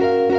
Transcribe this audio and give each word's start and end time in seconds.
Hola, 0.00 0.29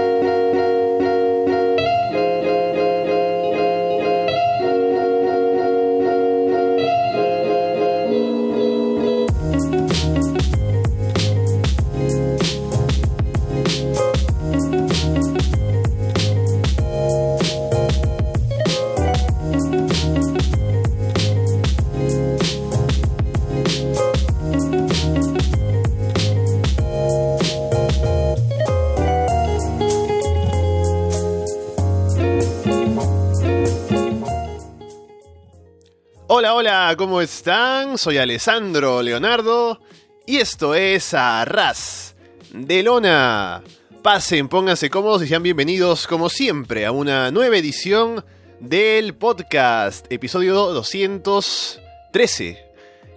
¿cómo 36.98 37.22
están? 37.22 37.98
Soy 37.98 38.18
Alessandro 38.18 39.02
Leonardo 39.02 39.80
y 40.26 40.38
esto 40.38 40.76
es 40.76 41.14
Arras 41.14 42.16
de 42.54 42.84
Lona. 42.84 43.64
Pasen, 44.02 44.50
pónganse 44.50 44.90
cómodos 44.90 45.24
y 45.24 45.28
sean 45.28 45.44
bienvenidos, 45.44 46.06
como 46.06 46.28
siempre, 46.28 46.86
a 46.86 46.92
una 46.92 47.32
nueva 47.32 47.58
edición 47.58 48.26
del 48.60 49.16
podcast, 49.16 50.12
episodio 50.12 50.56
213. 50.74 52.60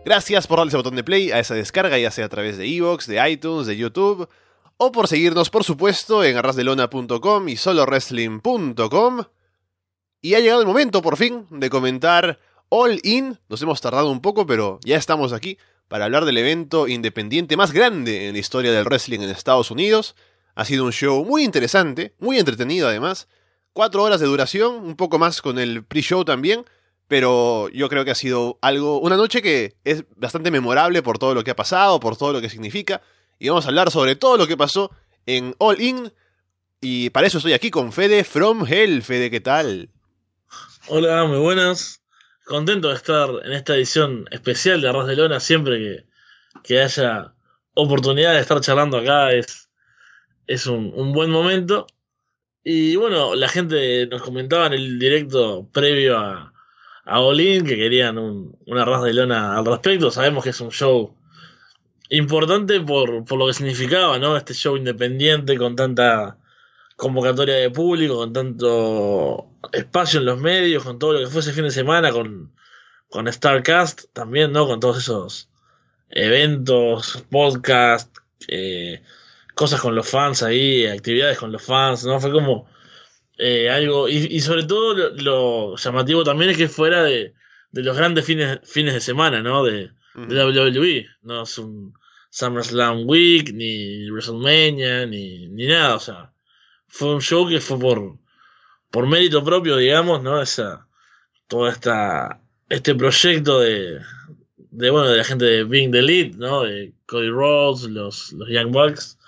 Gracias 0.04 0.46
por 0.46 0.58
darle 0.58 0.68
ese 0.68 0.76
botón 0.76 0.94
de 0.94 1.02
play 1.02 1.32
a 1.32 1.40
esa 1.40 1.54
descarga, 1.54 1.98
ya 1.98 2.12
sea 2.12 2.26
a 2.26 2.30
través 2.30 2.56
de 2.56 2.66
Evox, 2.66 3.08
de 3.08 3.28
iTunes, 3.28 3.66
de 3.66 3.76
YouTube, 3.76 4.28
o 4.76 4.92
por 4.92 5.08
seguirnos, 5.08 5.50
por 5.50 5.64
supuesto, 5.64 6.22
en 6.22 6.36
arrasdelona.com 6.36 7.48
y 7.48 7.56
solowrestling.com. 7.56 9.24
Y 10.20 10.34
ha 10.34 10.40
llegado 10.40 10.60
el 10.60 10.66
momento, 10.66 11.02
por 11.02 11.16
fin, 11.16 11.46
de 11.50 11.70
comentar 11.70 12.38
All 12.76 12.98
In. 13.04 13.38
Nos 13.48 13.62
hemos 13.62 13.80
tardado 13.80 14.10
un 14.10 14.20
poco, 14.20 14.46
pero 14.46 14.80
ya 14.84 14.96
estamos 14.96 15.32
aquí 15.32 15.58
para 15.86 16.06
hablar 16.06 16.24
del 16.24 16.38
evento 16.38 16.88
independiente 16.88 17.56
más 17.56 17.70
grande 17.70 18.26
en 18.26 18.32
la 18.32 18.40
historia 18.40 18.72
del 18.72 18.84
wrestling 18.84 19.20
en 19.20 19.30
Estados 19.30 19.70
Unidos. 19.70 20.16
Ha 20.56 20.64
sido 20.64 20.84
un 20.84 20.90
show 20.90 21.24
muy 21.24 21.44
interesante, 21.44 22.16
muy 22.18 22.36
entretenido 22.36 22.88
además. 22.88 23.28
Cuatro 23.72 24.02
horas 24.02 24.18
de 24.18 24.26
duración, 24.26 24.74
un 24.84 24.96
poco 24.96 25.20
más 25.20 25.40
con 25.40 25.60
el 25.60 25.84
pre-show 25.84 26.24
también, 26.24 26.64
pero 27.06 27.68
yo 27.68 27.88
creo 27.88 28.04
que 28.04 28.10
ha 28.10 28.16
sido 28.16 28.58
algo, 28.60 28.98
una 28.98 29.16
noche 29.16 29.40
que 29.40 29.76
es 29.84 30.04
bastante 30.16 30.50
memorable 30.50 31.00
por 31.00 31.16
todo 31.16 31.32
lo 31.32 31.44
que 31.44 31.52
ha 31.52 31.56
pasado, 31.56 32.00
por 32.00 32.16
todo 32.16 32.32
lo 32.32 32.40
que 32.40 32.50
significa. 32.50 33.02
Y 33.38 33.50
vamos 33.50 33.66
a 33.66 33.68
hablar 33.68 33.92
sobre 33.92 34.16
todo 34.16 34.36
lo 34.36 34.48
que 34.48 34.56
pasó 34.56 34.90
en 35.26 35.54
All 35.58 35.80
In. 35.80 36.12
Y 36.80 37.10
para 37.10 37.28
eso 37.28 37.38
estoy 37.38 37.52
aquí 37.52 37.70
con 37.70 37.92
Fede 37.92 38.24
from 38.24 38.66
Hell. 38.66 39.00
Fede, 39.04 39.30
¿qué 39.30 39.40
tal? 39.40 39.90
Hola, 40.88 41.24
muy 41.26 41.38
buenas 41.38 42.03
contento 42.44 42.88
de 42.88 42.94
estar 42.94 43.28
en 43.44 43.52
esta 43.52 43.74
edición 43.74 44.26
especial 44.30 44.80
de 44.80 44.88
Arroz 44.88 45.06
de 45.06 45.16
Lona. 45.16 45.40
Siempre 45.40 45.78
que, 45.78 46.06
que 46.62 46.80
haya 46.80 47.34
oportunidad 47.74 48.34
de 48.34 48.40
estar 48.40 48.60
charlando 48.60 48.98
acá 48.98 49.32
es, 49.32 49.70
es 50.46 50.66
un, 50.66 50.92
un, 50.94 51.12
buen 51.12 51.30
momento. 51.30 51.86
Y 52.62 52.96
bueno, 52.96 53.34
la 53.34 53.48
gente 53.48 54.06
nos 54.06 54.22
comentaba 54.22 54.66
en 54.68 54.74
el 54.74 54.98
directo 54.98 55.68
previo 55.72 56.18
a, 56.18 56.52
a 57.04 57.20
Olin 57.20 57.66
que 57.66 57.76
querían 57.76 58.18
un, 58.18 58.56
un 58.66 58.78
arroz 58.78 59.04
de 59.04 59.14
lona 59.14 59.56
al 59.58 59.66
respecto. 59.66 60.10
Sabemos 60.10 60.44
que 60.44 60.50
es 60.50 60.60
un 60.60 60.70
show 60.70 61.14
importante 62.10 62.80
por, 62.80 63.24
por 63.24 63.38
lo 63.38 63.46
que 63.46 63.54
significaba, 63.54 64.18
¿no? 64.18 64.36
Este 64.36 64.54
show 64.54 64.76
independiente 64.76 65.56
con 65.58 65.76
tanta 65.76 66.38
convocatoria 66.96 67.56
de 67.56 67.70
público, 67.70 68.16
con 68.16 68.32
tanto 68.32 69.53
espacio 69.72 70.20
en 70.20 70.26
los 70.26 70.38
medios, 70.38 70.84
con 70.84 70.98
todo 70.98 71.14
lo 71.14 71.20
que 71.20 71.26
fue 71.26 71.40
ese 71.40 71.52
fin 71.52 71.64
de 71.64 71.70
semana, 71.70 72.12
con, 72.12 72.52
con 73.08 73.32
Starcast 73.32 74.04
también, 74.12 74.52
¿no? 74.52 74.66
Con 74.66 74.80
todos 74.80 74.98
esos 74.98 75.48
eventos, 76.10 77.24
podcasts, 77.30 78.22
eh, 78.48 79.02
cosas 79.54 79.80
con 79.80 79.94
los 79.94 80.08
fans 80.08 80.42
ahí, 80.42 80.86
actividades 80.86 81.38
con 81.38 81.52
los 81.52 81.62
fans, 81.62 82.04
¿no? 82.04 82.20
Fue 82.20 82.32
como 82.32 82.68
eh, 83.38 83.70
algo, 83.70 84.08
y, 84.08 84.16
y, 84.30 84.40
sobre 84.40 84.64
todo 84.64 85.10
lo, 85.10 85.76
llamativo 85.76 86.24
también 86.24 86.50
es 86.50 86.56
que 86.56 86.68
fuera 86.68 87.02
de, 87.02 87.34
de 87.72 87.82
los 87.82 87.96
grandes 87.96 88.24
fines, 88.24 88.60
fines 88.64 88.94
de 88.94 89.00
semana, 89.00 89.42
¿no? 89.42 89.64
De, 89.64 89.90
de 90.14 90.44
WWE, 90.44 91.06
no 91.22 91.42
es 91.42 91.58
un 91.58 91.92
SummerSlam 92.30 93.08
Week, 93.08 93.52
ni 93.52 94.08
WrestleMania, 94.10 95.06
ni, 95.06 95.48
ni 95.48 95.66
nada, 95.66 95.96
o 95.96 96.00
sea, 96.00 96.32
fue 96.86 97.14
un 97.14 97.20
show 97.20 97.48
que 97.48 97.60
fue 97.60 97.78
por, 97.78 98.16
por 98.94 99.08
mérito 99.08 99.42
propio, 99.42 99.76
digamos, 99.76 100.22
¿no? 100.22 100.40
Esa, 100.40 100.86
toda 101.48 101.72
esta, 101.72 102.40
este 102.68 102.94
proyecto 102.94 103.58
de, 103.58 103.98
de, 104.56 104.90
bueno, 104.90 105.08
de 105.08 105.16
la 105.16 105.24
gente 105.24 105.44
de 105.46 105.64
Being 105.64 105.90
the 105.90 106.00
Lead, 106.00 106.36
¿no? 106.36 106.62
De 106.62 106.92
Cody 107.06 107.28
Rhodes, 107.28 107.90
los, 107.90 108.32
los 108.34 108.48
Young 108.48 108.70
Bucks. 108.70 109.18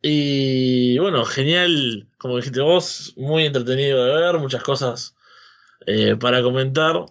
Y 0.00 0.96
bueno, 0.96 1.22
genial, 1.26 2.08
como 2.16 2.36
dijiste 2.36 2.62
vos, 2.62 3.12
muy 3.18 3.44
entretenido 3.44 4.06
de 4.06 4.14
ver, 4.14 4.38
muchas 4.38 4.62
cosas 4.62 5.16
eh, 5.86 6.16
para 6.16 6.42
comentar. 6.42 7.04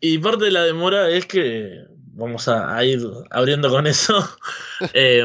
Y 0.00 0.16
parte 0.20 0.46
de 0.46 0.52
la 0.52 0.64
demora 0.64 1.10
es 1.10 1.26
que, 1.26 1.84
vamos 2.14 2.48
a, 2.48 2.82
ir 2.82 2.98
abriendo 3.30 3.68
con 3.68 3.86
eso, 3.86 4.26
eh, 4.94 5.22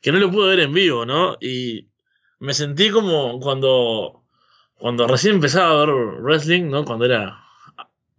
que 0.00 0.12
no 0.12 0.18
lo 0.18 0.30
pude 0.30 0.48
ver 0.48 0.60
en 0.60 0.72
vivo, 0.72 1.04
¿no? 1.04 1.36
Y 1.42 1.88
me 2.44 2.52
sentí 2.52 2.90
como 2.90 3.40
cuando, 3.40 4.22
cuando 4.74 5.08
recién 5.08 5.36
empezaba 5.36 5.70
a 5.70 5.86
ver 5.86 5.94
wrestling, 6.20 6.68
¿no? 6.68 6.84
Cuando 6.84 7.06
era 7.06 7.42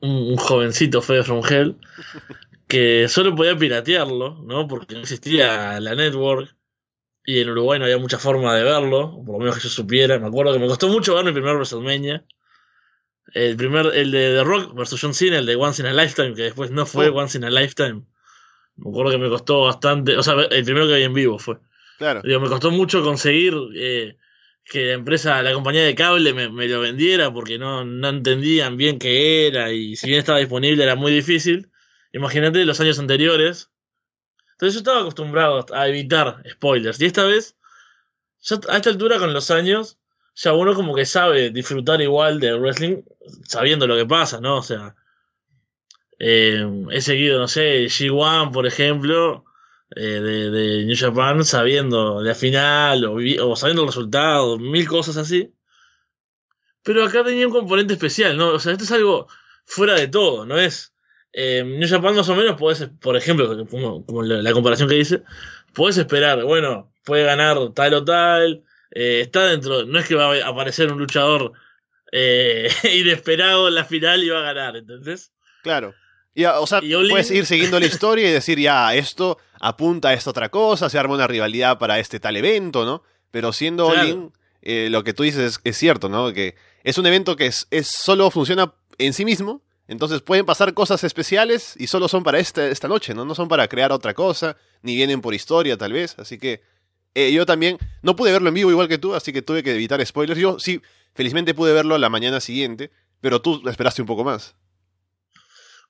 un, 0.02 0.32
un 0.32 0.38
jovencito 0.38 1.02
Fede 1.02 1.24
from 1.24 1.44
Hell, 1.48 1.78
que 2.68 3.08
solo 3.08 3.36
podía 3.36 3.56
piratearlo, 3.56 4.42
¿no? 4.44 4.68
Porque 4.68 4.96
no 4.96 5.02
existía 5.02 5.80
la 5.80 5.94
network 5.94 6.56
y 7.24 7.40
en 7.40 7.50
Uruguay 7.52 7.78
no 7.78 7.86
había 7.86 8.00
mucha 8.00 8.18
forma 8.18 8.56
de 8.56 8.64
verlo, 8.64 9.22
por 9.26 9.36
lo 9.36 9.40
menos 9.40 9.56
que 9.56 9.62
yo 9.62 9.70
supiera. 9.70 10.18
Me 10.18 10.28
acuerdo 10.28 10.54
que 10.54 10.60
me 10.60 10.68
costó 10.68 10.90
mucho 10.90 11.14
ver 11.16 11.26
mi 11.26 11.32
primer 11.32 11.56
WrestleMania. 11.56 12.26
El 13.34 13.56
primer, 13.58 13.88
el 13.94 14.12
de 14.12 14.36
The 14.38 14.44
Rock 14.44 14.76
versus 14.76 15.02
John 15.02 15.14
Cena, 15.14 15.38
el 15.38 15.46
de 15.46 15.56
Once 15.56 15.82
in 15.82 15.88
a 15.88 15.94
Lifetime, 15.94 16.34
que 16.34 16.44
después 16.44 16.72
no 16.72 16.86
fue 16.86 17.10
oh. 17.10 17.16
Once 17.16 17.38
in 17.38 17.44
a 17.44 17.50
Lifetime. 17.52 18.04
Me 18.78 18.90
acuerdo 18.90 19.12
que 19.12 19.18
me 19.18 19.30
costó 19.30 19.62
bastante, 19.62 20.18
o 20.18 20.24
sea, 20.24 20.34
el 20.34 20.64
primero 20.64 20.88
que 20.88 20.96
vi 20.96 21.04
en 21.04 21.14
vivo 21.14 21.38
fue. 21.38 21.58
Claro. 21.98 22.22
Digo, 22.24 22.40
me 22.40 22.50
costó 22.50 22.72
mucho 22.72 23.04
conseguir 23.04 23.54
eh, 23.76 24.18
que 24.66 24.88
la 24.88 24.94
empresa, 24.94 25.42
la 25.42 25.54
compañía 25.54 25.84
de 25.84 25.96
cable 25.96 26.34
me, 26.34 26.68
lo 26.68 26.82
vendiera 26.82 27.32
porque 27.32 27.58
no, 27.58 27.86
no 27.86 28.10
entendían 28.10 28.78
bien 28.78 29.00
qué 29.00 29.48
era 29.48 29.72
y 29.72 29.96
si 29.96 30.08
bien 30.08 30.20
estaba 30.20 30.40
disponible 30.40 30.84
era 30.84 30.96
muy 30.96 31.12
difícil. 31.12 31.70
Imagínate 32.12 32.66
los 32.66 32.80
años 32.80 33.00
anteriores. 33.00 33.70
Entonces 34.54 34.74
yo 34.74 34.80
estaba 34.80 35.02
acostumbrado 35.02 35.66
a 35.74 35.88
evitar 35.88 36.42
spoilers. 36.50 37.00
Y 37.02 37.06
esta 37.06 37.26
vez, 37.26 37.56
ya 38.42 38.60
a 38.70 38.78
esta 38.78 38.90
altura 38.90 39.20
con 39.20 39.34
los 39.34 39.52
años, 39.52 39.98
ya 40.36 40.54
uno 40.54 40.74
como 40.74 40.96
que 40.96 41.06
sabe 41.06 41.50
disfrutar 41.50 42.02
igual 42.02 42.40
del 42.40 42.60
wrestling 42.60 43.04
sabiendo 43.48 43.88
lo 43.88 43.96
que 43.96 44.06
pasa, 44.06 44.42
¿no? 44.42 44.58
O 44.58 44.64
sea, 44.64 44.96
eh, 46.20 46.66
he 46.92 47.02
seguido, 47.02 47.40
no 47.40 47.48
sé, 47.48 47.86
G1, 47.86 48.52
por 48.52 48.66
ejemplo, 48.66 49.45
eh, 49.96 50.02
de, 50.02 50.52
de, 50.52 50.86
New 50.86 50.96
Japan 50.98 51.46
sabiendo 51.46 52.22
la 52.22 52.36
final 52.36 53.06
o, 53.06 53.56
sabiendo 53.56 53.84
el 53.84 53.88
resultado, 53.88 54.58
mil 54.58 54.88
cosas 54.88 55.18
así. 55.18 55.54
Pero 56.84 57.04
acá 57.04 57.24
tenía 57.24 57.48
un 57.48 57.54
componente 57.54 57.94
especial, 57.94 58.38
¿no? 58.38 58.50
O 58.50 58.60
sea, 58.60 58.72
esto 58.72 58.84
es 58.84 58.92
algo 58.92 59.28
fuera 59.66 59.96
de 59.96 60.08
todo, 60.08 60.46
¿no 60.46 60.58
es? 60.60 60.94
Eh, 61.34 61.64
New 61.64 61.90
Japan 61.90 62.16
más 62.16 62.30
o 62.30 62.36
menos 62.36 62.58
puedes, 62.58 62.88
por 63.02 63.18
ejemplo, 63.18 63.68
como, 63.68 64.24
la, 64.24 64.54
comparación 64.54 64.88
que 64.88 64.96
dice, 64.96 65.24
puedes 65.74 65.98
esperar, 65.98 66.44
bueno, 66.44 66.94
puede 67.04 67.24
ganar 67.24 67.58
tal 67.74 67.94
o 67.96 68.06
tal, 68.06 68.64
eh, 68.92 69.22
está 69.22 69.46
dentro, 69.48 69.86
no 69.86 70.00
es 70.00 70.08
que 70.08 70.16
va 70.16 70.34
a 70.34 70.48
aparecer 70.48 70.92
un 70.92 71.00
luchador 71.00 71.52
eh, 72.12 72.70
inesperado 72.94 73.68
en 73.68 73.76
la 73.76 73.84
final 73.84 74.24
y 74.24 74.30
va 74.30 74.40
a 74.40 74.54
ganar, 74.54 74.78
¿entendés? 74.78 75.34
Claro. 75.64 75.94
Y, 76.36 76.44
o 76.44 76.68
sea, 76.68 76.82
puedes 76.82 77.32
ir 77.32 77.46
siguiendo 77.46 77.80
la 77.80 77.86
historia 77.86 78.30
y 78.30 78.32
decir, 78.32 78.60
ya, 78.60 78.94
esto 78.94 79.38
apunta 79.60 80.10
a 80.10 80.14
esta 80.14 80.30
otra 80.30 80.50
cosa, 80.50 80.90
se 80.90 81.00
arma 81.00 81.16
una 81.16 81.28
rivalidad 81.28 81.80
para 81.80 81.98
este 81.98 82.20
tal 82.20 82.36
evento, 82.36 82.84
¿no? 82.84 83.04
Pero 83.32 83.54
siendo 83.54 83.90
claro. 83.90 84.02
All-In, 84.02 84.34
eh, 84.62 84.90
lo 84.92 85.06
que 85.06 85.14
tú 85.14 85.24
dices 85.24 85.40
es, 85.42 85.62
es, 85.64 85.78
cierto, 85.78 86.10
¿no? 86.10 86.34
Que 86.34 86.56
es 86.84 86.98
un 86.98 87.06
evento 87.06 87.38
que 87.38 87.46
es, 87.46 87.68
es, 87.72 87.88
solo 87.88 88.30
funciona 88.32 88.74
en 88.98 89.14
sí 89.14 89.24
mismo, 89.24 89.62
entonces 89.88 90.22
pueden 90.22 90.46
pasar 90.46 90.74
cosas 90.74 91.06
especiales 91.06 91.74
y 91.78 91.88
solo 91.88 92.10
son 92.10 92.24
para 92.24 92.40
esta, 92.40 92.68
esta 92.68 92.90
noche, 92.90 93.14
¿no? 93.14 93.24
No 93.24 93.34
son 93.34 93.48
para 93.48 93.70
crear 93.70 93.94
otra 93.94 94.14
cosa, 94.14 94.58
ni 94.82 94.96
vienen 94.96 95.22
por 95.22 95.34
historia 95.34 95.78
tal 95.78 95.94
vez, 95.94 96.20
así 96.20 96.38
que 96.38 96.62
eh, 97.14 97.32
yo 97.32 97.46
también 97.46 97.78
no 98.02 98.18
pude 98.18 98.34
verlo 98.34 98.50
en 98.50 98.56
vivo 98.56 98.72
igual 98.72 98.90
que 98.90 98.98
tú, 98.98 99.16
así 99.16 99.32
que 99.32 99.42
tuve 99.42 99.64
que 99.64 99.74
evitar 99.74 100.06
spoilers. 100.06 100.40
Yo 100.40 100.60
sí, 100.60 100.82
felizmente 101.14 101.54
pude 101.54 101.72
verlo 101.72 101.98
la 101.98 102.10
mañana 102.10 102.42
siguiente, 102.42 102.92
pero 103.22 103.42
tú 103.42 103.62
esperaste 103.70 104.02
un 104.02 104.08
poco 104.08 104.26
más. 104.26 104.56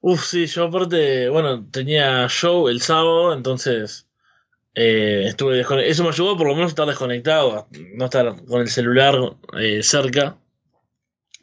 Uf, 0.08 0.24
sí, 0.26 0.46
yo 0.46 0.66
aparte, 0.66 1.30
bueno, 1.30 1.68
tenía 1.72 2.28
show 2.30 2.68
el 2.70 2.82
sábado, 2.82 3.34
entonces 3.34 4.08
Eh, 4.76 5.26
estuve 5.28 5.62
eso 5.90 6.04
me 6.04 6.10
ayudó 6.10 6.38
por 6.38 6.48
lo 6.48 6.56
menos 6.56 6.70
a 6.70 6.74
estar 6.74 6.88
desconectado, 6.88 7.68
no 7.96 8.06
estar 8.06 8.46
con 8.46 8.62
el 8.62 8.70
celular 8.70 9.16
eh, 9.60 9.84
cerca. 9.84 10.38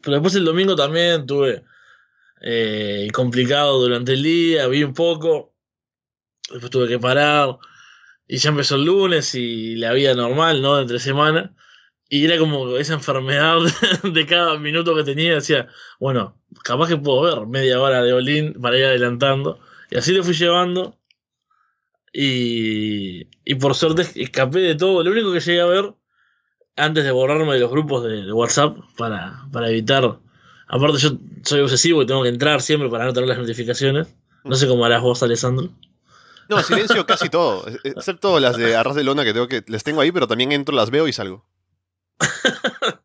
Pero 0.03 0.15
después 0.17 0.35
el 0.35 0.45
domingo 0.45 0.75
también 0.77 1.21
estuve 1.23 1.65
eh, 2.43 3.09
complicado 3.13 3.81
durante 3.81 4.15
el 4.15 4.23
día, 4.23 4.69
vi 4.69 4.85
un 4.85 4.95
poco, 4.95 5.55
después 6.51 6.71
tuve 6.71 6.89
que 6.89 6.99
parar 6.99 7.59
y 8.29 8.39
ya 8.39 8.51
empezó 8.51 8.77
el 8.77 8.85
lunes 8.87 9.35
y 9.35 9.77
la 9.77 9.93
vida 9.95 10.15
normal, 10.15 10.63
¿no? 10.63 10.81
Entre 10.81 10.99
semana. 11.01 11.55
Y 12.15 12.27
era 12.27 12.37
como 12.37 12.77
esa 12.77 12.93
enfermedad 12.93 13.57
de 14.05 14.27
cada 14.27 14.59
minuto 14.59 14.95
que 14.95 15.03
tenía, 15.03 15.37
decía, 15.37 15.69
bueno, 15.99 16.37
capaz 16.63 16.89
que 16.89 16.99
puedo 16.99 17.23
ver 17.23 17.47
media 17.47 17.81
hora 17.81 18.03
de 18.03 18.13
Olin 18.13 18.53
para 18.61 18.77
ir 18.77 18.85
adelantando. 18.85 19.61
Y 19.91 19.97
así 19.97 20.13
lo 20.13 20.23
fui 20.23 20.35
llevando. 20.35 20.99
Y, 22.13 23.29
y 23.47 23.55
por 23.55 23.75
suerte 23.75 24.03
escapé 24.17 24.61
de 24.61 24.75
todo. 24.75 25.03
Lo 25.03 25.11
único 25.11 25.33
que 25.33 25.41
llegué 25.41 25.63
a 25.63 25.65
ver 25.65 25.95
antes 26.77 27.03
de 27.03 27.13
borrarme 27.13 27.55
de 27.55 27.61
los 27.61 27.71
grupos 27.71 28.05
de, 28.05 28.31
WhatsApp 28.31 28.77
para, 28.99 29.47
para, 29.51 29.71
evitar. 29.71 30.19
Aparte, 30.69 30.99
yo 30.99 31.13
soy 31.45 31.61
obsesivo 31.61 32.03
y 32.03 32.07
tengo 32.07 32.25
que 32.25 32.29
entrar 32.29 32.61
siempre 32.61 32.91
para 32.91 33.07
no 33.07 33.15
tener 33.15 33.31
las 33.31 33.39
notificaciones. 33.39 34.15
No 34.45 34.55
sé 34.55 34.69
cómo 34.69 34.85
harás 34.85 35.01
vos, 35.01 35.23
Alessandro. 35.23 35.71
No, 36.51 36.63
silencio 36.63 37.07
casi 37.07 37.31
todo, 37.31 37.65
excepto 37.85 38.39
las 38.39 38.59
de 38.59 38.77
Arras 38.77 38.97
de 38.97 39.05
Lona 39.05 39.25
que 39.25 39.33
tengo 39.33 39.49
que 39.49 39.65
les 39.67 39.83
tengo 39.83 40.03
ahí, 40.03 40.13
pero 40.13 40.29
también 40.29 40.53
entro, 40.53 40.77
las 40.77 40.91
veo 40.91 41.09
y 41.09 41.13
salgo. 41.15 41.47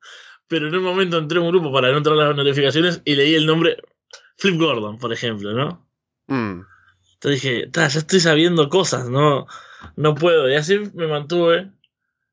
pero 0.48 0.68
en 0.68 0.76
un 0.76 0.84
momento 0.84 1.18
entré 1.18 1.40
en 1.40 1.46
un 1.46 1.52
grupo 1.52 1.72
para 1.72 1.92
no 1.92 1.98
entrar 1.98 2.16
las 2.16 2.36
notificaciones 2.36 3.02
y 3.06 3.16
leí 3.16 3.36
el 3.36 3.46
nombre 3.46 3.78
Flip 4.38 4.60
Gordon, 4.60 4.98
por 4.98 5.12
ejemplo, 5.12 5.54
¿no? 5.54 5.88
Mm. 6.28 6.62
Entonces 7.14 7.42
dije, 7.42 7.70
ya 7.74 7.86
estoy 7.86 8.20
sabiendo 8.20 8.70
cosas, 8.70 9.10
no, 9.10 9.48
no 9.96 10.16
puedo. 10.16 10.50
Y 10.50 10.56
así 10.56 10.80
me 10.94 11.08
mantuve 11.08 11.72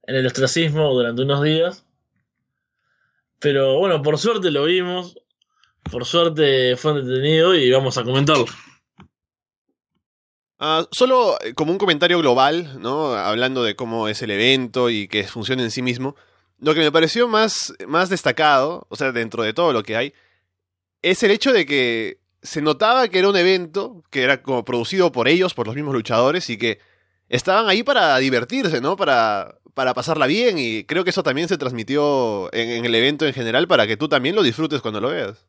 en 0.07 0.17
el 0.17 0.27
ostracismo 0.27 0.93
durante 0.93 1.23
unos 1.23 1.43
días. 1.43 1.87
Pero 3.39 3.79
bueno, 3.79 4.03
por 4.03 4.19
suerte 4.19 4.51
lo 4.51 4.65
vimos. 4.65 5.17
Por 5.91 6.05
suerte 6.05 6.77
fue 6.77 6.93
entretenido 6.93 7.55
y 7.55 7.71
vamos 7.71 7.99
a 7.99 8.05
comentarlo. 8.05 8.47
Ah, 10.59 10.87
solo 10.93 11.39
eh, 11.43 11.53
como 11.55 11.73
un 11.73 11.79
comentario 11.79 12.19
global, 12.19 12.81
¿no? 12.81 13.13
Hablando 13.15 13.63
de 13.63 13.77
cómo 13.77 14.09
es 14.09 14.23
el 14.23 14.31
evento 14.31 14.89
y 14.89 15.09
que 15.09 15.25
funciona 15.25 15.63
en 15.63 15.71
sí 15.71 15.83
mismo. 15.83 16.17
Lo 16.65 16.73
que 16.73 16.81
me 16.81 16.91
pareció 16.91 17.29
más, 17.29 17.75
más 17.87 18.09
destacado, 18.09 18.87
o 18.89 18.97
sea, 18.97 19.13
dentro 19.13 19.43
de 19.43 19.53
todo 19.53 19.75
lo 19.75 19.83
que 19.83 19.97
hay, 19.97 20.15
es 21.03 21.23
el 21.23 21.31
hecho 21.31 21.53
de 21.53 21.67
que 21.67 22.21
se 22.41 22.63
notaba 22.63 23.09
que 23.09 23.19
era 23.19 23.29
un 23.29 23.37
evento 23.37 24.03
que 24.11 24.23
era 24.23 24.43
como 24.43 24.65
producido 24.65 25.13
por 25.13 25.29
ellos, 25.29 25.53
por 25.53 25.67
los 25.67 25.77
mismos 25.77 25.93
luchadores, 25.93 26.49
y 26.49 26.57
que 26.57 26.79
estaban 27.29 27.69
ahí 27.69 27.83
para 27.83 28.17
divertirse, 28.17 28.81
¿no? 28.81 28.97
Para, 28.97 29.59
para 29.75 29.93
pasarla 29.93 30.27
bien, 30.27 30.57
y 30.59 30.85
creo 30.85 31.05
que 31.05 31.11
eso 31.11 31.23
también 31.23 31.49
se 31.49 31.59
transmitió 31.59 32.49
en, 32.55 32.71
en 32.71 32.85
el 32.87 32.95
evento 32.95 33.27
en 33.27 33.35
general 33.35 33.69
para 33.69 33.87
que 33.87 33.99
tú 33.99 34.09
también 34.09 34.35
lo 34.35 34.43
disfrutes 34.43 34.81
cuando 34.81 35.03
lo 35.03 35.11
veas. 35.11 35.47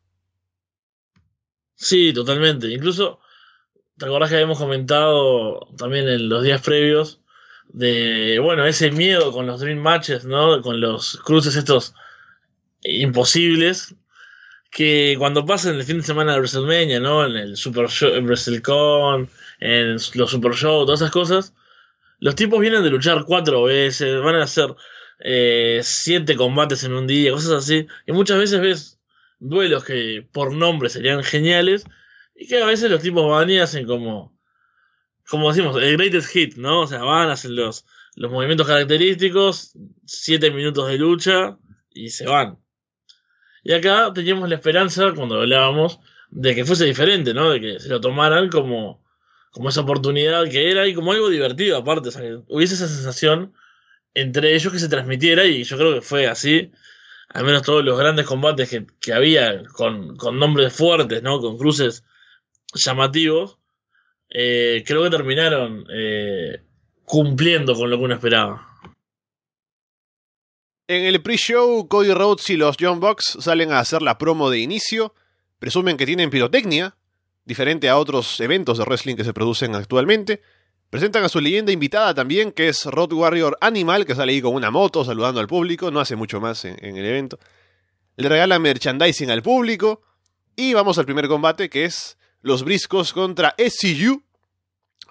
Sí, 1.76 2.12
totalmente. 2.12 2.68
Incluso, 2.68 3.20
¿te 3.96 4.04
acordás 4.04 4.28
que 4.28 4.34
habíamos 4.36 4.58
comentado 4.58 5.60
también 5.78 6.08
en 6.08 6.28
los 6.28 6.44
días 6.44 6.60
previos 6.60 7.22
de, 7.68 8.38
bueno, 8.40 8.66
ese 8.66 8.90
miedo 8.90 9.32
con 9.32 9.46
los 9.46 9.60
Dream 9.60 9.78
Matches, 9.78 10.24
¿no? 10.24 10.62
Con 10.62 10.80
los 10.80 11.18
cruces 11.24 11.56
estos 11.56 11.94
imposibles, 12.82 13.94
que 14.70 15.16
cuando 15.18 15.46
pasan 15.46 15.76
el 15.76 15.84
fin 15.84 15.98
de 15.98 16.02
semana 16.02 16.32
de 16.32 16.38
WrestleMania, 16.38 17.00
¿no? 17.00 17.24
En 17.24 17.36
el 17.36 17.56
Super 17.56 17.88
Show, 17.88 18.14
en 18.14 18.26
WrestleCon, 18.26 19.28
en 19.60 19.92
los 19.92 20.30
Super 20.30 20.52
Show, 20.54 20.84
todas 20.84 21.00
esas 21.00 21.12
cosas, 21.12 21.54
los 22.18 22.34
tipos 22.34 22.60
vienen 22.60 22.82
de 22.82 22.90
luchar 22.90 23.24
cuatro 23.24 23.64
veces, 23.64 24.22
van 24.22 24.36
a 24.36 24.44
hacer 24.44 24.74
eh, 25.20 25.80
siete 25.82 26.36
combates 26.36 26.84
en 26.84 26.92
un 26.92 27.06
día, 27.06 27.32
cosas 27.32 27.64
así, 27.64 27.86
y 28.06 28.12
muchas 28.12 28.38
veces 28.38 28.60
ves 28.60 29.00
duelos 29.38 29.84
que 29.84 30.26
por 30.32 30.52
nombre 30.52 30.88
serían 30.88 31.22
geniales, 31.24 31.84
y 32.34 32.46
que 32.46 32.62
a 32.62 32.66
veces 32.66 32.90
los 32.90 33.00
tipos 33.00 33.28
van 33.28 33.48
y 33.50 33.58
hacen 33.58 33.86
como 33.86 34.35
como 35.28 35.48
decimos, 35.48 35.76
el 35.82 35.96
greatest 35.96 36.28
hit, 36.28 36.56
¿no? 36.56 36.82
O 36.82 36.86
sea, 36.86 37.02
van, 37.02 37.30
hacen 37.30 37.56
los, 37.56 37.84
los 38.14 38.30
movimientos 38.30 38.66
característicos, 38.66 39.72
siete 40.04 40.50
minutos 40.50 40.88
de 40.88 40.98
lucha 40.98 41.58
y 41.90 42.10
se 42.10 42.26
van. 42.26 42.58
Y 43.64 43.72
acá 43.72 44.12
teníamos 44.14 44.48
la 44.48 44.54
esperanza, 44.54 45.12
cuando 45.14 45.40
hablábamos, 45.40 45.98
de 46.30 46.54
que 46.54 46.64
fuese 46.64 46.84
diferente, 46.84 47.34
¿no? 47.34 47.50
De 47.50 47.60
que 47.60 47.80
se 47.80 47.88
lo 47.88 48.00
tomaran 48.00 48.48
como, 48.48 49.04
como 49.50 49.68
esa 49.68 49.80
oportunidad 49.80 50.48
que 50.48 50.70
era 50.70 50.86
y 50.86 50.94
como 50.94 51.12
algo 51.12 51.28
divertido 51.28 51.76
aparte, 51.76 52.08
o 52.08 52.12
sea, 52.12 52.22
que 52.22 52.38
hubiese 52.48 52.74
esa 52.74 52.88
sensación 52.88 53.54
entre 54.14 54.54
ellos 54.54 54.72
que 54.72 54.78
se 54.78 54.88
transmitiera 54.88 55.44
y 55.44 55.64
yo 55.64 55.76
creo 55.76 55.94
que 55.94 56.00
fue 56.00 56.26
así. 56.26 56.72
Al 57.28 57.44
menos 57.44 57.62
todos 57.62 57.84
los 57.84 57.98
grandes 57.98 58.24
combates 58.24 58.70
que, 58.70 58.86
que 59.00 59.12
había 59.12 59.64
con, 59.64 60.16
con 60.16 60.38
nombres 60.38 60.72
fuertes, 60.72 61.22
¿no? 61.22 61.40
Con 61.40 61.58
cruces 61.58 62.04
llamativos 62.72 63.58
eh, 64.38 64.84
creo 64.86 65.02
que 65.02 65.08
terminaron 65.08 65.86
eh, 65.90 66.60
cumpliendo 67.06 67.74
con 67.74 67.88
lo 67.88 67.96
que 67.96 68.04
uno 68.04 68.14
esperaba. 68.14 68.68
En 70.86 71.04
el 71.04 71.22
pre-show, 71.22 71.88
Cody 71.88 72.12
Rhodes 72.12 72.50
y 72.50 72.58
los 72.58 72.76
John 72.78 73.00
Bucks 73.00 73.38
salen 73.40 73.72
a 73.72 73.78
hacer 73.78 74.02
la 74.02 74.18
promo 74.18 74.50
de 74.50 74.58
inicio. 74.58 75.14
Presumen 75.58 75.96
que 75.96 76.04
tienen 76.04 76.28
pirotecnia, 76.28 76.96
diferente 77.46 77.88
a 77.88 77.96
otros 77.96 78.38
eventos 78.40 78.76
de 78.76 78.84
wrestling 78.84 79.16
que 79.16 79.24
se 79.24 79.32
producen 79.32 79.74
actualmente. 79.74 80.42
Presentan 80.90 81.24
a 81.24 81.30
su 81.30 81.40
leyenda 81.40 81.72
invitada 81.72 82.12
también, 82.12 82.52
que 82.52 82.68
es 82.68 82.84
Rod 82.84 83.14
Warrior 83.14 83.56
Animal, 83.62 84.04
que 84.04 84.14
sale 84.14 84.32
ahí 84.32 84.42
con 84.42 84.54
una 84.54 84.70
moto 84.70 85.02
saludando 85.02 85.40
al 85.40 85.46
público, 85.46 85.90
no 85.90 85.98
hace 85.98 86.14
mucho 86.14 86.42
más 86.42 86.62
en, 86.66 86.76
en 86.84 86.98
el 86.98 87.06
evento. 87.06 87.38
Le 88.16 88.28
regalan 88.28 88.60
merchandising 88.60 89.30
al 89.30 89.42
público. 89.42 90.02
Y 90.54 90.74
vamos 90.74 90.98
al 90.98 91.06
primer 91.06 91.26
combate, 91.26 91.70
que 91.70 91.86
es 91.86 92.18
los 92.42 92.64
Briscos 92.64 93.14
contra 93.14 93.54
SCU. 93.58 94.25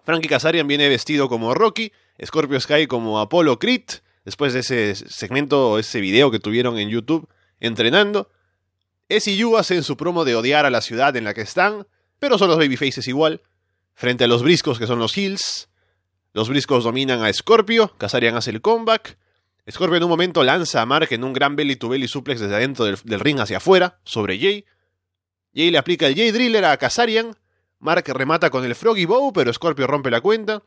Frankie 0.05 0.29
Kazarian 0.29 0.67
viene 0.67 0.87
vestido 0.87 1.27
como 1.27 1.53
Rocky, 1.53 1.91
Scorpio 2.23 2.59
Sky 2.59 2.87
como 2.87 3.19
Apollo 3.19 3.59
Creed, 3.59 3.83
después 4.23 4.53
de 4.53 4.59
ese 4.59 4.95
segmento, 4.95 5.79
ese 5.79 5.99
video 5.99 6.31
que 6.31 6.39
tuvieron 6.39 6.77
en 6.77 6.89
YouTube 6.89 7.27
entrenando. 7.59 8.29
SCU 9.09 9.57
hacen 9.57 9.83
su 9.83 9.97
promo 9.97 10.23
de 10.23 10.35
odiar 10.35 10.65
a 10.65 10.69
la 10.69 10.81
ciudad 10.81 11.15
en 11.15 11.23
la 11.23 11.33
que 11.33 11.41
están, 11.41 11.87
pero 12.19 12.37
son 12.37 12.49
los 12.49 12.57
babyfaces 12.57 13.07
igual, 13.07 13.41
frente 13.93 14.23
a 14.23 14.27
los 14.27 14.43
Briscos 14.43 14.79
que 14.79 14.87
son 14.87 14.99
los 14.99 15.17
Hills. 15.17 15.69
Los 16.33 16.49
Briscos 16.49 16.83
dominan 16.83 17.23
a 17.23 17.31
Scorpio, 17.33 17.93
Kazarian 17.97 18.35
hace 18.35 18.51
el 18.51 18.61
comeback. 18.61 19.17
Scorpio 19.69 19.97
en 19.97 20.03
un 20.03 20.09
momento 20.09 20.43
lanza 20.43 20.81
a 20.81 20.85
Mark 20.85 21.07
en 21.11 21.23
un 21.23 21.33
gran 21.33 21.55
belly 21.55 21.75
to 21.75 21.89
belly 21.89 22.07
suplex 22.07 22.39
desde 22.39 22.55
adentro 22.55 22.85
del, 22.85 22.97
del 23.03 23.19
ring 23.19 23.39
hacia 23.39 23.57
afuera, 23.57 23.99
sobre 24.03 24.37
Jay. 24.37 24.65
Jay 25.55 25.71
le 25.71 25.77
aplica 25.79 26.05
el 26.05 26.15
Jay 26.15 26.31
Driller 26.31 26.65
a 26.65 26.77
Kazarian. 26.77 27.35
Mark 27.79 28.05
remata 28.07 28.49
con 28.49 28.65
el 28.65 28.75
Froggy 28.75 29.05
Bow, 29.05 29.31
pero 29.33 29.53
Scorpio 29.53 29.87
rompe 29.87 30.09
la 30.09 30.21
cuenta. 30.21 30.63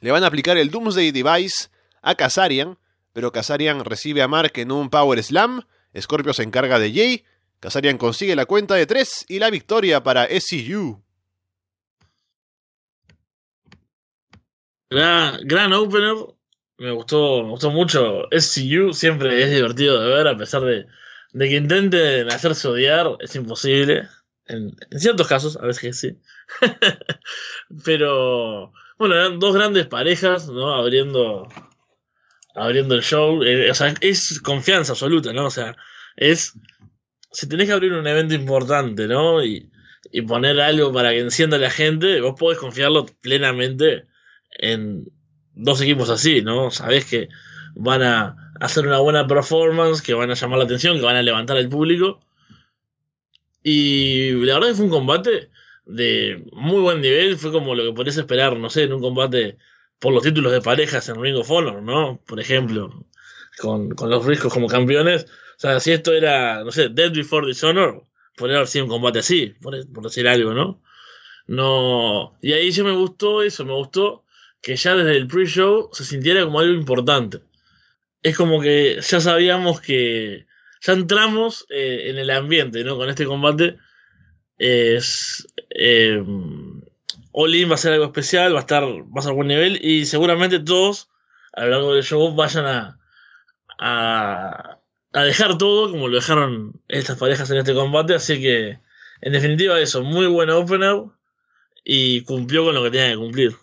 Le 0.00 0.10
van 0.10 0.24
a 0.24 0.28
aplicar 0.28 0.56
el 0.56 0.70
Doomsday 0.70 1.10
Device 1.10 1.68
a 2.02 2.14
Kazarian, 2.14 2.78
pero 3.12 3.32
Kazarian 3.32 3.84
recibe 3.84 4.22
a 4.22 4.28
Mark 4.28 4.52
en 4.56 4.70
un 4.70 4.90
Power 4.90 5.22
Slam. 5.22 5.62
Scorpio 5.98 6.32
se 6.32 6.42
encarga 6.42 6.78
de 6.78 6.92
Jay. 6.92 7.24
Kazarian 7.60 7.98
consigue 7.98 8.36
la 8.36 8.46
cuenta 8.46 8.76
de 8.76 8.86
3 8.86 9.26
y 9.28 9.38
la 9.40 9.50
victoria 9.50 10.02
para 10.02 10.28
SCU. 10.28 11.02
Gran, 14.90 15.40
gran 15.44 15.72
opener. 15.72 16.14
Me 16.78 16.92
gustó, 16.92 17.42
me 17.42 17.50
gustó 17.50 17.70
mucho. 17.70 18.28
SCU 18.30 18.92
siempre 18.92 19.42
es 19.42 19.50
divertido 19.50 20.00
de 20.00 20.08
ver, 20.08 20.28
a 20.28 20.36
pesar 20.36 20.62
de, 20.62 20.86
de 21.32 21.48
que 21.48 21.56
intenten 21.56 22.30
hacerse 22.30 22.68
odiar 22.68 23.16
es 23.20 23.34
imposible. 23.34 24.08
En, 24.48 24.76
ciertos 24.98 25.26
casos, 25.26 25.56
a 25.56 25.66
veces 25.66 25.98
sí. 25.98 26.18
Pero, 27.84 28.72
bueno, 28.98 29.14
eran 29.14 29.38
dos 29.38 29.54
grandes 29.54 29.86
parejas, 29.86 30.48
¿no? 30.48 30.74
Abriendo, 30.74 31.48
abriendo 32.54 32.94
el 32.94 33.02
show. 33.02 33.42
Eh, 33.42 33.70
o 33.70 33.74
sea, 33.74 33.94
es 34.00 34.40
confianza 34.40 34.92
absoluta, 34.92 35.32
¿no? 35.32 35.46
O 35.46 35.50
sea, 35.50 35.76
es. 36.16 36.54
Si 37.30 37.46
tenés 37.48 37.66
que 37.66 37.74
abrir 37.74 37.92
un 37.92 38.06
evento 38.06 38.34
importante, 38.34 39.06
¿no? 39.06 39.44
Y, 39.44 39.70
y 40.10 40.22
poner 40.22 40.60
algo 40.60 40.92
para 40.92 41.10
que 41.10 41.20
encienda 41.20 41.58
la 41.58 41.70
gente, 41.70 42.20
vos 42.20 42.34
podés 42.38 42.58
confiarlo 42.58 43.06
plenamente 43.20 44.06
en 44.58 45.04
dos 45.54 45.80
equipos 45.80 46.10
así, 46.10 46.42
¿no? 46.42 46.70
Sabés 46.70 47.04
que 47.04 47.28
van 47.74 48.02
a 48.02 48.52
hacer 48.60 48.86
una 48.86 48.98
buena 48.98 49.26
performance, 49.26 50.02
que 50.02 50.14
van 50.14 50.30
a 50.30 50.34
llamar 50.34 50.58
la 50.58 50.64
atención, 50.64 50.96
que 50.96 51.04
van 51.04 51.16
a 51.16 51.22
levantar 51.22 51.56
al 51.56 51.68
público. 51.68 52.20
Y 53.70 54.32
la 54.46 54.54
verdad 54.54 54.68
que 54.68 54.74
fue 54.76 54.86
un 54.86 54.90
combate 54.90 55.50
de 55.84 56.42
muy 56.52 56.80
buen 56.80 57.02
nivel, 57.02 57.36
fue 57.36 57.52
como 57.52 57.74
lo 57.74 57.84
que 57.84 57.92
podrías 57.92 58.16
esperar, 58.16 58.56
no 58.56 58.70
sé, 58.70 58.84
en 58.84 58.94
un 58.94 59.02
combate 59.02 59.58
por 59.98 60.14
los 60.14 60.22
títulos 60.22 60.52
de 60.52 60.62
parejas 60.62 61.06
en 61.10 61.20
Ring 61.20 61.36
of 61.36 61.50
Honor, 61.50 61.82
¿no? 61.82 62.18
Por 62.26 62.40
ejemplo, 62.40 63.04
con, 63.58 63.94
los 64.08 64.24
riscos 64.24 64.54
como 64.54 64.68
campeones. 64.68 65.24
O 65.24 65.60
sea, 65.60 65.80
si 65.80 65.92
esto 65.92 66.14
era, 66.14 66.64
no 66.64 66.72
sé, 66.72 66.88
Dead 66.88 67.12
Before 67.12 67.46
Dishonor, 67.46 68.06
podría 68.38 68.56
haber 68.56 68.68
sido 68.68 68.86
un 68.86 68.90
combate 68.90 69.18
así, 69.18 69.54
por, 69.60 69.74
por 69.92 70.04
decir 70.04 70.26
algo, 70.26 70.54
¿no? 70.54 70.80
No. 71.46 72.38
Y 72.40 72.54
ahí 72.54 72.70
ya 72.70 72.84
me 72.84 72.92
gustó 72.92 73.42
eso, 73.42 73.66
me 73.66 73.74
gustó 73.74 74.24
que 74.62 74.76
ya 74.76 74.96
desde 74.96 75.14
el 75.14 75.26
pre-show 75.28 75.90
se 75.92 76.06
sintiera 76.06 76.42
como 76.42 76.60
algo 76.60 76.72
importante. 76.72 77.42
Es 78.22 78.34
como 78.34 78.62
que 78.62 78.98
ya 79.02 79.20
sabíamos 79.20 79.82
que 79.82 80.47
ya 80.80 80.92
entramos 80.92 81.66
eh, 81.70 82.10
en 82.10 82.18
el 82.18 82.30
ambiente, 82.30 82.84
¿no? 82.84 82.96
Con 82.96 83.08
este 83.08 83.26
combate 83.26 83.78
es 84.58 85.46
eh, 85.70 86.22
All 87.32 87.70
va 87.70 87.74
a 87.74 87.78
ser 87.78 87.92
algo 87.92 88.06
especial, 88.06 88.54
va 88.54 88.58
a 88.58 88.60
estar, 88.60 88.84
va 88.84 89.20
a 89.20 89.22
ser 89.22 89.32
buen 89.32 89.48
nivel 89.48 89.78
y 89.84 90.06
seguramente 90.06 90.58
todos 90.58 91.08
a 91.52 91.64
lo 91.64 91.70
largo 91.70 91.94
del 91.94 92.04
show 92.04 92.34
vayan 92.34 92.66
a, 92.66 92.98
a, 93.78 94.80
a 95.12 95.22
dejar 95.22 95.58
todo 95.58 95.90
como 95.90 96.08
lo 96.08 96.16
dejaron 96.16 96.80
estas 96.88 97.18
parejas 97.18 97.50
en 97.50 97.58
este 97.58 97.74
combate, 97.74 98.14
así 98.14 98.40
que 98.40 98.80
en 99.20 99.32
definitiva 99.32 99.78
eso, 99.80 100.02
muy 100.02 100.26
buen 100.26 100.50
opener 100.50 100.96
y 101.84 102.22
cumplió 102.22 102.64
con 102.64 102.74
lo 102.74 102.82
que 102.82 102.90
tenía 102.90 103.10
que 103.10 103.16
cumplir. 103.16 103.56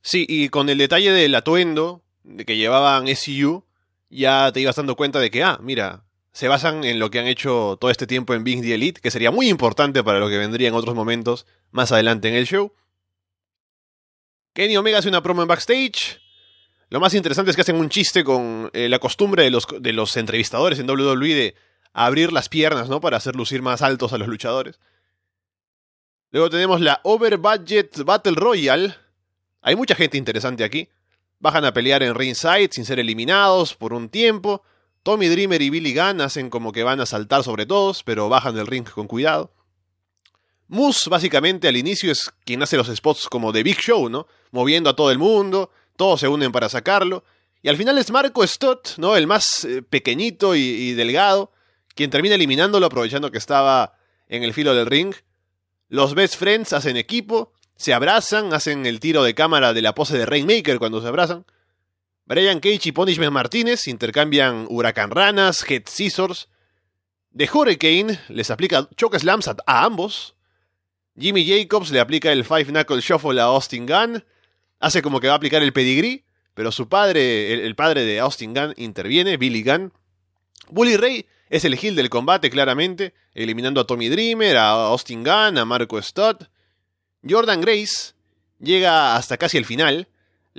Sí, 0.00 0.24
y 0.28 0.48
con 0.48 0.68
el 0.68 0.78
detalle 0.78 1.10
del 1.12 1.34
atuendo 1.34 2.04
de 2.22 2.44
que 2.44 2.56
llevaban 2.56 3.08
SU, 3.08 3.64
ya 4.10 4.50
te 4.52 4.60
ibas 4.60 4.76
dando 4.76 4.96
cuenta 4.96 5.20
de 5.20 5.30
que, 5.30 5.42
ah, 5.42 5.58
mira, 5.62 6.04
se 6.32 6.48
basan 6.48 6.84
en 6.84 6.98
lo 6.98 7.10
que 7.10 7.18
han 7.18 7.26
hecho 7.26 7.76
todo 7.80 7.90
este 7.90 8.06
tiempo 8.06 8.34
en 8.34 8.44
Big 8.44 8.62
the 8.62 8.74
Elite, 8.74 9.00
que 9.00 9.10
sería 9.10 9.30
muy 9.30 9.48
importante 9.48 10.04
para 10.04 10.18
lo 10.18 10.28
que 10.28 10.38
vendría 10.38 10.68
en 10.68 10.74
otros 10.74 10.94
momentos 10.94 11.46
más 11.70 11.92
adelante 11.92 12.28
en 12.28 12.34
el 12.34 12.46
show. 12.46 12.72
Kenny 14.52 14.76
Omega 14.76 14.98
hace 14.98 15.08
una 15.08 15.22
promo 15.22 15.42
en 15.42 15.48
backstage. 15.48 16.20
Lo 16.90 17.00
más 17.00 17.14
interesante 17.14 17.50
es 17.50 17.56
que 17.56 17.62
hacen 17.62 17.76
un 17.76 17.90
chiste 17.90 18.24
con 18.24 18.70
eh, 18.72 18.88
la 18.88 18.98
costumbre 18.98 19.42
de 19.42 19.50
los, 19.50 19.66
de 19.80 19.92
los 19.92 20.16
entrevistadores 20.16 20.78
en 20.78 20.88
WWE 20.88 21.34
de 21.34 21.54
abrir 21.92 22.32
las 22.32 22.48
piernas, 22.48 22.88
¿no? 22.88 23.00
Para 23.00 23.18
hacer 23.18 23.36
lucir 23.36 23.60
más 23.60 23.82
altos 23.82 24.12
a 24.12 24.18
los 24.18 24.28
luchadores. 24.28 24.80
Luego 26.30 26.50
tenemos 26.50 26.80
la 26.80 27.00
Over 27.04 27.38
Budget 27.38 28.04
Battle 28.04 28.34
Royale. 28.36 28.94
Hay 29.60 29.76
mucha 29.76 29.94
gente 29.94 30.18
interesante 30.18 30.64
aquí. 30.64 30.88
Bajan 31.40 31.64
a 31.64 31.72
pelear 31.72 32.02
en 32.02 32.14
ringside 32.14 32.70
sin 32.72 32.84
ser 32.84 32.98
eliminados 32.98 33.74
por 33.74 33.92
un 33.92 34.08
tiempo. 34.08 34.62
Tommy 35.02 35.28
Dreamer 35.28 35.62
y 35.62 35.70
Billy 35.70 35.94
Gunn 35.94 36.20
hacen 36.20 36.50
como 36.50 36.72
que 36.72 36.82
van 36.82 37.00
a 37.00 37.06
saltar 37.06 37.44
sobre 37.44 37.66
todos, 37.66 38.02
pero 38.02 38.28
bajan 38.28 38.54
del 38.54 38.66
ring 38.66 38.88
con 38.88 39.06
cuidado. 39.06 39.52
Moose, 40.68 41.08
básicamente, 41.08 41.66
al 41.66 41.76
inicio 41.76 42.12
es 42.12 42.30
quien 42.44 42.62
hace 42.62 42.76
los 42.76 42.88
spots 42.88 43.26
como 43.28 43.52
de 43.52 43.62
Big 43.62 43.78
Show, 43.78 44.10
¿no? 44.10 44.26
Moviendo 44.50 44.90
a 44.90 44.96
todo 44.96 45.10
el 45.10 45.18
mundo, 45.18 45.70
todos 45.96 46.20
se 46.20 46.28
unen 46.28 46.52
para 46.52 46.68
sacarlo. 46.68 47.24
Y 47.62 47.68
al 47.68 47.76
final 47.76 47.96
es 47.98 48.10
Marco 48.10 48.46
Stott, 48.46 48.98
¿no? 48.98 49.16
El 49.16 49.26
más 49.26 49.64
eh, 49.64 49.82
pequeñito 49.82 50.54
y, 50.54 50.92
delgado, 50.92 51.52
quien 51.94 52.10
termina 52.10 52.34
eliminándolo 52.34 52.86
aprovechando 52.86 53.30
que 53.30 53.38
estaba 53.38 53.94
en 54.28 54.42
el 54.42 54.52
filo 54.52 54.74
del 54.74 54.86
ring. 54.86 55.14
Los 55.88 56.14
Best 56.14 56.36
Friends 56.36 56.74
hacen 56.74 56.96
equipo, 56.98 57.52
se 57.78 57.94
abrazan, 57.94 58.52
hacen 58.52 58.86
el 58.86 58.98
tiro 58.98 59.22
de 59.22 59.34
cámara 59.34 59.72
de 59.72 59.82
la 59.82 59.94
pose 59.94 60.18
de 60.18 60.26
Rainmaker 60.26 60.80
cuando 60.80 61.00
se 61.00 61.06
abrazan. 61.06 61.46
Brian 62.26 62.58
Cage 62.58 62.88
y 62.88 62.92
Punishment 62.92 63.32
Martínez 63.32 63.86
intercambian 63.86 64.66
Huracán 64.68 65.12
Ranas, 65.12 65.64
Head 65.66 65.84
Scissors. 65.86 66.48
The 67.34 67.48
Hurricane 67.50 68.18
les 68.30 68.50
aplica 68.50 68.88
Choke 68.96 69.20
Slams 69.20 69.46
a, 69.48 69.56
ambos. 69.66 70.34
Jimmy 71.16 71.46
Jacobs 71.46 71.92
le 71.92 72.00
aplica 72.00 72.32
el 72.32 72.44
Five 72.44 72.66
Knuckle 72.66 73.00
Shuffle 73.00 73.40
a 73.40 73.44
Austin 73.44 73.86
Gunn. 73.86 74.24
Hace 74.80 75.00
como 75.00 75.20
que 75.20 75.28
va 75.28 75.34
a 75.34 75.36
aplicar 75.36 75.62
el 75.62 75.72
pedigree, 75.72 76.24
pero 76.54 76.72
su 76.72 76.88
padre, 76.88 77.64
el, 77.64 77.76
padre 77.76 78.04
de 78.04 78.18
Austin 78.18 78.54
Gunn, 78.54 78.74
interviene, 78.76 79.36
Billy 79.36 79.62
Gunn. 79.62 79.92
Bully 80.68 80.96
Ray 80.96 81.26
es 81.48 81.64
el 81.64 81.78
heel 81.78 81.94
del 81.94 82.10
combate, 82.10 82.50
claramente, 82.50 83.14
eliminando 83.34 83.80
a 83.80 83.86
Tommy 83.86 84.08
Dreamer, 84.08 84.56
a 84.56 84.88
Austin 84.88 85.22
Gunn, 85.22 85.58
a 85.58 85.64
Marco 85.64 86.02
Stott. 86.02 86.48
Jordan 87.28 87.60
Grace 87.60 88.14
llega 88.58 89.16
hasta 89.16 89.36
casi 89.36 89.56
el 89.56 89.64
final 89.64 90.08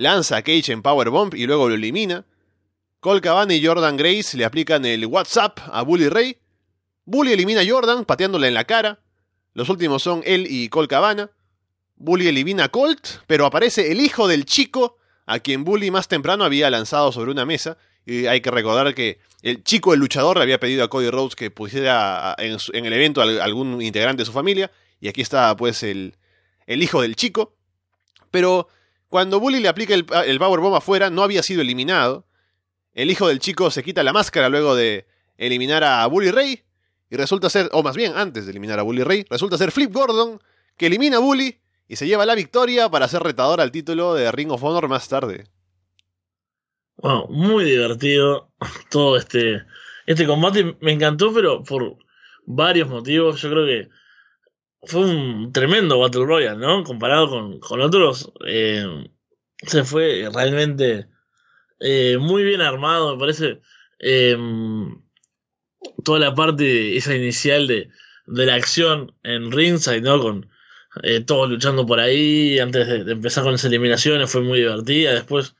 lanza 0.00 0.38
a 0.38 0.42
Cage 0.42 0.72
en 0.72 0.82
Powerbomb 0.82 1.34
y 1.34 1.46
luego 1.46 1.68
lo 1.68 1.74
elimina. 1.74 2.24
Cole 3.00 3.20
Cabana 3.20 3.54
y 3.54 3.64
Jordan 3.64 3.96
Grace 3.96 4.36
le 4.36 4.46
aplican 4.46 4.84
el 4.84 5.04
WhatsApp 5.06 5.58
a 5.70 5.82
Bully 5.82 6.08
Ray. 6.08 6.38
Bully 7.04 7.32
elimina 7.32 7.60
a 7.60 7.68
Jordan 7.68 8.04
pateándole 8.06 8.48
en 8.48 8.54
la 8.54 8.64
cara. 8.64 9.00
Los 9.52 9.68
últimos 9.68 10.02
son 10.02 10.22
él 10.24 10.46
y 10.48 10.68
Cole 10.70 10.88
Cabana. 10.88 11.30
Bully 11.96 12.28
elimina 12.28 12.64
a 12.64 12.68
Colt, 12.70 13.06
pero 13.26 13.44
aparece 13.44 13.92
el 13.92 14.00
hijo 14.00 14.26
del 14.26 14.46
chico 14.46 14.96
a 15.26 15.38
quien 15.38 15.64
Bully 15.64 15.90
más 15.90 16.08
temprano 16.08 16.44
había 16.44 16.70
lanzado 16.70 17.12
sobre 17.12 17.30
una 17.30 17.44
mesa. 17.44 17.76
Y 18.06 18.26
hay 18.26 18.40
que 18.40 18.50
recordar 18.50 18.94
que 18.94 19.20
el 19.42 19.62
chico, 19.64 19.92
el 19.92 20.00
luchador, 20.00 20.38
le 20.38 20.44
había 20.44 20.58
pedido 20.58 20.82
a 20.82 20.88
Cody 20.88 21.10
Rhodes 21.10 21.36
que 21.36 21.50
pusiera 21.50 22.34
en, 22.38 22.86
el 22.86 22.92
evento 22.92 23.20
a 23.20 23.44
algún 23.44 23.82
integrante 23.82 24.22
de 24.22 24.26
su 24.26 24.32
familia. 24.32 24.70
Y 24.98 25.08
aquí 25.08 25.20
está, 25.20 25.54
pues, 25.56 25.82
el, 25.82 26.16
el 26.70 26.84
hijo 26.84 27.02
del 27.02 27.16
chico. 27.16 27.56
Pero 28.30 28.68
cuando 29.08 29.40
Bully 29.40 29.58
le 29.58 29.68
aplica 29.68 29.92
el, 29.92 30.06
el 30.24 30.38
Powerbomb 30.38 30.76
afuera, 30.76 31.10
no 31.10 31.24
había 31.24 31.42
sido 31.42 31.62
eliminado. 31.62 32.26
El 32.94 33.10
hijo 33.10 33.26
del 33.26 33.40
chico 33.40 33.72
se 33.72 33.82
quita 33.82 34.04
la 34.04 34.12
máscara 34.12 34.48
luego 34.48 34.76
de 34.76 35.06
eliminar 35.36 35.82
a 35.82 36.06
Bully 36.06 36.30
Ray. 36.30 36.62
Y 37.10 37.16
resulta 37.16 37.50
ser, 37.50 37.68
o 37.72 37.82
más 37.82 37.96
bien 37.96 38.12
antes 38.14 38.46
de 38.46 38.52
eliminar 38.52 38.78
a 38.78 38.82
Bully 38.82 39.02
Ray, 39.02 39.26
resulta 39.28 39.58
ser 39.58 39.72
Flip 39.72 39.92
Gordon, 39.92 40.40
que 40.76 40.86
elimina 40.86 41.16
a 41.16 41.20
Bully 41.20 41.60
y 41.88 41.96
se 41.96 42.06
lleva 42.06 42.24
la 42.24 42.36
victoria 42.36 42.88
para 42.88 43.08
ser 43.08 43.24
retador 43.24 43.60
al 43.60 43.72
título 43.72 44.14
de 44.14 44.30
Ring 44.30 44.52
of 44.52 44.62
Honor 44.62 44.86
más 44.86 45.08
tarde. 45.08 45.48
Bueno, 46.98 47.26
muy 47.30 47.64
divertido 47.64 48.52
todo 48.90 49.16
este, 49.16 49.64
este 50.06 50.24
combate. 50.24 50.76
Me 50.80 50.92
encantó, 50.92 51.34
pero 51.34 51.64
por 51.64 51.96
varios 52.46 52.88
motivos. 52.88 53.42
Yo 53.42 53.50
creo 53.50 53.66
que 53.66 53.88
fue 54.82 55.02
un 55.02 55.52
tremendo 55.52 55.98
Battle 55.98 56.24
Royale, 56.24 56.58
¿no? 56.58 56.84
Comparado 56.84 57.28
con, 57.60 57.80
otros, 57.80 58.32
eh, 58.46 59.08
se 59.66 59.84
fue 59.84 60.28
realmente 60.32 61.06
eh, 61.80 62.16
muy 62.18 62.42
bien 62.44 62.60
armado, 62.60 63.14
me 63.14 63.20
parece. 63.20 63.60
Eh, 63.98 64.36
toda 66.04 66.18
la 66.18 66.34
parte 66.34 66.96
esa 66.96 67.14
inicial 67.14 67.66
de, 67.66 67.90
de 68.26 68.46
la 68.46 68.54
acción 68.54 69.14
en 69.22 69.52
ringside, 69.52 70.00
¿no? 70.00 70.20
Con 70.20 70.48
todos 71.26 71.48
luchando 71.48 71.86
por 71.86 72.00
ahí, 72.00 72.58
antes 72.58 72.86
de, 72.88 73.12
empezar 73.12 73.44
con 73.44 73.52
las 73.52 73.64
eliminaciones, 73.64 74.30
fue 74.30 74.40
muy 74.40 74.58
divertida. 74.58 75.12
Después, 75.12 75.54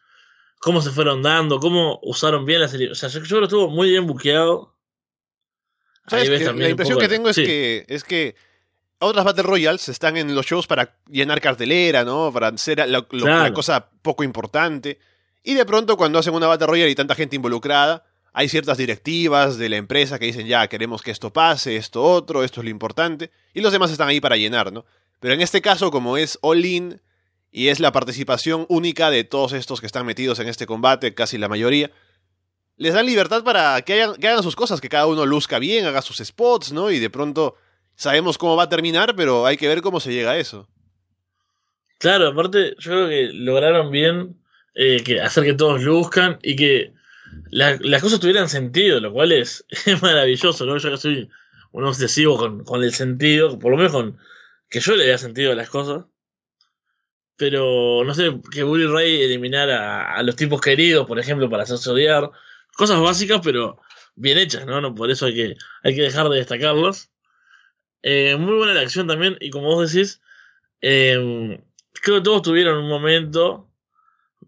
cómo 0.58 0.80
se 0.82 0.90
fueron 0.90 1.22
dando, 1.22 1.60
cómo 1.60 2.00
usaron 2.02 2.44
bien 2.46 2.60
las 2.60 2.74
eliminaciones. 2.74 3.04
O 3.04 3.10
sea, 3.10 3.20
yo, 3.20 3.26
creo 3.26 3.40
que 3.40 3.44
estuvo 3.44 3.68
muy 3.68 3.90
bien 3.90 4.06
buqueado. 4.06 4.76
la 6.10 6.68
impresión 6.68 6.98
que 6.98 7.08
tengo 7.08 7.28
es 7.28 7.36
que 7.36 7.84
es 7.86 8.02
que 8.02 8.34
otras 9.00 9.24
Battle 9.24 9.42
Royals 9.42 9.88
están 9.88 10.16
en 10.16 10.34
los 10.34 10.46
shows 10.46 10.66
para 10.66 10.94
llenar 11.08 11.40
cartelera, 11.40 12.04
¿no? 12.04 12.30
Para 12.32 12.48
hacer 12.48 12.86
la, 12.88 13.02
cosa 13.52 13.88
poco 14.02 14.22
importante. 14.22 14.98
Y 15.42 15.54
de 15.54 15.64
pronto, 15.64 15.96
cuando 15.96 16.18
hacen 16.18 16.34
una 16.34 16.46
Battle 16.46 16.66
Royale 16.66 16.90
y 16.90 16.94
tanta 16.94 17.14
gente 17.14 17.36
involucrada, 17.36 18.04
hay 18.32 18.48
ciertas 18.48 18.76
directivas 18.78 19.56
de 19.56 19.68
la 19.68 19.76
empresa 19.76 20.18
que 20.18 20.26
dicen, 20.26 20.46
ya, 20.46 20.68
queremos 20.68 21.02
que 21.02 21.10
esto 21.10 21.32
pase, 21.32 21.76
esto 21.76 22.02
otro, 22.02 22.44
esto 22.44 22.60
es 22.60 22.64
lo 22.64 22.70
importante. 22.70 23.30
Y 23.54 23.62
los 23.62 23.72
demás 23.72 23.90
están 23.90 24.08
ahí 24.08 24.20
para 24.20 24.36
llenar, 24.36 24.72
¿no? 24.72 24.84
Pero 25.18 25.34
en 25.34 25.40
este 25.40 25.62
caso, 25.62 25.90
como 25.90 26.16
es 26.16 26.38
all-in 26.42 27.00
y 27.50 27.68
es 27.68 27.80
la 27.80 27.92
participación 27.92 28.66
única 28.68 29.10
de 29.10 29.24
todos 29.24 29.54
estos 29.54 29.80
que 29.80 29.86
están 29.86 30.06
metidos 30.06 30.38
en 30.38 30.48
este 30.48 30.66
combate, 30.66 31.14
casi 31.14 31.38
la 31.38 31.48
mayoría, 31.48 31.90
les 32.76 32.94
dan 32.94 33.06
libertad 33.06 33.42
para 33.44 33.80
que, 33.82 34.02
hagan, 34.02 34.16
que 34.16 34.28
hagan 34.28 34.42
sus 34.42 34.56
cosas, 34.56 34.80
que 34.80 34.88
cada 34.88 35.06
uno 35.06 35.26
luzca 35.26 35.58
bien, 35.58 35.86
haga 35.86 36.02
sus 36.02 36.18
spots, 36.18 36.72
¿no? 36.72 36.90
Y 36.90 36.98
de 36.98 37.10
pronto 37.10 37.56
sabemos 38.00 38.38
cómo 38.38 38.56
va 38.56 38.62
a 38.62 38.68
terminar, 38.70 39.14
pero 39.14 39.44
hay 39.44 39.58
que 39.58 39.68
ver 39.68 39.82
cómo 39.82 40.00
se 40.00 40.10
llega 40.10 40.30
a 40.30 40.38
eso. 40.38 40.66
Claro, 41.98 42.28
aparte, 42.28 42.74
yo 42.78 42.92
creo 42.92 43.08
que 43.10 43.30
lograron 43.34 43.90
bien 43.90 44.40
eh, 44.74 45.02
que 45.04 45.20
hacer 45.20 45.44
que 45.44 45.52
todos 45.52 45.82
luzcan 45.82 46.38
y 46.42 46.56
que 46.56 46.94
las 47.50 48.02
cosas 48.02 48.18
tuvieran 48.18 48.48
sentido, 48.48 49.00
lo 49.00 49.12
cual 49.12 49.32
es, 49.32 49.66
maravilloso, 50.00 50.64
¿no? 50.64 50.78
Yo 50.78 50.90
que 50.90 50.96
soy 50.96 51.28
un 51.72 51.84
obsesivo 51.84 52.38
con, 52.64 52.82
el 52.82 52.94
sentido, 52.94 53.58
por 53.58 53.70
lo 53.70 53.76
menos 53.76 53.92
con 53.92 54.18
que 54.70 54.80
yo 54.80 54.96
le 54.96 55.04
dé 55.04 55.18
sentido 55.18 55.52
a 55.52 55.56
las 55.56 55.68
cosas. 55.68 56.06
Pero 57.36 58.02
no 58.04 58.14
sé, 58.14 58.40
que 58.50 58.62
Bully 58.62 58.86
Ray 58.86 59.22
eliminara 59.22 60.14
a, 60.14 60.22
los 60.22 60.36
tipos 60.36 60.62
queridos, 60.62 61.06
por 61.06 61.18
ejemplo, 61.18 61.50
para 61.50 61.64
hacerse 61.64 61.90
odiar. 61.90 62.30
Cosas 62.72 62.98
básicas, 62.98 63.40
pero 63.44 63.78
bien 64.14 64.38
hechas, 64.38 64.64
¿no? 64.64 64.80
no 64.80 64.94
por 64.94 65.10
eso 65.10 65.26
hay 65.26 65.34
que, 65.34 65.56
hay 65.82 65.94
que 65.94 66.02
dejar 66.02 66.30
de 66.30 66.38
destacarlas. 66.38 67.09
Eh, 68.02 68.36
muy 68.36 68.56
buena 68.56 68.74
la 68.74 68.80
acción 68.80 69.06
también, 69.06 69.36
y 69.40 69.50
como 69.50 69.66
vos 69.66 69.92
decís, 69.92 70.20
em, 70.80 71.58
creo 72.02 72.16
que 72.16 72.22
todos 72.22 72.42
tuvieron 72.42 72.78
un 72.78 72.88
momento 72.88 73.68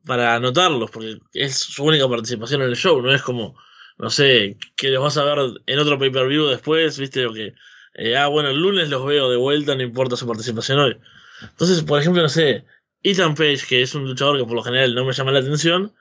para 0.07 0.35
anotarlos, 0.37 0.91
porque 0.91 1.19
es 1.35 1.59
su 1.59 1.85
única 1.85 2.09
participación 2.09 2.63
en 2.63 2.69
el 2.69 2.77
show, 2.77 3.01
no 3.03 3.15
es 3.15 3.23
como, 3.23 3.57
no 3.99 4.11
sé, 4.11 4.57
que 4.77 4.91
los 4.91 5.03
vas 5.03 5.17
a 5.19 5.25
ver 5.25 5.39
en 5.67 5.79
otro 5.79 5.99
pay-per-view 5.99 6.47
después, 6.47 6.99
viste, 6.99 7.27
o 7.27 7.33
que, 7.33 7.55
eh, 7.95 8.17
ah, 8.17 8.29
bueno, 8.29 8.51
el 8.51 8.59
lunes 8.59 8.89
los 8.89 9.05
veo 9.07 9.31
de 9.31 9.37
vuelta, 9.37 9.75
no 9.75 9.83
importa 9.83 10.17
su 10.17 10.27
participación 10.27 10.79
hoy. 10.79 10.97
Entonces, 11.43 11.83
por 11.83 12.01
ejemplo, 12.01 12.23
no 12.23 12.29
sé, 12.29 12.65
Ethan 13.03 13.35
Page, 13.35 13.67
que 13.69 13.83
es 13.83 13.95
un 13.95 14.05
luchador 14.05 14.39
que 14.39 14.45
por 14.45 14.55
lo 14.55 14.63
general 14.63 14.95
no 14.95 15.05
me 15.05 15.13
llama 15.13 15.33
la 15.33 15.41
atención, 15.41 15.95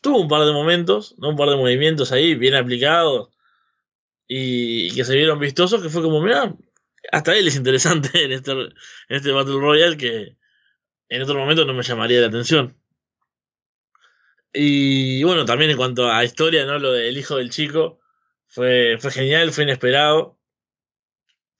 tuvo 0.00 0.20
un 0.20 0.28
par 0.28 0.44
de 0.44 0.52
momentos, 0.52 1.14
¿no? 1.18 1.30
un 1.30 1.36
par 1.36 1.50
de 1.50 1.56
movimientos 1.56 2.12
ahí 2.12 2.34
bien 2.34 2.54
aplicados 2.54 3.30
y, 4.26 4.94
que 4.94 5.04
se 5.04 5.14
vieron 5.14 5.38
vistosos, 5.38 5.82
que 5.82 5.88
fue 5.88 6.02
como, 6.02 6.20
mira, 6.20 6.54
hasta 7.12 7.36
él 7.36 7.48
es 7.48 7.56
interesante 7.56 8.10
en 8.24 8.32
este, 8.32 8.52
este 9.08 9.32
Battle 9.32 9.60
Royale 9.60 9.96
que 9.96 10.36
en 11.08 11.22
otro 11.22 11.38
momento 11.38 11.64
no 11.64 11.74
me 11.74 11.82
llamaría 11.82 12.20
la 12.20 12.28
atención. 12.28 12.76
Y 14.52 15.22
bueno, 15.24 15.44
también 15.44 15.70
en 15.70 15.76
cuanto 15.76 16.10
a 16.10 16.24
historia, 16.24 16.64
¿no? 16.66 16.78
Lo 16.78 16.92
del 16.92 17.16
hijo 17.16 17.36
del 17.36 17.50
chico 17.50 18.00
fue, 18.46 18.96
fue 18.98 19.10
genial, 19.10 19.52
fue 19.52 19.64
inesperado. 19.64 20.38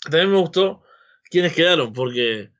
También 0.02 0.30
me 0.30 0.38
gustó 0.38 0.82
quiénes 1.30 1.54
quedaron, 1.54 1.92
porque 1.92 2.50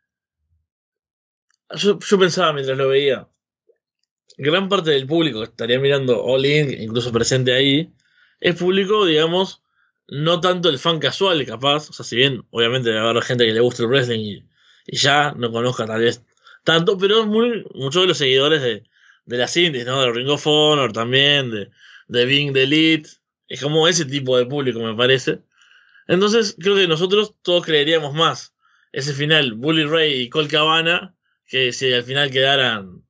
yo, 1.74 1.98
yo 1.98 2.18
pensaba 2.18 2.52
mientras 2.52 2.76
lo 2.76 2.88
veía, 2.88 3.28
gran 4.36 4.68
parte 4.68 4.90
del 4.90 5.06
público 5.06 5.40
que 5.40 5.46
estaría 5.46 5.78
mirando 5.78 6.22
All 6.22 6.44
In, 6.44 6.70
incluso 6.82 7.12
presente 7.12 7.52
ahí, 7.52 7.92
es 8.40 8.54
público, 8.56 9.04
digamos, 9.04 9.62
no 10.08 10.40
tanto 10.40 10.68
el 10.68 10.78
fan 10.78 10.98
casual, 10.98 11.44
capaz. 11.46 11.90
O 11.90 11.92
sea, 11.92 12.04
si 12.04 12.16
bien 12.16 12.44
obviamente 12.50 12.90
debe 12.90 13.00
haber 13.00 13.22
gente 13.22 13.46
que 13.46 13.52
le 13.52 13.60
gusta 13.60 13.82
el 13.82 13.88
wrestling 13.88 14.20
y, 14.20 14.44
ya 14.90 15.32
no 15.32 15.52
conozca 15.52 15.84
tal 15.86 16.00
vez 16.00 16.24
tanto, 16.64 16.96
pero 16.96 17.26
muy, 17.26 17.66
muchos 17.74 18.02
de 18.02 18.08
los 18.08 18.18
seguidores 18.18 18.62
de, 18.62 18.84
de 19.26 19.36
las 19.36 19.54
indies, 19.56 19.84
¿no? 19.84 20.00
De 20.00 20.12
Ring 20.12 20.28
of 20.30 20.46
Honor 20.46 20.92
también, 20.92 21.50
de, 21.50 21.70
de 22.08 22.24
Being 22.24 22.52
the 22.54 22.62
Elite. 22.62 23.08
Es 23.48 23.62
como 23.62 23.86
ese 23.86 24.06
tipo 24.06 24.38
de 24.38 24.46
público, 24.46 24.80
me 24.80 24.94
parece. 24.94 25.40
Entonces, 26.06 26.56
creo 26.58 26.76
que 26.76 26.88
nosotros 26.88 27.34
todos 27.42 27.64
creeríamos 27.64 28.14
más 28.14 28.54
ese 28.92 29.12
final, 29.12 29.54
Bully 29.54 29.84
Ray 29.84 30.22
y 30.22 30.28
Cole 30.28 30.48
Cabana, 30.48 31.14
que 31.46 31.72
si 31.72 31.92
al 31.92 32.02
final 32.02 32.30
quedaran 32.30 33.04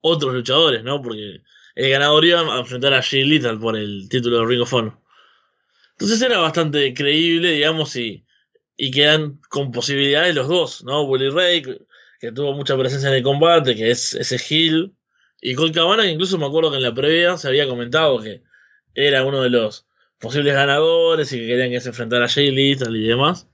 otros 0.00 0.34
luchadores, 0.34 0.82
¿no? 0.82 1.00
Porque 1.00 1.42
el 1.74 1.90
ganador 1.90 2.24
iba 2.24 2.40
a 2.40 2.60
enfrentar 2.60 2.94
a 2.94 3.02
Jay 3.02 3.24
Little 3.24 3.58
por 3.58 3.76
el 3.76 4.08
título 4.08 4.40
de 4.40 4.46
Ring 4.46 4.62
of 4.62 4.74
Honor. 4.74 4.98
Entonces 6.02 6.22
era 6.22 6.38
bastante 6.38 6.92
creíble, 6.94 7.52
digamos, 7.52 7.94
y, 7.96 8.24
y 8.76 8.90
quedan 8.90 9.40
con 9.48 9.70
posibilidades 9.70 10.34
los 10.34 10.48
dos, 10.48 10.84
¿no? 10.84 11.06
Bully 11.06 11.30
Ray, 11.30 11.62
que 12.20 12.32
tuvo 12.32 12.52
mucha 12.54 12.76
presencia 12.76 13.08
en 13.08 13.16
el 13.16 13.22
combate, 13.22 13.76
que 13.76 13.90
es 13.90 14.14
ese 14.14 14.36
heel, 14.36 14.92
y 15.40 15.54
Colt 15.54 15.74
Cabana, 15.74 16.02
que 16.02 16.10
incluso 16.10 16.38
me 16.38 16.46
acuerdo 16.46 16.70
que 16.70 16.78
en 16.78 16.82
la 16.82 16.94
previa 16.94 17.36
se 17.36 17.48
había 17.48 17.68
comentado 17.68 18.20
que 18.20 18.42
era 18.94 19.24
uno 19.24 19.42
de 19.42 19.50
los 19.50 19.86
posibles 20.18 20.54
ganadores 20.54 21.32
y 21.32 21.38
que 21.38 21.46
querían 21.46 21.70
que 21.70 21.80
se 21.80 21.88
enfrentara 21.88 22.26
a 22.26 22.28
Jay 22.28 22.50
Little 22.50 22.98
y 22.98 23.08
demás. 23.08 23.48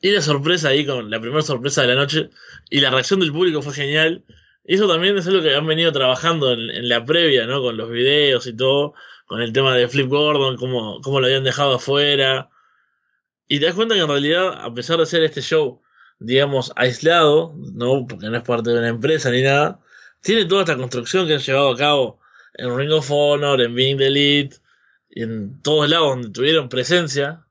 Y 0.00 0.10
la 0.10 0.20
sorpresa 0.20 0.68
ahí, 0.68 0.84
con 0.84 1.10
la 1.10 1.20
primera 1.20 1.42
sorpresa 1.42 1.82
de 1.82 1.88
la 1.88 1.94
noche, 1.94 2.30
y 2.68 2.80
la 2.80 2.90
reacción 2.90 3.20
del 3.20 3.32
público 3.32 3.62
fue 3.62 3.72
genial. 3.72 4.24
Y 4.64 4.74
eso 4.74 4.88
también 4.88 5.16
es 5.16 5.26
algo 5.26 5.42
que 5.42 5.54
han 5.54 5.66
venido 5.66 5.90
trabajando 5.92 6.52
en, 6.52 6.88
la 6.88 7.04
previa, 7.04 7.46
¿no? 7.46 7.62
Con 7.62 7.76
los 7.76 7.90
videos 7.90 8.46
y 8.46 8.54
todo, 8.54 8.94
con 9.26 9.42
el 9.42 9.52
tema 9.52 9.74
de 9.74 9.88
Flip 9.88 10.08
Gordon, 10.08 10.56
cómo, 10.56 11.00
cómo 11.02 11.20
lo 11.20 11.26
habían 11.26 11.44
dejado 11.44 11.74
afuera. 11.74 12.48
Y 13.48 13.60
te 13.60 13.66
das 13.66 13.74
cuenta 13.74 13.94
que 13.94 14.00
en 14.00 14.08
realidad, 14.08 14.64
a 14.64 14.72
pesar 14.72 14.98
de 14.98 15.06
ser 15.06 15.22
este 15.22 15.42
show, 15.42 15.82
digamos, 16.18 16.72
aislado, 16.76 17.54
¿no? 17.74 18.06
Porque 18.06 18.26
no 18.26 18.36
es 18.36 18.42
parte 18.42 18.70
de 18.70 18.78
una 18.78 18.88
empresa 18.88 19.30
ni 19.30 19.42
nada, 19.42 19.80
tiene 20.22 20.46
toda 20.46 20.62
esta 20.62 20.76
construcción 20.76 21.26
que 21.26 21.34
han 21.34 21.40
llevado 21.40 21.70
a 21.70 21.76
cabo 21.76 22.20
en 22.54 22.76
Ring 22.76 22.92
of 22.92 23.10
Honor, 23.10 23.60
en 23.60 23.74
Being 23.74 23.98
the 23.98 24.06
Elite, 24.06 24.56
y 25.10 25.22
en 25.22 25.60
todos 25.62 25.88
lados 25.88 26.08
donde 26.10 26.30
tuvieron 26.30 26.68
presencia. 26.68 27.44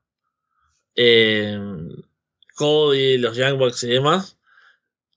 Cody, 2.54 3.18
los 3.18 3.36
Young 3.36 3.58
Bucks 3.58 3.84
y 3.84 3.88
demás. 3.88 4.38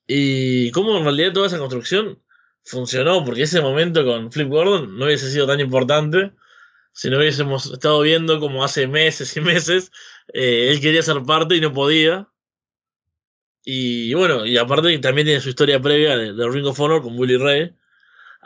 Y 0.08 0.72
cómo 0.72 0.98
en 0.98 1.04
realidad 1.04 1.34
toda 1.34 1.48
esa 1.48 1.60
construcción 1.60 2.20
funcionó, 2.64 3.24
porque 3.24 3.44
ese 3.44 3.62
momento 3.62 4.04
con 4.06 4.32
Flip 4.32 4.50
Gordon 4.50 4.98
no 4.98 5.06
hubiese 5.06 5.32
sido 5.32 5.48
tan 5.48 5.60
importante 5.60 6.34
si 6.94 7.10
no 7.10 7.18
hubiésemos 7.18 7.66
estado 7.68 8.02
viendo 8.02 8.40
como 8.40 8.64
hace 8.64 8.88
meses 8.88 9.36
y 9.38 9.42
meses 9.42 9.92
eh, 10.34 10.70
él 10.72 10.82
quería 10.82 11.02
ser 11.02 11.24
parte 11.24 11.56
y 11.56 11.62
no 11.62 11.74
podía. 11.74 12.28
Y 13.64 14.14
bueno, 14.14 14.46
y 14.46 14.58
aparte 14.58 14.98
también 15.00 15.26
tiene 15.26 15.42
su 15.42 15.50
historia 15.50 15.82
previa 15.82 16.18
de, 16.18 16.50
Ring 16.50 16.66
of 16.66 16.80
Honor 16.80 17.02
con 17.02 17.20
Willy 17.20 17.38
Ray. 17.38 17.76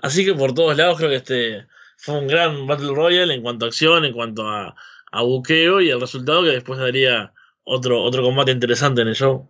Así 0.01 0.25
que 0.25 0.33
por 0.33 0.53
todos 0.53 0.75
lados 0.75 0.97
creo 0.97 1.09
que 1.09 1.17
este 1.17 1.67
fue 1.97 2.17
un 2.17 2.27
gran 2.27 2.67
Battle 2.67 2.93
Royale 2.93 3.33
en 3.33 3.41
cuanto 3.41 3.65
a 3.65 3.69
acción, 3.69 4.05
en 4.05 4.13
cuanto 4.13 4.47
a, 4.49 4.75
a 5.11 5.21
buqueo 5.21 5.79
y 5.79 5.89
el 5.89 6.01
resultado 6.01 6.43
que 6.43 6.49
después 6.49 6.79
daría 6.79 7.33
otro, 7.63 8.01
otro 8.01 8.23
combate 8.23 8.51
interesante 8.51 9.01
en 9.01 9.09
el 9.09 9.15
show. 9.15 9.47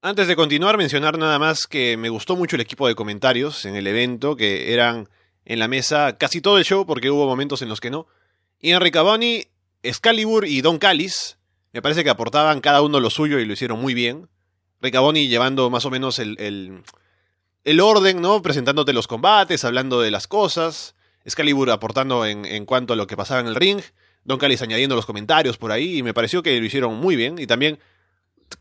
Antes 0.00 0.28
de 0.28 0.36
continuar, 0.36 0.76
mencionar 0.76 1.18
nada 1.18 1.38
más 1.38 1.66
que 1.66 1.96
me 1.96 2.10
gustó 2.10 2.36
mucho 2.36 2.56
el 2.56 2.62
equipo 2.62 2.86
de 2.86 2.94
comentarios 2.94 3.64
en 3.64 3.74
el 3.74 3.86
evento, 3.86 4.36
que 4.36 4.72
eran 4.72 5.08
en 5.44 5.58
la 5.58 5.68
mesa 5.68 6.16
casi 6.18 6.40
todo 6.40 6.58
el 6.58 6.64
show, 6.64 6.86
porque 6.86 7.10
hubo 7.10 7.26
momentos 7.26 7.62
en 7.62 7.68
los 7.68 7.80
que 7.80 7.90
no. 7.90 8.06
Y 8.60 8.70
Enrique 8.70 8.92
Cabani, 8.92 9.44
Excalibur 9.82 10.46
y 10.46 10.60
Don 10.60 10.78
Callis, 10.78 11.38
me 11.72 11.82
parece 11.82 12.04
que 12.04 12.10
aportaban 12.10 12.60
cada 12.60 12.82
uno 12.82 13.00
lo 13.00 13.10
suyo 13.10 13.38
y 13.38 13.44
lo 13.44 13.52
hicieron 13.52 13.80
muy 13.80 13.94
bien. 13.94 14.28
Ricaboni 14.80 15.28
llevando 15.28 15.70
más 15.70 15.84
o 15.86 15.90
menos 15.90 16.18
el, 16.18 16.38
el, 16.38 16.82
el, 17.64 17.80
orden, 17.80 18.20
¿no? 18.20 18.42
Presentándote 18.42 18.92
los 18.92 19.06
combates, 19.06 19.64
hablando 19.64 20.00
de 20.00 20.10
las 20.10 20.26
cosas. 20.26 20.94
Excalibur 21.24 21.70
aportando 21.70 22.26
en, 22.26 22.44
en 22.44 22.66
cuanto 22.66 22.92
a 22.92 22.96
lo 22.96 23.06
que 23.06 23.16
pasaba 23.16 23.40
en 23.40 23.46
el 23.46 23.54
ring. 23.54 23.80
Don 24.24 24.38
Callis 24.38 24.62
añadiendo 24.62 24.94
los 24.94 25.06
comentarios 25.06 25.58
por 25.58 25.72
ahí 25.72 25.98
y 25.98 26.02
me 26.02 26.14
pareció 26.14 26.42
que 26.42 26.58
lo 26.58 26.64
hicieron 26.64 26.96
muy 26.96 27.16
bien 27.16 27.38
y 27.38 27.46
también 27.46 27.78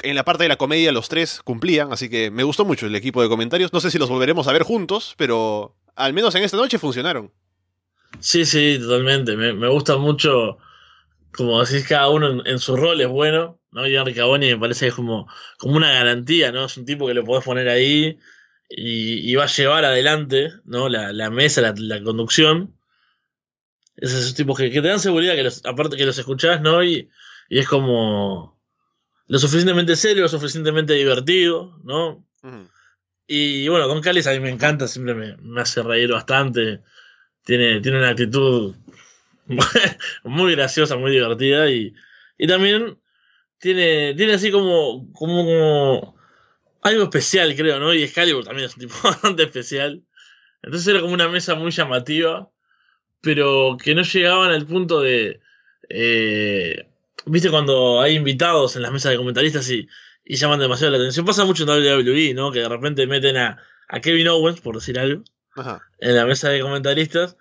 en 0.02 0.16
la 0.16 0.24
parte 0.24 0.44
de 0.44 0.50
la 0.50 0.56
comedia 0.56 0.92
los 0.92 1.08
tres 1.08 1.42
cumplían, 1.44 1.94
así 1.94 2.10
que 2.10 2.32
me 2.32 2.44
gustó 2.44 2.66
mucho 2.66 2.88
el 2.88 2.96
equipo 2.96 3.22
de 3.22 3.30
comentarios. 3.30 3.74
No 3.74 3.80
sé 3.80 3.92
si 3.92 3.98
los 3.98 4.10
volveremos 4.10 4.48
a 4.48 4.54
ver 4.54 4.64
juntos, 4.64 5.14
pero 5.18 5.76
al 5.96 6.14
menos 6.14 6.34
en 6.36 6.44
esta 6.44 6.58
noche 6.58 6.80
funcionaron. 6.80 7.32
Sí, 8.20 8.46
sí, 8.46 8.78
totalmente. 8.80 9.36
Me, 9.36 9.54
me 9.54 9.68
gusta 9.68 9.98
mucho, 9.98 10.58
como 11.32 11.64
decís, 11.64 11.88
cada 11.88 12.10
uno 12.10 12.46
en, 12.46 12.60
su 12.60 12.76
rol 12.76 13.02
es 13.02 13.08
bueno, 13.08 13.60
¿no? 13.72 13.88
Y 13.88 13.96
Enrique 13.96 14.20
Caboni 14.20 14.48
me 14.50 14.60
parece 14.60 14.86
que 14.86 14.90
es 14.90 14.96
como, 14.96 15.28
como 15.58 15.76
una 15.76 15.92
garantía, 15.92 16.52
¿no? 16.52 16.66
Es 16.66 16.78
un 16.78 16.86
tipo 16.86 17.08
que 17.08 17.14
lo 17.14 17.24
podés 17.24 17.44
poner 17.44 17.70
ahí 17.70 18.20
y, 18.70 19.36
va 19.36 19.44
a 19.44 19.48
llevar 19.48 19.86
adelante, 19.86 20.52
¿no? 20.66 20.90
La, 20.90 21.12
la 21.12 21.30
mesa, 21.30 21.62
la, 21.62 21.74
la 21.78 22.02
conducción. 22.04 22.76
Es 23.96 24.14
esos 24.14 24.34
tipos 24.34 24.58
que, 24.58 24.70
te 24.70 24.82
dan 24.82 25.00
seguridad, 25.00 25.36
que 25.36 25.44
los, 25.44 25.66
aparte 25.66 25.98
que 25.98 26.06
los 26.06 26.18
escuchás, 26.18 26.62
¿no? 26.62 26.84
Y, 26.84 27.10
y 27.50 27.60
es 27.60 27.68
como 27.68 28.60
lo 29.28 29.40
suficientemente 29.40 29.96
serio, 29.96 30.24
lo 30.24 30.30
suficientemente 30.30 30.94
divertido, 30.94 31.80
¿no? 31.84 32.26
Y 33.28 33.68
bueno, 33.68 33.88
Don 33.88 34.02
Callis 34.02 34.28
a 34.28 34.32
mí 34.32 34.40
me 34.40 34.50
encanta, 34.50 34.88
siempre 34.88 35.14
me, 35.16 35.62
hace 35.62 35.82
reír 35.84 36.12
bastante. 36.12 36.82
Tiene, 37.44 37.82
tiene 37.82 37.98
una 38.00 38.10
actitud 38.10 38.76
muy 40.24 40.52
graciosa, 40.56 40.96
muy 40.98 41.12
divertida 41.12 41.70
y, 41.70 41.94
y 42.38 42.48
también 42.48 42.98
tiene, 43.60 44.14
tiene 44.16 44.34
así 44.34 44.52
como, 44.52 45.12
como, 45.14 45.44
como, 45.44 46.18
algo 46.82 47.04
especial, 47.04 47.56
creo, 47.56 47.80
¿no? 47.80 47.94
Y 47.94 48.04
Excalibur 48.04 48.44
también 48.44 48.68
es 48.68 48.76
un 48.76 48.82
tipo 48.82 48.96
bastante 49.04 49.44
especial. 49.44 50.04
Entonces 50.62 50.88
era 50.88 51.02
como 51.02 51.14
una 51.14 51.30
mesa 51.30 51.56
muy 51.56 51.72
llamativa 51.72 52.50
pero 53.24 53.78
que 53.82 53.96
no 53.96 54.04
llegaban 54.04 54.52
al 54.52 54.68
punto 54.68 55.00
de... 55.00 55.40
Eh, 55.88 56.86
¿Viste 57.26 57.50
cuando 57.50 58.02
hay 58.02 58.16
invitados 58.16 58.76
en 58.76 58.82
las 58.82 58.92
mesas 58.92 59.14
de 59.14 59.18
comentaristas 59.18 59.70
y, 59.72 59.88
y, 60.24 60.36
llaman 60.36 60.60
demasiado 60.60 60.92
la 60.92 60.98
atención? 60.98 61.26
Pasa 61.26 61.46
mucho 61.46 61.64
en 61.64 61.70
WWE, 61.70 62.34
¿no? 62.34 62.52
Que 62.52 62.60
de 62.60 62.70
repente 62.70 63.08
meten 63.08 63.38
a, 63.38 63.62
a 63.88 64.00
Kevin 64.00 64.28
Owens, 64.28 64.62
por 64.62 64.76
decir 64.76 65.00
algo, 65.00 65.24
en 66.00 66.16
la 66.16 66.26
mesa 66.26 66.50
de 66.50 66.62
comentaristas. 66.62 67.38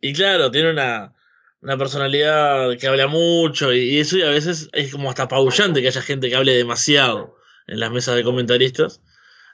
Y 0.00 0.12
claro, 0.12 0.50
tiene 0.50 0.70
una, 0.70 1.14
una 1.60 1.78
personalidad 1.78 2.76
que 2.78 2.88
habla 2.88 3.06
mucho 3.06 3.72
y, 3.72 3.98
eso 3.98 4.18
y 4.18 4.22
a 4.22 4.30
veces 4.30 4.68
es 4.72 4.92
como 4.92 5.08
hasta 5.10 5.24
apabullante 5.24 5.80
que 5.80 5.88
haya 5.88 6.02
gente 6.02 6.28
que 6.28 6.36
hable 6.36 6.54
demasiado 6.54 7.36
en 7.66 7.80
las 7.80 7.90
mesas 7.90 8.16
de 8.16 8.24
comentaristas. 8.24 9.00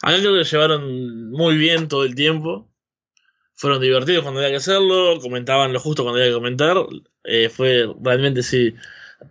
Acá 0.02 0.18
creo 0.18 0.32
que 0.32 0.38
lo 0.38 0.42
llevaron 0.42 1.30
muy 1.30 1.56
bien 1.56 1.88
todo 1.88 2.04
el 2.04 2.14
tiempo 2.14 2.70
fueron 3.60 3.82
divertidos 3.82 4.22
cuando 4.22 4.40
había 4.40 4.52
que 4.52 4.56
hacerlo, 4.56 5.20
comentaban 5.20 5.74
lo 5.74 5.80
justo 5.80 6.02
cuando 6.02 6.18
había 6.18 6.30
que 6.30 6.34
comentar. 6.34 6.78
Eh, 7.24 7.50
fue 7.50 7.86
realmente, 8.02 8.42
sí, 8.42 8.74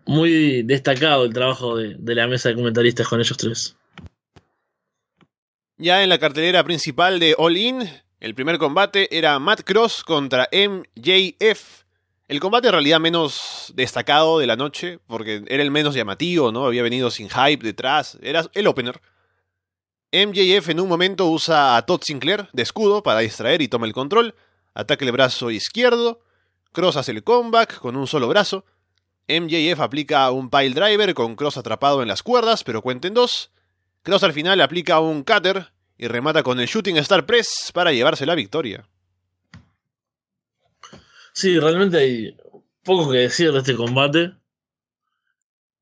muy 0.06 0.64
destacado 0.64 1.26
el 1.26 1.34
trabajo 1.34 1.78
de, 1.78 2.16
la 2.16 2.28
mesa 2.28 2.50
de 2.50 2.56
comentaristas 2.56 3.08
con 3.08 3.20
ellos 3.20 3.38
tres. 3.38 3.76
Ya 5.78 6.04
en 6.04 6.10
la 6.10 6.18
cartelera 6.20 6.64
principal 6.64 7.20
de 7.20 7.36
All 7.38 7.58
In, 7.58 7.90
el 8.20 8.36
primer 8.36 8.58
combate 8.58 9.16
era 9.18 9.40
Matt 9.40 9.62
Cross 9.64 10.04
contra 10.04 10.50
MJF. 10.52 11.84
El 12.28 12.40
combate 12.40 12.68
en 12.68 12.74
realidad 12.74 13.00
menos 13.00 13.72
destacado 13.76 14.40
de 14.40 14.46
la 14.46 14.56
noche, 14.56 15.00
porque 15.08 15.44
era 15.48 15.64
el 15.64 15.72
menos 15.72 15.96
llamativo, 15.96 16.52
¿no? 16.52 16.66
Había 16.66 16.84
venido 16.84 17.10
sin 17.10 17.30
hype 17.30 17.64
detrás, 17.64 18.18
era 18.22 18.46
el 18.54 18.68
opener. 18.68 19.02
MJF 20.12 20.70
en 20.70 20.80
un 20.80 20.90
momento 20.90 21.28
usa 21.28 21.78
a 21.78 21.86
Todd 21.86 22.02
Sinclair 22.04 22.50
de 22.52 22.64
escudo 22.64 23.04
para 23.04 23.20
distraer 23.20 23.62
y 23.62 23.68
toma 23.68 23.86
el 23.86 23.94
control. 23.94 24.36
Ataca 24.74 25.06
el 25.06 25.12
brazo 25.12 25.52
izquierdo. 25.52 26.20
Cross 26.72 26.98
hace 26.98 27.12
el 27.12 27.24
comeback 27.24 27.80
con 27.80 27.96
un 27.96 28.08
solo 28.08 28.28
brazo. 28.28 28.66
MJF 29.30 29.80
aplica 29.80 30.30
un 30.32 30.50
pile 30.50 30.72
driver 30.72 31.14
con 31.14 31.36
Cross 31.36 31.58
atrapado 31.58 32.02
en 32.02 32.08
las 32.08 32.24
cuerdas, 32.24 32.64
pero 32.64 32.82
cuenten 32.82 33.14
dos. 33.14 33.52
Cross 34.02 34.24
al 34.24 34.34
final 34.34 34.60
aplica 34.60 35.00
un 35.00 35.24
cutter 35.24 35.68
y 35.98 36.08
remata 36.08 36.42
con 36.42 36.60
el 36.60 36.68
Shooting 36.68 36.98
Star 36.98 37.26
Press 37.26 37.72
para 37.74 37.92
llevarse 37.92 38.26
la 38.26 38.36
victoria. 38.36 38.88
Sí, 41.34 41.60
realmente 41.60 41.98
hay 41.98 42.38
poco 42.84 43.12
que 43.12 43.20
decir 43.20 43.52
de 43.52 43.60
este 43.60 43.76
combate. 43.76 44.34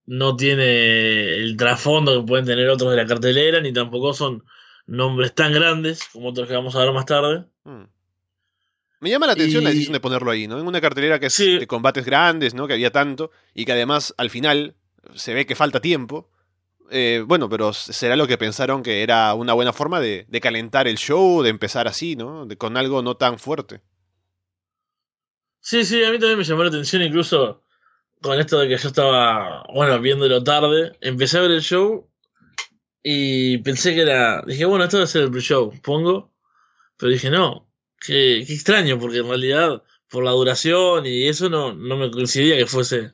no 0.05 0.36
tiene 0.36 1.36
el 1.36 1.57
trasfondo 1.57 2.19
que 2.19 2.27
pueden 2.27 2.45
tener 2.45 2.69
otros 2.69 2.91
de 2.91 2.97
la 2.97 3.05
cartelera, 3.05 3.60
ni 3.62 3.73
tampoco 3.73 4.13
son 4.13 4.43
nombres 4.86 5.33
tan 5.36 5.53
grandes 5.53 6.07
como 6.12 6.29
otros 6.29 6.47
que 6.47 6.53
vamos 6.53 6.75
a 6.75 6.79
ver 6.79 6.93
más 6.93 7.05
tarde. 7.05 7.45
Hmm. 7.63 7.86
Me 8.99 9.10
llama 9.10 9.27
la 9.27 9.33
atención 9.33 9.63
la 9.63 9.69
decisión 9.69 9.93
de 9.93 9.99
ponerlo 9.99 10.31
ahí, 10.31 10.47
¿no? 10.47 10.60
En 10.60 10.65
una 10.65 10.81
cartelera 10.81 11.19
que 11.19 11.27
es 11.27 11.38
de 11.38 11.67
combates 11.67 12.05
grandes, 12.05 12.53
¿no? 12.53 12.67
Que 12.67 12.73
había 12.73 12.91
tanto, 12.91 13.31
y 13.53 13.65
que 13.65 13.73
además 13.73 14.13
al 14.17 14.29
final 14.29 14.75
se 15.13 15.33
ve 15.33 15.45
que 15.45 15.55
falta 15.55 15.79
tiempo. 15.81 16.29
Eh, 16.89 17.23
bueno, 17.25 17.49
pero 17.49 17.73
será 17.73 18.15
lo 18.15 18.27
que 18.27 18.38
pensaron 18.38 18.81
que 18.81 19.03
era 19.03 19.33
una 19.33 19.53
buena 19.53 19.73
forma 19.73 19.99
de, 19.99 20.25
calentar 20.41 20.88
el 20.88 20.97
show, 20.97 21.43
de 21.43 21.49
empezar 21.49 21.88
así, 21.88 22.15
¿no? 22.15 22.47
con 22.57 22.77
algo 22.77 23.01
no 23.01 23.17
tan 23.17 23.38
fuerte. 23.38 23.81
Sí, 25.60 25.83
sí, 25.83 26.03
a 26.03 26.12
mí 26.12 26.17
también 26.17 26.38
me 26.38 26.45
llamó 26.45 26.63
la 26.63 26.69
atención, 26.69 27.01
incluso 27.01 27.62
con 28.21 28.39
esto 28.39 28.60
de 28.60 28.69
que 28.69 28.77
yo 28.77 28.88
estaba, 28.88 29.63
bueno, 29.73 29.99
viéndolo 29.99 30.43
tarde. 30.43 30.93
Empecé 31.01 31.38
a 31.38 31.41
ver 31.41 31.51
el 31.51 31.62
show 31.62 32.10
y 33.03 33.57
pensé 33.60 33.93
que 33.93 34.01
era. 34.01 34.41
Dije, 34.47 34.65
bueno, 34.65 34.86
esto 34.86 34.97
debe 34.97 35.07
ser 35.07 35.23
el 35.23 35.31
pre-show, 35.31 35.73
pongo. 35.83 36.33
Pero 36.97 37.12
dije, 37.12 37.29
no, 37.29 37.66
qué, 37.99 38.43
qué, 38.45 38.53
extraño, 38.53 38.99
porque 38.99 39.19
en 39.19 39.27
realidad, 39.27 39.83
por 40.10 40.23
la 40.23 40.31
duración 40.31 41.05
y 41.05 41.27
eso, 41.27 41.49
no, 41.49 41.73
no 41.73 41.97
me 41.97 42.12
coincidía 42.12 42.57
que 42.57 42.65
fuese 42.65 43.13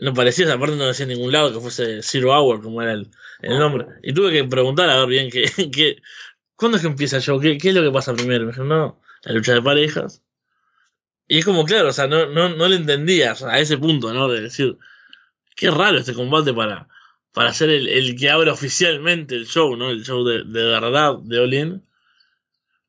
no 0.00 0.14
parecía, 0.14 0.44
esa 0.46 0.58
parte 0.58 0.76
no 0.76 0.86
decía 0.86 1.04
en 1.04 1.10
ningún 1.10 1.32
lado 1.32 1.52
que 1.52 1.60
fuese 1.60 2.02
Zero 2.02 2.32
Hour, 2.32 2.62
como 2.62 2.82
era 2.82 2.92
el, 2.92 3.10
el 3.42 3.58
nombre. 3.58 3.86
Y 4.02 4.12
tuve 4.12 4.32
que 4.32 4.44
preguntar 4.44 4.88
a 4.90 4.98
ver 5.00 5.08
bien 5.08 5.30
qué, 5.30 5.44
qué, 5.72 6.00
¿cuándo 6.56 6.76
es 6.76 6.82
que 6.82 6.88
empieza 6.88 7.16
el 7.16 7.22
show? 7.22 7.40
¿Qué, 7.40 7.58
¿Qué, 7.58 7.70
es 7.70 7.74
lo 7.74 7.82
que 7.82 7.90
pasa 7.90 8.14
primero? 8.14 8.44
Me 8.44 8.52
dijeron, 8.52 8.68
no, 8.68 9.00
la 9.24 9.32
lucha 9.32 9.54
de 9.54 9.62
parejas. 9.62 10.22
Y 11.26 11.38
es 11.38 11.44
como, 11.44 11.64
claro, 11.64 11.88
o 11.88 11.92
sea, 11.92 12.06
no, 12.06 12.26
no, 12.26 12.48
no 12.48 12.68
le 12.68 12.76
entendía 12.76 13.34
a 13.46 13.58
ese 13.58 13.76
punto, 13.76 14.12
¿no? 14.14 14.28
De 14.28 14.40
decir, 14.40 14.78
qué 15.56 15.70
raro 15.70 15.98
este 15.98 16.14
combate 16.14 16.54
para, 16.54 16.88
para 17.32 17.52
ser 17.52 17.70
el, 17.70 17.88
el 17.88 18.16
que 18.16 18.30
abre 18.30 18.50
oficialmente 18.50 19.34
el 19.34 19.46
show, 19.46 19.76
¿no? 19.76 19.90
El 19.90 20.04
show 20.04 20.24
de, 20.24 20.44
de 20.44 20.64
verdad 20.64 21.18
de 21.22 21.40
Olin. 21.40 21.87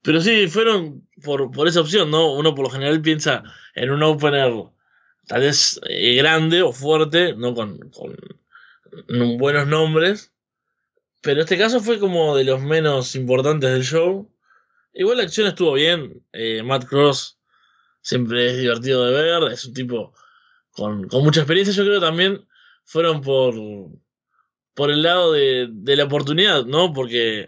Pero 0.01 0.21
sí, 0.21 0.47
fueron 0.47 1.07
por, 1.23 1.51
por 1.51 1.67
esa 1.67 1.81
opción, 1.81 2.09
¿no? 2.11 2.33
Uno 2.33 2.55
por 2.55 2.65
lo 2.65 2.71
general 2.71 3.01
piensa 3.01 3.43
en 3.75 3.91
un 3.91 4.03
opener 4.03 4.51
tal 5.27 5.41
vez 5.41 5.79
eh, 5.87 6.15
grande 6.15 6.61
o 6.61 6.71
fuerte, 6.71 7.35
no 7.35 7.53
con, 7.53 7.77
con, 7.91 8.17
buenos 9.37 9.67
nombres. 9.67 10.33
Pero 11.21 11.41
este 11.41 11.57
caso 11.57 11.81
fue 11.81 11.99
como 11.99 12.35
de 12.35 12.45
los 12.45 12.61
menos 12.61 13.15
importantes 13.15 13.71
del 13.71 13.83
show. 13.83 14.31
Igual 14.93 15.17
la 15.17 15.23
acción 15.23 15.47
estuvo 15.47 15.73
bien. 15.73 16.25
Eh, 16.31 16.63
Matt 16.63 16.85
Cross 16.85 17.39
siempre 18.01 18.51
es 18.51 18.57
divertido 18.57 19.05
de 19.05 19.21
ver. 19.21 19.51
Es 19.51 19.65
un 19.65 19.73
tipo 19.73 20.13
con, 20.71 21.07
con 21.09 21.23
mucha 21.23 21.41
experiencia. 21.41 21.73
Yo 21.73 21.83
creo 21.83 21.99
que 21.99 22.05
también 22.05 22.47
fueron 22.85 23.21
por, 23.21 23.53
por 24.73 24.91
el 24.91 25.03
lado 25.03 25.33
de, 25.33 25.67
de 25.71 25.95
la 25.97 26.05
oportunidad, 26.05 26.65
¿no? 26.65 26.93
Porque 26.93 27.47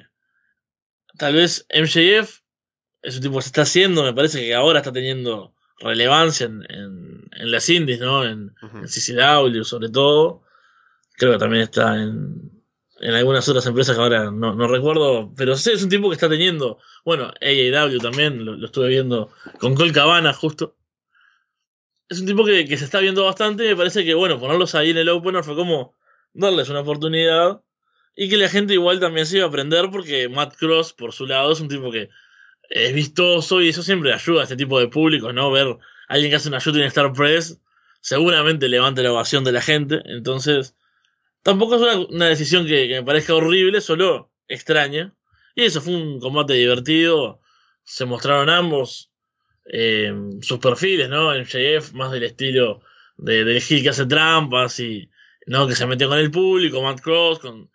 tal 1.18 1.36
vez 1.36 1.66
MJF 1.74 2.41
es 3.02 3.16
un 3.16 3.22
tipo 3.22 3.38
que 3.38 3.42
se 3.42 3.50
está 3.50 3.64
haciendo. 3.64 4.04
Me 4.04 4.14
parece 4.14 4.40
que 4.42 4.56
ahora 4.56 4.80
está 4.80 4.92
teniendo 4.92 5.54
relevancia 5.80 6.46
en, 6.46 6.66
en, 6.70 7.52
las 7.52 7.68
indies, 7.70 8.00
¿no? 8.00 8.26
En, 8.26 8.54
CCW 8.86 9.64
sobre 9.64 9.90
todo. 9.90 10.44
Creo 11.14 11.34
que 11.34 11.40
también 11.40 11.64
está 11.64 11.96
en, 12.02 12.52
en 13.00 13.14
algunas 13.14 13.48
otras 13.48 13.66
empresas 13.66 13.96
que 13.96 14.02
ahora 14.02 14.32
no, 14.32 14.56
no, 14.56 14.68
recuerdo, 14.68 15.34
pero 15.36 15.56
sí 15.56 15.72
es 15.72 15.84
un 15.84 15.90
tipo 15.90 16.10
que 16.10 16.16
está 16.16 16.30
teniendo, 16.30 16.80
bueno, 17.04 17.32
AAW 17.42 18.00
también, 18.00 18.46
lo, 18.46 18.66
estuve 18.66 18.88
viendo 18.88 19.32
con 19.60 19.76
Col 19.76 19.92
Cabana 19.92 20.34
justo. 20.34 20.76
Es 22.10 22.20
un 22.20 22.28
tipo 22.28 22.44
que, 22.44 22.66
que, 22.66 22.78
se 22.78 22.86
está 22.86 23.00
viendo 23.00 23.24
bastante 23.24 23.66
y 23.66 23.70
me 23.70 23.76
parece 23.76 24.04
que, 24.04 24.14
bueno, 24.14 24.40
ponerlos 24.40 24.76
ahí 24.76 24.92
en 24.92 24.98
el 24.98 25.10
opener 25.10 25.44
fue 25.44 25.56
como 25.56 25.96
darles 26.34 26.70
una 26.70 26.82
oportunidad 26.82 27.62
y 28.16 28.30
que 28.30 28.38
la 28.38 28.50
gente 28.50 28.74
igual 28.74 29.00
también 29.00 29.26
se 29.26 29.38
iba 29.38 29.46
a 29.46 29.50
aprender 29.50 29.90
porque 29.92 30.28
Matt 30.30 30.56
Cross, 30.56 30.94
por 30.94 31.14
su 31.14 31.26
lado, 31.26 31.52
es 31.52 31.60
un 31.60 31.70
tipo 31.70 31.92
que 31.92 32.10
es 32.72 32.94
vistoso 32.94 33.62
y 33.62 33.70
eso 33.70 33.84
siempre 33.84 34.14
ayuda 34.14 34.42
a 34.42 34.44
este 34.44 34.56
tipo 34.56 34.80
de 34.80 34.88
público, 34.88 35.34
¿no? 35.34 35.52
Ver 35.52 35.68
a 35.68 35.78
alguien 36.08 36.32
que 36.32 36.38
hace 36.38 36.48
una 36.48 36.60
shooting 36.60 36.84
Star 36.84 37.12
Press 37.12 37.60
seguramente 38.00 38.70
levanta 38.70 39.02
la 39.02 39.12
ovación 39.12 39.44
de 39.44 39.52
la 39.52 39.62
gente. 39.62 40.02
Entonces, 40.06 40.76
tampoco 41.44 41.76
es 41.76 42.08
una, 42.10 42.28
decisión 42.28 42.66
que, 42.66 42.88
me 42.88 43.04
parezca 43.04 43.36
horrible, 43.36 43.82
solo 43.82 44.32
extraña. 44.48 45.14
Y 45.54 45.66
eso 45.66 45.82
fue 45.82 45.94
un 45.94 46.20
combate 46.22 46.54
divertido. 46.54 47.42
Se 47.84 48.06
mostraron 48.06 48.50
ambos 48.50 49.12
eh, 49.66 50.14
sus 50.42 50.60
perfiles, 50.60 51.10
¿no? 51.10 51.36
En 51.36 51.44
JF, 51.46 51.92
más 51.94 52.12
del 52.12 52.24
estilo 52.24 52.82
de, 53.18 53.44
del 53.44 53.62
Gil 53.62 53.84
que 53.84 53.90
hace 53.90 54.06
trampas 54.06 54.80
y 54.80 55.10
no 55.46 55.68
que 55.68 55.76
se 55.76 55.86
metió 55.86 56.08
con 56.08 56.20
el 56.20 56.32
público, 56.32 56.82
Matt 56.82 57.02
Cross, 57.02 57.40
con, 57.40 57.70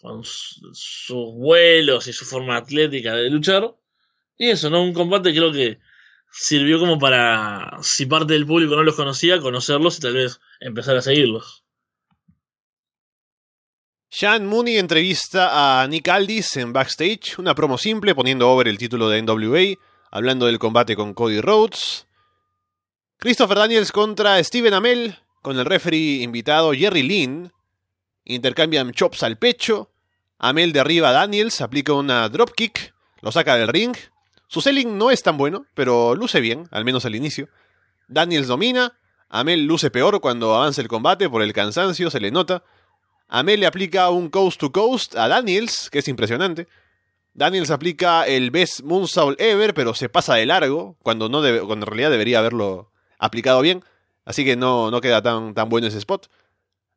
con 0.00 0.22
sus 0.24 1.34
vuelos 1.34 2.06
y 2.06 2.14
su 2.14 2.24
forma 2.24 2.56
atlética 2.56 3.14
de 3.14 3.28
luchar. 3.28 3.74
Y 4.38 4.50
eso, 4.50 4.70
¿no? 4.70 4.82
Un 4.82 4.94
combate 4.94 5.34
creo 5.34 5.52
que 5.52 5.78
sirvió 6.30 6.78
como 6.78 6.98
para, 6.98 7.78
si 7.82 8.06
parte 8.06 8.34
del 8.34 8.46
público 8.46 8.76
no 8.76 8.84
los 8.84 8.94
conocía, 8.94 9.40
conocerlos 9.40 9.98
y 9.98 10.00
tal 10.00 10.14
vez 10.14 10.40
empezar 10.60 10.96
a 10.96 11.02
seguirlos. 11.02 11.64
Sean 14.10 14.46
Mooney 14.46 14.78
entrevista 14.78 15.82
a 15.82 15.86
Nick 15.86 16.08
Aldis 16.08 16.56
en 16.56 16.72
backstage, 16.72 17.38
una 17.38 17.54
promo 17.54 17.76
simple 17.76 18.14
poniendo 18.14 18.50
over 18.50 18.66
el 18.68 18.78
título 18.78 19.08
de 19.10 19.20
NWA, 19.20 19.78
hablando 20.10 20.46
del 20.46 20.58
combate 20.58 20.96
con 20.96 21.12
Cody 21.12 21.40
Rhodes. 21.40 22.06
Christopher 23.18 23.58
Daniels 23.58 23.92
contra 23.92 24.42
Steven 24.42 24.72
Amell, 24.72 25.18
con 25.42 25.58
el 25.58 25.66
referee 25.66 26.22
invitado 26.22 26.72
Jerry 26.72 27.02
Lynn. 27.02 27.52
Intercambian 28.24 28.92
chops 28.92 29.22
al 29.22 29.38
pecho. 29.38 29.90
Amel 30.38 30.72
derriba 30.72 31.10
a 31.10 31.12
Daniels, 31.12 31.60
aplica 31.60 31.92
una 31.92 32.28
dropkick, 32.28 32.94
lo 33.20 33.32
saca 33.32 33.56
del 33.56 33.68
ring. 33.68 33.96
Su 34.48 34.62
selling 34.62 34.96
no 34.96 35.10
es 35.10 35.22
tan 35.22 35.36
bueno, 35.36 35.66
pero 35.74 36.14
luce 36.14 36.40
bien, 36.40 36.68
al 36.70 36.84
menos 36.84 37.04
al 37.04 37.14
inicio. 37.14 37.48
Daniels 38.08 38.48
domina, 38.48 38.98
Amel 39.28 39.66
luce 39.66 39.90
peor 39.90 40.20
cuando 40.22 40.54
avanza 40.54 40.80
el 40.80 40.88
combate 40.88 41.28
por 41.28 41.42
el 41.42 41.52
cansancio, 41.52 42.10
se 42.10 42.18
le 42.18 42.30
nota. 42.30 42.64
Amel 43.28 43.60
le 43.60 43.66
aplica 43.66 44.08
un 44.08 44.30
coast 44.30 44.58
to 44.58 44.72
coast 44.72 45.14
a 45.16 45.28
Daniels, 45.28 45.90
que 45.90 45.98
es 45.98 46.08
impresionante. 46.08 46.66
Daniels 47.34 47.70
aplica 47.70 48.26
el 48.26 48.50
best 48.50 48.80
moonsault 48.80 49.38
ever, 49.38 49.74
pero 49.74 49.92
se 49.92 50.08
pasa 50.08 50.34
de 50.36 50.46
largo, 50.46 50.96
cuando, 51.02 51.28
no 51.28 51.42
debe, 51.42 51.60
cuando 51.60 51.84
en 51.84 51.90
realidad 51.90 52.10
debería 52.10 52.38
haberlo 52.38 52.90
aplicado 53.18 53.60
bien. 53.60 53.84
Así 54.24 54.46
que 54.46 54.56
no, 54.56 54.90
no 54.90 55.02
queda 55.02 55.20
tan, 55.20 55.52
tan 55.52 55.68
bueno 55.68 55.88
ese 55.88 55.98
spot. 55.98 56.30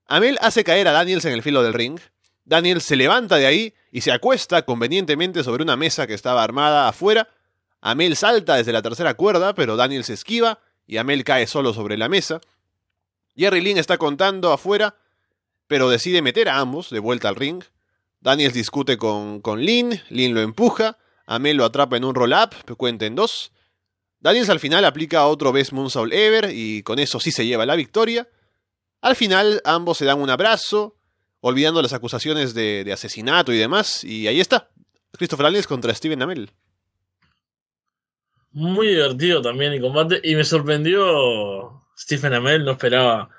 Amel 0.08 0.38
hace 0.42 0.64
caer 0.64 0.88
a 0.88 0.94
Daniels 0.94 1.26
en 1.26 1.34
el 1.34 1.44
filo 1.44 1.64
del 1.64 1.74
ring. 1.74 2.00
Daniels 2.46 2.86
se 2.86 2.96
levanta 2.96 3.36
de 3.36 3.46
ahí 3.46 3.74
y 3.92 4.02
se 4.02 4.14
acuesta 4.14 4.64
convenientemente 4.64 5.44
sobre 5.44 5.64
una 5.64 5.76
mesa 5.76 6.08
que 6.08 6.14
estaba 6.14 6.44
armada 6.44 6.88
afuera 6.88 7.28
Amel 7.82 8.16
salta 8.16 8.56
desde 8.56 8.72
la 8.72 8.84
tercera 8.84 9.16
cuerda, 9.16 9.56
pero 9.56 9.76
Daniel 9.76 10.04
se 10.04 10.14
esquiva 10.14 10.60
y 10.86 10.98
Amel 10.98 11.24
cae 11.24 11.48
solo 11.48 11.74
sobre 11.74 11.98
la 11.98 12.10
mesa. 12.10 12.40
Jerry 13.36 13.62
Lynn 13.62 13.80
está 13.80 13.98
contando 13.98 14.54
afuera, 14.54 14.96
pero 15.68 15.90
decide 15.90 16.22
meter 16.22 16.48
a 16.48 16.60
ambos 16.60 16.92
de 16.92 17.00
vuelta 17.00 17.28
al 17.28 17.36
ring. 17.36 17.64
Daniels 18.20 18.54
discute 18.54 18.98
con, 18.98 19.42
con 19.42 19.62
Lynn, 19.62 20.00
Lynn 20.10 20.36
lo 20.36 20.42
empuja, 20.42 21.00
Amel 21.26 21.58
lo 21.58 21.66
atrapa 21.66 21.98
en 21.98 22.04
un 22.04 22.14
roll-up, 22.14 22.54
cuenta 22.78 23.08
en 23.08 23.16
dos. 23.16 23.52
Daniels 24.20 24.50
al 24.50 24.60
final 24.60 24.86
aplica 24.86 25.26
otro 25.26 25.52
Best 25.52 25.72
Moonsault 25.72 26.14
Ever 26.14 26.52
y 26.54 26.84
con 26.84 27.00
eso 27.00 27.20
sí 27.20 27.32
se 27.32 27.48
lleva 27.48 27.66
la 27.66 27.76
victoria. 27.76 28.30
Al 29.02 29.16
final 29.16 29.62
ambos 29.66 29.98
se 29.98 30.06
dan 30.06 30.22
un 30.22 30.30
abrazo, 30.30 30.98
olvidando 31.40 31.82
las 31.82 31.94
acusaciones 31.94 32.54
de, 32.54 32.88
asesinato 32.94 33.52
y 33.52 33.58
demás, 33.58 34.04
y 34.04 34.28
ahí 34.28 34.40
está. 34.40 34.70
Christopher 35.14 35.46
Daniels 35.46 35.66
contra 35.66 35.96
Steven 35.96 36.22
Amel 36.22 36.52
muy 38.52 38.88
divertido 38.88 39.42
también 39.42 39.74
el 39.74 39.82
combate 39.82 40.20
y 40.24 40.36
me 40.36 40.44
sorprendió 40.44 41.82
Stephen 41.98 42.34
Amell, 42.34 42.66
no 42.66 42.72
esperaba 42.72 43.30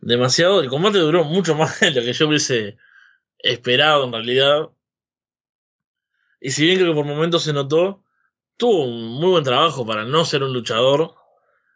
demasiado. 0.00 0.60
El 0.60 0.68
combate 0.68 0.98
duró 0.98 1.24
mucho 1.24 1.54
más 1.54 1.80
de 1.80 1.92
lo 1.92 2.02
que 2.02 2.12
yo 2.12 2.28
hubiese 2.28 2.76
esperado 3.38 4.04
en 4.04 4.12
realidad. 4.12 4.70
Y 6.40 6.50
si 6.50 6.64
bien 6.64 6.78
creo 6.78 6.92
que 6.92 6.96
por 6.96 7.06
momentos 7.06 7.44
se 7.44 7.52
notó, 7.52 8.04
tuvo 8.56 8.84
un 8.84 9.20
muy 9.20 9.30
buen 9.30 9.44
trabajo 9.44 9.86
para 9.86 10.04
no 10.04 10.24
ser 10.24 10.42
un 10.42 10.52
luchador. 10.52 11.14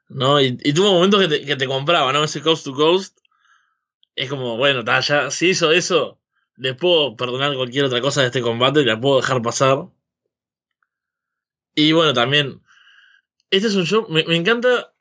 ¿no? 0.08 0.40
Y, 0.40 0.56
tuvo 0.74 0.92
momentos 0.92 1.20
que 1.20 1.28
te, 1.28 1.44
que 1.44 1.56
te, 1.56 1.66
compraba, 1.66 2.12
¿no? 2.12 2.24
Ese 2.24 2.42
coast 2.42 2.64
to 2.64 2.74
coast. 2.74 3.18
Es 4.16 4.28
como, 4.28 4.56
bueno, 4.56 4.84
ya, 4.84 5.30
si 5.30 5.50
hizo 5.50 5.70
eso, 5.70 6.20
le 6.56 6.74
puedo 6.74 7.16
perdonar 7.16 7.54
cualquier 7.54 7.86
otra 7.86 8.00
cosa 8.00 8.20
de 8.20 8.26
este 8.26 8.42
combate 8.42 8.84
la 8.84 9.00
puedo 9.00 9.16
dejar 9.20 9.40
pasar. 9.40 9.86
Y 11.74 11.92
bueno, 11.92 12.12
también 12.12 12.60
este 13.50 13.68
es 13.68 13.74
un 13.74 13.84
show, 13.86 14.06
me, 14.08 14.22
encanta, 14.36 14.92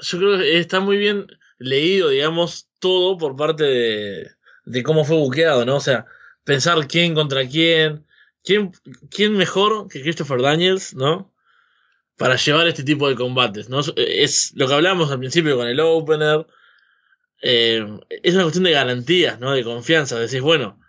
yo 0.00 0.18
creo 0.18 0.38
que 0.38 0.58
está 0.58 0.80
muy 0.80 0.96
bien 0.96 1.26
leído, 1.58 2.08
digamos, 2.08 2.68
todo 2.80 3.16
por 3.16 3.36
parte 3.36 4.34
de, 4.64 4.82
cómo 4.82 5.04
fue 5.04 5.16
buqueado, 5.16 5.64
¿no? 5.64 5.76
O 5.76 5.80
sea, 5.80 6.06
pensar 6.44 6.86
quién 6.88 7.14
contra 7.14 7.46
quién, 7.48 8.06
quién, 8.42 8.72
quién 9.10 9.36
mejor 9.36 9.88
que 9.88 10.02
Christopher 10.02 10.42
Daniels, 10.42 10.94
¿no? 10.94 11.32
Para 12.16 12.36
llevar 12.36 12.66
este 12.66 12.84
tipo 12.84 13.08
de 13.08 13.14
combates, 13.14 13.68
¿no? 13.68 13.80
Es 13.96 14.52
lo 14.54 14.66
que 14.66 14.74
hablábamos 14.74 15.10
al 15.10 15.18
principio 15.18 15.56
con 15.56 15.68
el 15.68 15.80
opener, 15.80 16.46
eh, 17.42 17.86
es 18.22 18.34
una 18.34 18.44
cuestión 18.44 18.64
de 18.64 18.72
garantías, 18.72 19.38
¿no? 19.38 19.52
De 19.52 19.64
confianza. 19.64 20.18
Decís, 20.18 20.40
bueno, 20.40 20.80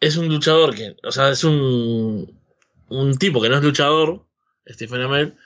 es 0.00 0.16
un 0.16 0.28
luchador 0.28 0.74
que, 0.74 0.96
o 1.02 1.10
sea, 1.10 1.30
es 1.30 1.44
un, 1.44 2.40
un 2.88 3.18
tipo 3.18 3.40
que 3.40 3.48
no 3.48 3.56
es 3.56 3.64
luchador, 3.64 4.26
Stephen 4.66 5.02
Amell, 5.02 5.36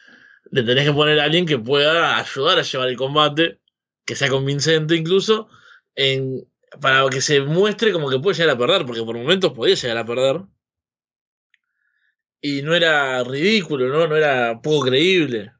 le 0.52 0.62
tenés 0.62 0.84
que 0.86 0.92
poner 0.92 1.18
a 1.18 1.24
alguien 1.24 1.46
que 1.46 1.58
pueda 1.58 2.18
ayudar 2.18 2.58
a 2.58 2.62
llevar 2.62 2.88
el 2.88 2.96
combate, 2.96 3.58
que 4.04 4.14
sea 4.14 4.28
convincente 4.28 4.94
incluso, 4.94 5.48
en, 5.94 6.46
para 6.78 7.08
que 7.08 7.22
se 7.22 7.40
muestre 7.40 7.90
como 7.90 8.10
que 8.10 8.18
puede 8.18 8.36
llegar 8.36 8.54
a 8.54 8.58
perder, 8.58 8.84
porque 8.84 9.02
por 9.02 9.16
momentos 9.16 9.54
podía 9.54 9.74
llegar 9.74 9.96
a 9.96 10.04
perder. 10.04 10.42
Y 12.42 12.60
no 12.60 12.74
era 12.74 13.24
ridículo, 13.24 13.88
¿no? 13.88 14.06
No 14.06 14.16
era 14.16 14.60
poco 14.60 14.86
creíble. 14.86 15.52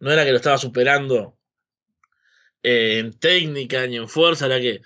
No 0.00 0.10
era 0.10 0.24
que 0.24 0.32
lo 0.32 0.38
estaba 0.38 0.58
superando 0.58 1.38
eh, 2.64 2.98
en 2.98 3.16
técnica 3.16 3.86
ni 3.86 3.96
en 3.96 4.08
fuerza, 4.08 4.46
era 4.46 4.60
que, 4.60 4.82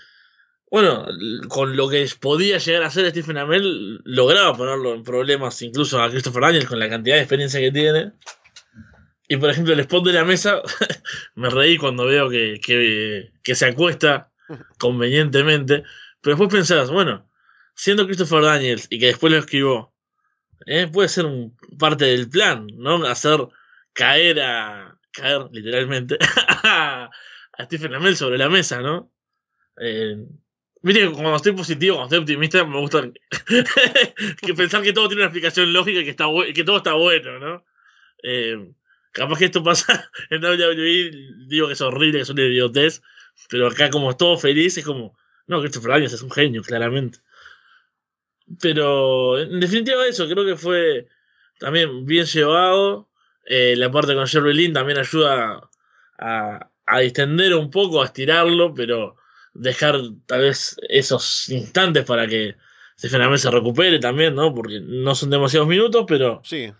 bueno, 0.70 1.06
con 1.48 1.76
lo 1.78 1.88
que 1.88 2.06
podía 2.20 2.58
llegar 2.58 2.82
a 2.82 2.88
hacer 2.88 3.08
Stephen 3.08 3.38
Amell, 3.38 4.02
lograba 4.04 4.54
ponerlo 4.54 4.92
en 4.94 5.02
problemas 5.02 5.62
incluso 5.62 6.02
a 6.02 6.10
Christopher 6.10 6.42
Daniels 6.42 6.66
con 6.66 6.78
la 6.78 6.90
cantidad 6.90 7.16
de 7.16 7.22
experiencia 7.22 7.58
que 7.58 7.72
tiene. 7.72 8.12
Y 9.28 9.36
por 9.36 9.50
ejemplo, 9.50 9.74
el 9.74 9.80
spot 9.80 10.06
de 10.06 10.12
la 10.14 10.24
mesa, 10.24 10.62
me 11.34 11.50
reí 11.50 11.76
cuando 11.76 12.06
veo 12.06 12.30
que, 12.30 12.60
que, 12.64 13.30
que 13.42 13.54
se 13.54 13.66
acuesta 13.66 14.32
convenientemente. 14.78 15.84
Pero 16.20 16.36
después 16.36 16.50
pensás, 16.52 16.90
bueno, 16.90 17.28
siendo 17.74 18.06
Christopher 18.06 18.42
Daniels 18.42 18.86
y 18.90 18.98
que 18.98 19.06
después 19.06 19.32
lo 19.32 19.38
escribió, 19.38 19.92
¿eh? 20.66 20.88
puede 20.92 21.08
ser 21.08 21.26
un, 21.26 21.56
parte 21.78 22.06
del 22.06 22.28
plan, 22.28 22.66
¿no? 22.74 23.04
Hacer 23.06 23.46
caer 23.92 24.40
a. 24.40 24.98
caer 25.12 25.46
literalmente 25.52 26.18
a 26.64 27.10
Stephen 27.64 27.94
Amell 27.94 28.16
sobre 28.16 28.38
la 28.38 28.48
mesa, 28.48 28.80
¿no? 28.80 29.12
Eh, 29.80 30.16
Viste 30.80 31.00
que 31.00 31.10
cuando 31.10 31.36
estoy 31.36 31.52
positivo, 31.52 31.96
cuando 31.96 32.14
estoy 32.14 32.20
optimista, 32.20 32.64
me 32.64 32.78
gusta 32.78 33.10
que 34.40 34.54
pensar 34.54 34.82
que 34.82 34.92
todo 34.92 35.08
tiene 35.08 35.22
una 35.22 35.26
explicación 35.26 35.72
lógica 35.72 36.00
y 36.00 36.04
que, 36.04 36.10
está 36.10 36.26
que 36.54 36.64
todo 36.64 36.76
está 36.76 36.92
bueno, 36.92 37.38
¿no? 37.38 37.64
Eh, 38.22 38.72
capaz 39.18 39.38
que 39.38 39.44
esto 39.46 39.62
pasa 39.62 40.10
en 40.30 40.42
WWE, 40.42 41.46
digo 41.46 41.66
que 41.66 41.74
es 41.74 41.80
horrible, 41.80 42.18
que 42.18 42.22
es 42.22 42.30
una 42.30 42.42
idiotez, 42.42 43.02
pero 43.48 43.66
acá 43.66 43.90
como 43.90 44.16
todo 44.16 44.38
feliz, 44.38 44.78
es 44.78 44.84
como, 44.84 45.16
no, 45.46 45.60
Christopher 45.60 45.92
Daniels 45.92 46.14
es 46.14 46.22
un 46.22 46.30
genio, 46.30 46.62
claramente. 46.62 47.18
Pero 48.60 49.38
en 49.38 49.60
definitiva 49.60 50.06
eso, 50.06 50.26
creo 50.28 50.44
que 50.44 50.56
fue 50.56 51.06
también 51.58 52.06
bien 52.06 52.24
llevado. 52.24 53.08
Eh, 53.44 53.74
la 53.76 53.90
parte 53.90 54.14
con 54.14 54.26
Jerry 54.26 54.54
Lynn 54.54 54.72
también 54.72 54.98
ayuda 54.98 55.68
a, 56.18 56.70
a 56.86 56.98
distender 57.00 57.54
un 57.54 57.70
poco, 57.70 58.02
a 58.02 58.06
estirarlo, 58.06 58.72
pero 58.74 59.16
dejar 59.54 59.96
tal 60.26 60.42
vez 60.42 60.76
esos 60.88 61.48
instantes 61.48 62.04
para 62.04 62.26
que 62.26 62.56
Stephen 62.98 63.38
se 63.38 63.50
recupere 63.50 63.98
también, 63.98 64.34
¿no? 64.34 64.54
Porque 64.54 64.80
no 64.80 65.14
son 65.14 65.30
demasiados 65.30 65.68
minutos, 65.68 66.04
pero 66.08 66.40
sí. 66.44 66.72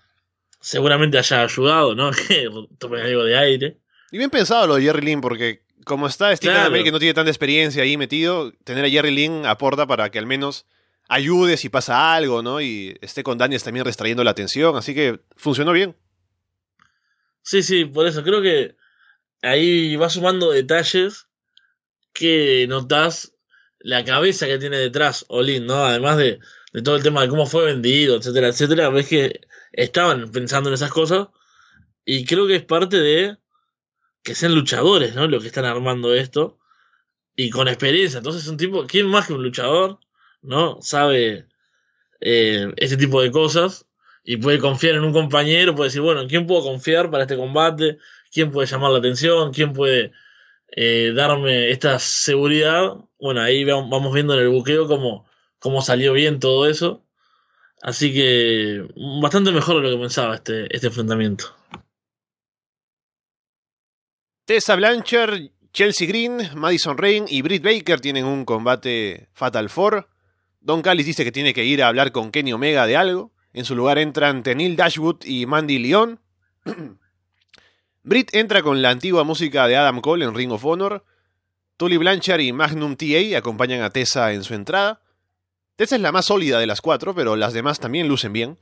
Seguramente 0.69 1.17
haya 1.17 1.43
ayudado, 1.43 1.95
¿no? 1.95 2.11
Que 2.29 2.51
tome 2.79 3.01
algo 3.01 3.25
de 3.25 3.39
aire. 3.39 3.79
Y 4.13 4.19
bien 4.19 4.29
pensado 4.29 4.67
lo 4.67 4.75
de 4.75 4.83
Jerry 4.83 5.01
Lynn, 5.01 5.23
porque 5.23 5.63
como 5.85 6.07
está 6.07 6.37
Stephen 6.37 6.57
claro. 6.57 6.85
que 6.85 6.93
no 6.93 6.99
tiene 6.99 7.15
tanta 7.15 7.31
experiencia 7.31 7.83
ahí 7.83 7.97
metido, 7.97 8.53
tener 8.65 8.85
a 8.85 8.91
Jerry 8.91 9.11
Lynn 9.11 9.47
aporta 9.47 9.87
para 9.87 10.11
que 10.11 10.19
al 10.19 10.27
menos 10.27 10.67
ayude 11.09 11.57
si 11.57 11.71
pasa 11.71 12.15
algo, 12.15 12.43
¿no? 12.43 12.61
Y 12.61 12.99
esté 13.01 13.23
con 13.23 13.39
Daniels 13.39 13.65
también 13.65 13.87
restrayendo 13.87 14.23
la 14.25 14.33
atención, 14.33 14.77
así 14.77 14.95
que 14.95 15.21
funcionó 15.37 15.73
bien. 15.73 15.97
Sí, 17.41 17.63
sí, 17.63 17.87
por 17.87 18.07
eso 18.07 18.23
creo 18.23 18.43
que 18.43 18.77
ahí 19.41 19.97
va 19.97 20.11
sumando 20.11 20.51
detalles 20.51 21.29
que 22.13 22.67
notas 22.69 23.33
la 23.79 24.05
cabeza 24.05 24.47
que 24.47 24.59
tiene 24.59 24.77
detrás 24.77 25.25
Olin, 25.29 25.65
¿no? 25.65 25.87
Además 25.87 26.19
de, 26.19 26.41
de, 26.73 26.83
todo 26.83 26.97
el 26.97 27.03
tema 27.03 27.23
de 27.23 27.29
cómo 27.29 27.47
fue 27.47 27.65
vendido, 27.67 28.17
etcétera, 28.17 28.49
etcétera, 28.49 28.89
ves 28.91 29.09
que 29.09 29.41
estaban 29.73 30.31
pensando 30.31 30.71
en 30.71 30.75
esas 30.75 30.91
cosas 30.91 31.29
y 32.05 32.25
creo 32.25 32.47
que 32.47 32.57
es 32.57 32.65
parte 32.65 32.99
de 32.99 33.37
que 34.23 34.35
sean 34.35 34.55
luchadores, 34.55 35.15
¿no? 35.15 35.27
Los 35.29 35.43
que 35.43 35.49
están 35.49 35.65
armando 35.65 36.15
esto 36.15 36.59
y 37.37 37.51
con 37.51 37.69
experiencia. 37.69 38.19
Entonces, 38.19 38.47
un 38.49 38.57
tipo, 38.57 38.87
¿quién 38.87 39.07
más 39.07 39.27
que 39.27 39.35
un 39.35 39.43
luchador, 39.43 40.01
¿no? 40.43 40.81
Sabe 40.83 41.47
eh, 42.21 42.73
este 42.77 42.97
tipo 42.97 43.23
de 43.23 43.31
cosas 43.31 43.87
y 44.25 44.37
puede 44.39 44.59
confiar 44.59 44.97
en 44.97 45.05
un 45.05 45.13
compañero, 45.13 45.75
puede 45.75 45.89
decir, 45.89 46.03
bueno, 46.03 46.27
¿quién 46.29 46.47
puedo 46.47 46.63
confiar 46.63 47.11
para 47.11 47.25
este 47.25 47.37
combate? 47.37 47.99
¿Quién 48.33 48.51
puede 48.51 48.67
llamar 48.67 48.91
la 48.93 48.99
atención? 48.99 49.53
¿Quién 49.53 49.73
puede 49.73 50.13
eh, 50.73 51.13
darme 51.15 51.71
esta 51.71 51.99
seguridad? 51.99 52.97
Bueno, 53.21 53.41
ahí 53.41 53.65
vamos 53.65 54.13
viendo 54.13 54.35
en 54.35 54.41
el 54.41 54.49
buqueo 54.49 54.87
cómo, 54.87 55.28
cómo 55.59 55.83
salió 55.83 56.13
bien 56.13 56.41
todo 56.41 56.69
eso. 56.69 57.05
Así 57.83 58.13
que 58.13 58.87
bastante 59.21 59.53
mejor 59.53 59.77
de 59.77 59.83
lo 59.83 59.97
que 59.97 60.03
pensaba 60.03 60.35
este, 60.35 60.75
este 60.75 60.89
enfrentamiento. 60.89 61.55
Tessa 64.45 64.77
Blanchard, 64.77 65.51
Chelsea 65.73 66.09
Green, 66.09 66.39
Madison 66.57 66.97
Rain 66.99 67.27
y 67.29 67.43
Britt 67.43 67.63
Baker 67.63 68.01
tienen 68.01 68.25
un 68.25 68.45
combate 68.45 69.29
Fatal 69.33 69.69
Four. 69.69 70.09
Don 70.61 70.83
Callis 70.83 71.07
dice 71.07 71.23
que 71.23 71.33
tiene 71.33 71.55
que 71.55 71.65
ir 71.65 71.83
a 71.83 71.89
hablar 71.89 72.13
con 72.13 72.31
Kenny 72.31 72.53
Omega 72.53 72.87
de 72.87 72.97
algo. 72.97 73.33
En 73.53 73.65
su 73.65 73.77
lugar 73.77 73.99
entran 73.99 74.43
Tenil 74.43 74.77
Dashwood 74.77 75.25
y 75.25 75.47
Mandy 75.47 75.79
Leon. 75.79 76.21
Britt 78.03 78.35
entra 78.35 78.63
con 78.63 78.83
la 78.83 78.91
antigua 78.91 79.23
música 79.23 79.67
de 79.69 79.77
Adam 79.77 80.01
Cole 80.01 80.25
en 80.25 80.35
Ring 80.35 80.51
of 80.51 80.65
Honor. 80.65 81.05
Tully 81.77 81.97
Blanchard 81.97 82.41
y 82.41 82.53
Magnum 82.53 82.97
TA 82.97 83.39
acompañan 83.39 83.83
a 83.83 83.91
Tessa 83.91 84.33
en 84.33 84.43
su 84.43 84.55
entrada. 84.55 85.01
Tessa 85.79 85.95
es 85.95 86.03
la 86.03 86.11
más 86.11 86.27
sólida 86.27 86.59
de 86.59 86.67
las 86.67 86.81
cuatro, 86.81 87.15
pero 87.15 87.37
las 87.37 87.53
demás 87.53 87.79
también 87.79 88.09
lucen 88.09 88.33
bien. 88.33 88.59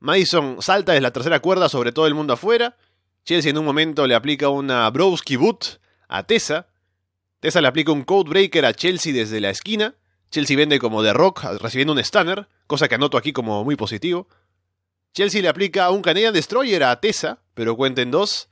Madison 0.00 0.56
salta 0.62 0.92
desde 0.92 1.02
la 1.02 1.12
tercera 1.12 1.40
cuerda 1.40 1.68
sobre 1.68 1.92
todo 1.92 2.06
el 2.06 2.14
mundo 2.14 2.32
afuera. 2.32 2.78
Chelsea 3.26 3.50
en 3.50 3.58
un 3.58 3.66
momento 3.66 4.06
le 4.06 4.14
aplica 4.14 4.48
una 4.48 4.88
Browski 4.88 5.36
Boot 5.36 5.82
a 6.08 6.22
Tessa. 6.22 6.68
Tessa 7.40 7.60
le 7.60 7.68
aplica 7.68 7.92
un 7.92 8.04
Code 8.04 8.30
Breaker 8.30 8.64
a 8.64 8.72
Chelsea 8.72 9.12
desde 9.12 9.38
la 9.38 9.50
esquina. 9.50 9.96
Chelsea 10.30 10.56
vende 10.56 10.78
como 10.78 11.02
The 11.02 11.12
Rock 11.12 11.44
recibiendo 11.60 11.92
un 11.92 12.02
Stunner, 12.02 12.48
cosa 12.66 12.88
que 12.88 12.94
anoto 12.94 13.18
aquí 13.18 13.34
como 13.34 13.62
muy 13.62 13.76
positivo. 13.76 14.26
Chelsea 15.12 15.42
le 15.42 15.48
aplica 15.48 15.90
un 15.90 16.00
Canadian 16.00 16.32
Destroyer 16.32 16.84
a 16.84 16.98
Tessa, 17.02 17.42
pero 17.52 17.76
cuenta 17.76 18.00
en 18.00 18.10
dos. 18.10 18.48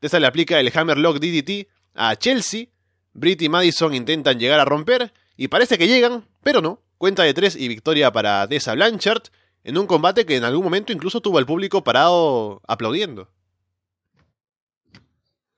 Tessa 0.00 0.18
le 0.18 0.26
aplica 0.26 0.58
el 0.58 0.72
Hammerlock 0.74 1.18
DDT 1.18 1.68
a 1.96 2.16
Chelsea. 2.16 2.68
Britt 3.12 3.42
y 3.42 3.50
Madison 3.50 3.92
intentan 3.92 4.38
llegar 4.38 4.58
a 4.58 4.64
romper, 4.64 5.12
y 5.36 5.48
parece 5.48 5.76
que 5.76 5.86
llegan, 5.86 6.24
pero 6.42 6.62
no. 6.62 6.85
Cuenta 6.98 7.22
de 7.24 7.34
tres 7.34 7.56
y 7.56 7.68
victoria 7.68 8.10
para 8.12 8.48
Tessa 8.48 8.74
Blanchard, 8.74 9.22
en 9.64 9.78
un 9.78 9.86
combate 9.86 10.24
que 10.24 10.36
en 10.36 10.44
algún 10.44 10.64
momento 10.64 10.92
incluso 10.92 11.20
tuvo 11.20 11.38
al 11.38 11.46
público 11.46 11.84
parado 11.84 12.62
aplaudiendo. 12.66 13.30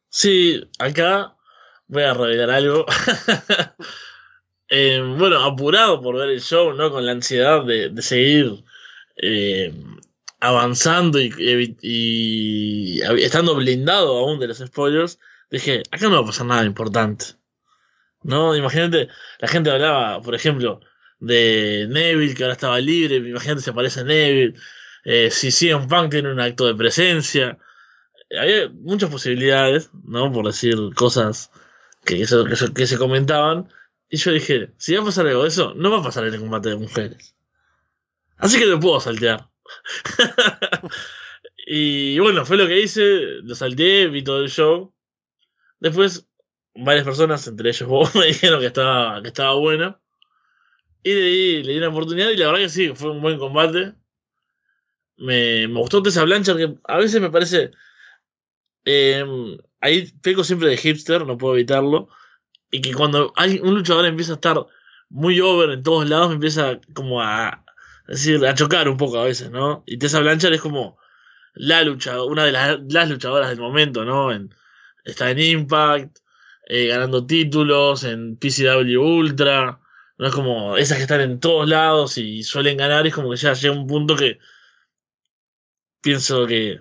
Sí, 0.09 0.68
acá 0.79 1.37
voy 1.87 2.03
a 2.03 2.14
revelar 2.14 2.51
algo. 2.51 2.87
eh, 4.68 5.01
bueno, 5.18 5.44
apurado 5.44 6.01
por 6.01 6.16
ver 6.16 6.31
el 6.31 6.40
show, 6.40 6.72
¿no? 6.72 6.90
Con 6.90 7.07
la 7.07 7.12
ansiedad 7.12 7.64
de, 7.64 7.90
de 7.90 8.03
seguir 8.03 8.64
eh, 9.16 9.72
avanzando 10.40 11.20
y, 11.20 11.33
y, 11.38 11.77
y, 11.83 13.01
estando 13.22 13.55
blindado 13.55 14.18
aún 14.18 14.38
de 14.38 14.48
los 14.48 14.59
spoilers, 14.59 15.18
dije, 15.51 15.83
acá 15.90 16.09
no 16.09 16.16
va 16.16 16.20
a 16.22 16.27
pasar 16.27 16.46
nada 16.46 16.64
importante. 16.64 17.27
¿No? 18.22 18.57
Imagínate, 18.57 19.09
la 19.38 19.48
gente 19.48 19.70
hablaba, 19.70 20.20
por 20.20 20.35
ejemplo, 20.35 20.81
de 21.20 21.87
Neville, 21.88 22.35
que 22.35 22.44
ahora 22.44 22.54
estaba 22.54 22.81
libre, 22.81 23.16
imagínate 23.16 23.62
si 23.62 23.70
aparece 23.70 24.04
Neville, 24.04 24.54
eh, 25.04 25.31
si 25.31 25.50
CM 25.50 25.87
Punk 25.88 26.11
tiene 26.11 26.31
un 26.33 26.40
acto 26.40 26.66
de 26.66 26.74
presencia, 26.74 27.59
había 28.38 28.68
muchas 28.68 29.11
posibilidades, 29.11 29.90
¿no? 30.04 30.33
Por 30.33 30.46
decir 30.46 30.76
cosas 30.94 31.50
que, 32.04 32.22
eso, 32.22 32.44
que, 32.44 32.54
que, 32.74 32.87
se 32.87 32.98
comentaban. 32.98 33.68
Y 34.09 34.16
yo 34.18 34.33
dije, 34.33 34.72
si 34.78 34.94
va 34.94 35.02
a 35.02 35.07
pasar 35.07 35.26
algo 35.26 35.42
de 35.42 35.48
eso, 35.48 35.74
no 35.74 35.90
va 35.90 35.98
a 35.98 36.02
pasar 36.02 36.26
en 36.26 36.35
el 36.35 36.40
combate 36.40 36.70
de 36.70 36.76
mujeres. 36.76 37.35
Así 38.37 38.59
que 38.59 38.66
lo 38.66 38.81
puedo 38.81 39.00
saltear. 39.00 39.48
y 41.66 42.18
bueno, 42.18 42.44
fue 42.46 42.57
lo 42.57 42.66
que 42.66 42.81
hice, 42.81 43.02
lo 43.42 43.54
salteé, 43.54 44.09
vi 44.09 44.22
todo 44.22 44.42
el 44.42 44.50
show. 44.50 44.94
Después, 45.81 46.28
varias 46.74 47.04
personas, 47.04 47.46
entre 47.46 47.70
ellos 47.70 47.88
vos, 47.88 48.14
me 48.14 48.26
dijeron 48.26 48.61
que 48.61 48.66
estaba, 48.66 49.22
que 49.22 49.28
estaba 49.28 49.54
bueno. 49.54 50.00
Y 51.09 51.14
le 51.14 51.23
di, 51.23 51.62
le 51.62 51.73
di 51.73 51.79
una 51.79 51.88
oportunidad 51.88 52.29
y 52.29 52.37
la 52.37 52.47
verdad 52.49 52.61
que 52.61 52.68
sí, 52.68 52.92
fue 52.94 53.11
un 53.12 53.23
buen 53.23 53.38
combate. 53.38 53.94
Me, 55.16 55.66
me 55.66 55.81
gustó 55.81 56.03
Tessa 56.03 56.23
Blanchard, 56.25 56.59
que 56.59 56.75
a 56.85 56.99
veces 56.99 57.18
me 57.23 57.31
parece 57.31 57.71
eh, 58.85 59.25
ahí 59.81 60.12
peco 60.23 60.44
siempre 60.44 60.68
de 60.68 60.77
hipster, 60.77 61.25
no 61.25 61.38
puedo 61.38 61.55
evitarlo. 61.55 62.11
Y 62.71 62.83
que 62.83 62.92
cuando 62.92 63.33
hay 63.37 63.59
un 63.59 63.75
luchador 63.75 64.05
empieza 64.05 64.33
a 64.33 64.35
estar 64.35 64.66
muy 65.09 65.40
over 65.40 65.71
en 65.71 65.83
todos 65.83 66.07
lados, 66.07 66.29
me 66.29 66.35
empieza 66.35 66.79
como 66.92 67.23
a, 67.23 67.64
decir, 68.07 68.44
a 68.44 68.55
chocar 68.55 68.87
un 68.90 68.99
poco 68.99 69.18
a 69.18 69.25
veces, 69.25 69.51
¿no? 69.51 69.85
Y 69.87 69.97
Tessa 69.97 70.21
Blanchard 70.21 70.53
es 70.53 70.61
como 70.61 70.99
la 71.55 71.85
lucha, 71.85 72.23
una 72.23 72.44
de 72.44 72.53
las, 72.53 72.81
las 72.87 73.09
luchadoras 73.09 73.49
del 73.49 73.61
momento, 73.61 74.05
¿no? 74.05 74.31
En, 74.31 74.55
está 75.07 75.31
en 75.31 75.38
Impact, 75.38 76.18
eh, 76.66 76.88
ganando 76.88 77.25
títulos 77.25 78.05
en 78.05 78.37
PCW 78.37 79.01
Ultra. 79.01 79.81
No 80.18 80.26
es 80.26 80.35
como 80.35 80.76
esas 80.76 80.96
que 80.96 81.04
están 81.04 81.20
en 81.20 81.38
todos 81.38 81.68
lados 81.68 82.18
y 82.18 82.42
suelen 82.42 82.76
ganar. 82.76 83.07
Es 83.07 83.14
como 83.14 83.31
que 83.31 83.37
ya 83.37 83.52
llega 83.52 83.74
un 83.74 83.87
punto 83.87 84.16
que 84.16 84.38
pienso 86.00 86.46
que. 86.46 86.81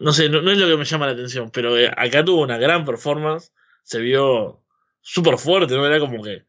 No 0.00 0.12
sé, 0.12 0.28
no, 0.28 0.38
es 0.50 0.58
lo 0.58 0.66
que 0.68 0.76
me 0.76 0.84
llama 0.84 1.06
la 1.06 1.12
atención, 1.12 1.50
pero 1.50 1.76
eh, 1.78 1.90
acá 1.96 2.24
tuvo 2.24 2.42
una 2.42 2.58
gran 2.58 2.84
performance. 2.84 3.52
Se 3.82 4.00
vio 4.00 4.62
súper 5.00 5.36
fuerte, 5.38 5.74
¿no? 5.74 5.86
Era 5.86 6.00
como 6.00 6.22
que 6.22 6.44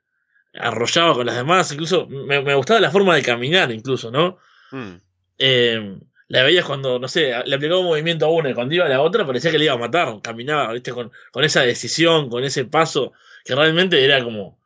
arrollaba 0.54 1.16
con 1.16 1.26
las 1.26 1.36
demás. 1.36 1.72
Incluso 1.72 2.08
me, 2.08 2.56
gustaba 2.56 2.80
la 2.80 2.92
forma 2.92 3.16
de 3.16 3.24
caminar, 3.24 3.72
incluso, 3.72 4.12
¿no? 4.12 4.38
Mm. 4.72 4.96
Eh, 5.38 6.00
la 6.28 6.44
veías 6.44 6.66
cuando, 6.66 6.98
no 7.00 7.08
sé, 7.08 7.34
le 7.46 7.56
aplicaba 7.56 7.82
un 7.82 7.88
movimiento 7.88 8.26
a 8.26 8.32
una 8.32 8.50
y 8.50 8.54
cuando 8.54 8.74
iba 8.74 8.86
a 8.86 8.90
la 8.90 9.02
otra 9.02 9.26
parecía 9.28 9.52
que 9.52 9.60
le 9.60 9.66
iba 9.66 9.74
a 9.74 9.78
matar. 9.78 10.22
Caminaba, 10.22 10.72
¿viste? 10.74 10.92
Con, 10.92 11.12
con 11.32 11.44
esa 11.44 11.62
decisión, 11.62 12.30
con 12.30 12.44
ese 12.44 12.66
paso, 12.66 13.14
que 13.44 13.56
realmente 13.56 14.04
era 14.04 14.24
como. 14.24 14.60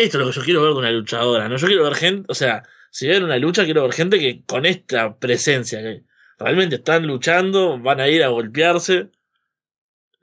Esto 0.00 0.16
es 0.16 0.24
lo 0.24 0.30
que 0.30 0.38
yo 0.38 0.44
quiero 0.44 0.62
ver 0.62 0.70
con 0.70 0.78
una 0.78 0.92
luchadora, 0.92 1.46
¿no? 1.46 1.58
Yo 1.58 1.66
quiero 1.66 1.84
ver 1.84 1.94
gente, 1.94 2.24
o 2.30 2.34
sea, 2.34 2.62
si 2.90 3.06
ver 3.06 3.22
una 3.22 3.36
lucha, 3.36 3.66
quiero 3.66 3.82
ver 3.82 3.92
gente 3.92 4.18
que 4.18 4.42
con 4.46 4.64
esta 4.64 5.18
presencia, 5.18 5.82
que 5.82 6.04
realmente 6.38 6.76
están 6.76 7.06
luchando, 7.06 7.78
van 7.78 8.00
a 8.00 8.08
ir 8.08 8.24
a 8.24 8.28
golpearse, 8.28 9.10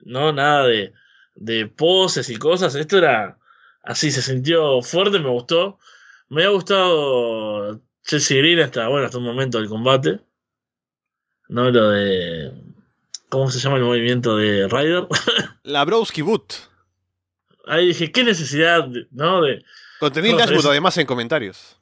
no 0.00 0.32
nada 0.32 0.66
de, 0.66 0.92
de 1.36 1.66
poses 1.68 2.28
y 2.28 2.34
cosas, 2.38 2.74
esto 2.74 2.98
era 2.98 3.38
así, 3.84 4.10
se 4.10 4.20
sintió 4.20 4.82
fuerte, 4.82 5.20
me 5.20 5.30
gustó, 5.30 5.78
me 6.28 6.42
ha 6.42 6.48
gustado 6.48 7.80
Chelsea 8.04 8.38
Green 8.38 8.58
hasta, 8.58 8.88
bueno, 8.88 9.06
hasta 9.06 9.18
un 9.18 9.24
momento 9.26 9.58
del 9.58 9.68
combate, 9.68 10.18
no 11.48 11.70
lo 11.70 11.90
de, 11.90 12.52
¿cómo 13.28 13.48
se 13.48 13.60
llama 13.60 13.76
el 13.76 13.84
movimiento 13.84 14.36
de 14.36 14.66
Ryder? 14.66 15.06
La 15.62 15.84
Browski 15.84 16.22
Boot. 16.22 16.68
Ahí 17.68 17.88
dije, 17.88 18.10
qué 18.10 18.24
necesidad, 18.24 18.88
¿no? 19.10 19.42
De, 19.42 19.64
Contení 20.00 20.30
el 20.30 20.36
dashboard 20.36 20.66
además 20.66 20.96
en 20.98 21.06
comentarios. 21.06 21.78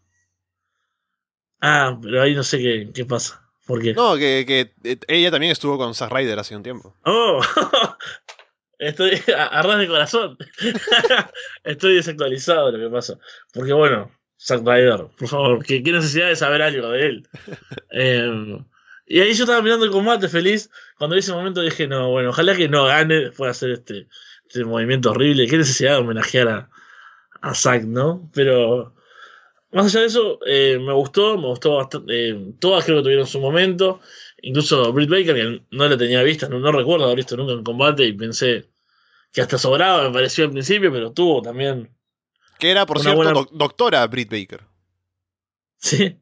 Ah, 1.60 1.98
pero 2.02 2.22
ahí 2.22 2.34
no 2.34 2.42
sé 2.42 2.58
qué, 2.58 2.90
qué 2.94 3.04
pasa. 3.04 3.46
No, 3.68 4.16
que, 4.16 4.44
que, 4.46 4.72
eh, 4.84 4.98
ella 5.08 5.30
también 5.30 5.50
estuvo 5.50 5.76
con 5.76 5.94
Zack 5.94 6.12
Ryder 6.12 6.38
hace 6.38 6.54
un 6.54 6.62
tiempo. 6.62 6.94
¡Oh! 7.04 7.40
Estoy 8.78 9.20
a, 9.36 9.62
ras 9.62 9.78
de 9.78 9.88
corazón. 9.88 10.38
Estoy 11.64 11.96
desactualizado 11.96 12.70
de 12.70 12.78
lo 12.78 12.88
que 12.88 12.94
pasa. 12.94 13.18
Porque 13.52 13.72
bueno, 13.72 14.12
Zack 14.38 14.60
Ryder, 14.60 15.06
por 15.18 15.28
favor, 15.28 15.64
¿qué, 15.64 15.80
necesidad 15.80 16.28
de 16.28 16.36
saber 16.36 16.62
algo 16.62 16.90
de 16.90 17.06
él? 17.06 17.28
Em, 17.90 18.64
y 19.06 19.20
ahí 19.20 19.32
yo 19.34 19.44
estaba 19.44 19.62
mirando 19.62 19.84
el 19.84 19.90
combate 19.90 20.28
feliz. 20.28 20.70
Cuando 20.98 21.14
vi 21.14 21.20
ese 21.20 21.32
momento 21.32 21.60
dije, 21.60 21.88
no, 21.88 22.10
bueno, 22.10 22.30
ojalá 22.30 22.54
que 22.54 22.68
no 22.68 22.84
gane 22.84 23.14
después 23.16 23.48
de 23.48 23.50
hacer 23.50 23.70
este, 23.70 24.08
este 24.46 24.64
movimiento 24.64 25.10
horrible. 25.10 25.46
Qué 25.46 25.58
necesidad 25.58 25.92
de 25.92 25.98
homenajear 25.98 26.48
a, 26.48 26.70
a 27.40 27.54
Zack, 27.54 27.84
¿no? 27.84 28.30
Pero 28.34 28.94
más 29.72 29.86
allá 29.86 30.00
de 30.00 30.06
eso, 30.06 30.38
eh, 30.46 30.78
me 30.78 30.92
gustó, 30.92 31.36
me 31.36 31.48
gustó 31.48 31.76
bastante. 31.76 32.30
Eh, 32.30 32.54
todas 32.58 32.84
creo 32.84 32.98
que 32.98 33.02
tuvieron 33.02 33.26
su 33.26 33.40
momento. 33.40 34.00
Incluso 34.42 34.92
Britt 34.92 35.10
Baker, 35.10 35.34
que 35.34 35.62
no 35.70 35.88
la 35.88 35.96
tenía 35.96 36.22
vista, 36.22 36.48
no, 36.48 36.72
recuerdo 36.72 37.04
haber 37.04 37.16
visto 37.16 37.36
nunca 37.36 37.52
en 37.52 37.64
combate 37.64 38.04
y 38.04 38.12
pensé 38.12 38.68
que 39.32 39.40
hasta 39.40 39.58
sobraba, 39.58 40.04
me 40.04 40.14
pareció 40.14 40.44
al 40.44 40.52
principio, 40.52 40.92
pero 40.92 41.12
tuvo 41.12 41.42
también. 41.42 41.90
Que 42.58 42.70
era, 42.70 42.86
por 42.86 43.00
cierto, 43.00 43.48
doctora 43.52 44.06
Britt 44.06 44.30
Baker. 44.30 44.62
Sí. 45.78 46.18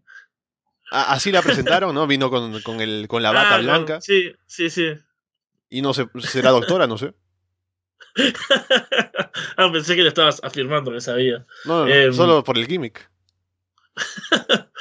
así 0.90 1.30
la 1.30 1.40
presentaron, 1.40 1.94
¿no? 1.94 2.08
Vino 2.08 2.28
con, 2.28 2.60
con, 2.60 2.80
el, 2.80 3.06
con 3.06 3.22
la 3.22 3.30
bata 3.30 3.54
ah, 3.54 3.58
blanca. 3.58 4.00
sí, 4.00 4.32
sí, 4.46 4.68
sí. 4.68 4.88
Y 5.70 5.80
no 5.80 5.94
sé, 5.94 6.08
será 6.20 6.50
doctora, 6.50 6.88
no 6.88 6.98
sé. 6.98 7.14
ah, 9.56 9.70
pensé 9.72 9.96
que 9.96 10.02
le 10.02 10.08
estabas 10.08 10.40
afirmando 10.42 10.92
que 10.92 11.00
sabía. 11.00 11.44
No, 11.64 11.86
em, 11.86 12.12
solo 12.12 12.44
por 12.44 12.58
el 12.58 12.66
gimmick. 12.66 13.10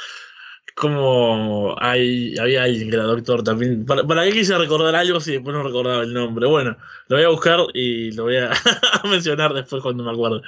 como 0.74 1.76
hay, 1.78 2.36
había 2.38 2.64
alguien 2.64 2.90
que 2.90 2.96
era 2.96 3.04
doctor 3.04 3.42
también. 3.42 3.86
¿Para, 3.86 4.04
¿Para, 4.06 4.24
qué 4.24 4.32
quise 4.32 4.58
recordar 4.58 4.94
algo 4.94 5.20
si 5.20 5.32
después 5.32 5.54
no 5.54 5.62
recordaba 5.62 6.02
el 6.02 6.12
nombre? 6.12 6.46
Bueno, 6.46 6.76
lo 7.08 7.16
voy 7.16 7.24
a 7.24 7.28
buscar 7.28 7.60
y 7.74 8.10
lo 8.12 8.24
voy 8.24 8.36
a 8.36 8.50
mencionar 9.04 9.54
después 9.54 9.82
cuando 9.82 10.04
me 10.04 10.10
acuerdo. 10.10 10.42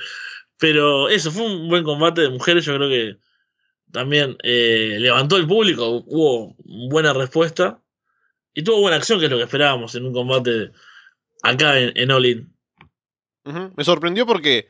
Pero 0.59 1.09
eso, 1.09 1.31
fue 1.31 1.45
un 1.45 1.69
buen 1.69 1.85
combate 1.85 2.23
de 2.23 2.31
mujeres. 2.31 2.65
Yo 2.65 2.75
creo 2.77 2.89
que 2.89 3.19
también 3.93 4.37
eh, 4.43 4.97
levantó 4.99 5.37
el 5.37 5.47
público, 5.47 6.05
hubo 6.07 6.57
buena 6.59 7.13
respuesta 7.13 7.81
y 8.53 8.65
tuvo 8.65 8.81
buena 8.81 8.97
acción, 8.97 9.21
que 9.21 9.27
es 9.27 9.31
lo 9.31 9.37
que 9.37 9.45
esperábamos 9.45 9.95
en 9.95 10.07
un 10.07 10.13
combate 10.13 10.73
acá 11.43 11.79
en, 11.79 11.93
en 11.95 12.11
All 12.11 12.27
In. 12.27 12.56
Me 13.47 13.85
sorprendió 13.85 14.27
porque 14.27 14.69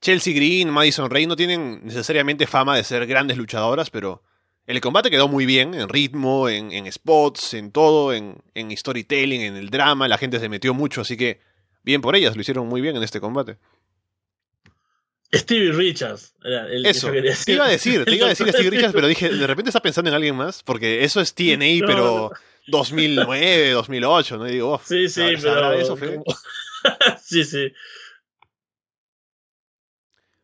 Chelsea 0.00 0.34
Green, 0.34 0.70
Madison 0.70 1.10
Rey 1.10 1.26
no 1.26 1.36
tienen 1.36 1.80
necesariamente 1.84 2.46
fama 2.46 2.76
de 2.76 2.84
ser 2.84 3.06
grandes 3.06 3.36
luchadoras, 3.36 3.90
pero 3.90 4.22
el 4.66 4.80
combate 4.80 5.10
quedó 5.10 5.28
muy 5.28 5.46
bien, 5.46 5.74
en 5.74 5.88
ritmo, 5.88 6.48
en, 6.48 6.90
spots, 6.90 7.54
en 7.54 7.70
todo, 7.70 8.14
en, 8.14 8.42
storytelling, 8.76 9.42
en 9.42 9.56
el 9.56 9.70
drama, 9.70 10.08
la 10.08 10.18
gente 10.18 10.38
se 10.40 10.48
metió 10.48 10.74
mucho, 10.74 11.02
así 11.02 11.16
que 11.16 11.40
bien 11.82 12.00
por 12.00 12.16
ellas, 12.16 12.34
lo 12.34 12.40
hicieron 12.40 12.66
muy 12.66 12.80
bien 12.80 12.96
en 12.96 13.02
este 13.02 13.20
combate. 13.20 13.58
Stevie 15.32 15.72
Richards. 15.72 16.34
eso, 16.84 17.10
te 17.10 17.52
iba 17.52 17.66
a 17.66 17.68
decir, 17.68 18.04
te 18.04 18.16
iba 18.16 18.26
a 18.26 18.30
decir 18.30 18.48
Stevie 18.48 18.70
Richards, 18.70 18.94
pero 18.94 19.06
dije, 19.06 19.28
de 19.28 19.46
repente 19.46 19.68
estás 19.68 19.82
pensando 19.82 20.08
en 20.08 20.14
alguien 20.14 20.34
más, 20.34 20.62
porque 20.62 21.04
eso 21.04 21.20
es 21.20 21.34
TNA, 21.34 21.86
pero 21.86 22.32
2009, 22.66 23.70
2008, 23.72 24.38
¿no? 24.38 24.48
Y 24.48 24.52
digo, 24.52 24.80
sí, 24.84 25.08
sí, 25.08 25.22
pero... 25.40 25.72
Eso, 25.72 25.96
sí, 27.22 27.44
sí 27.44 27.72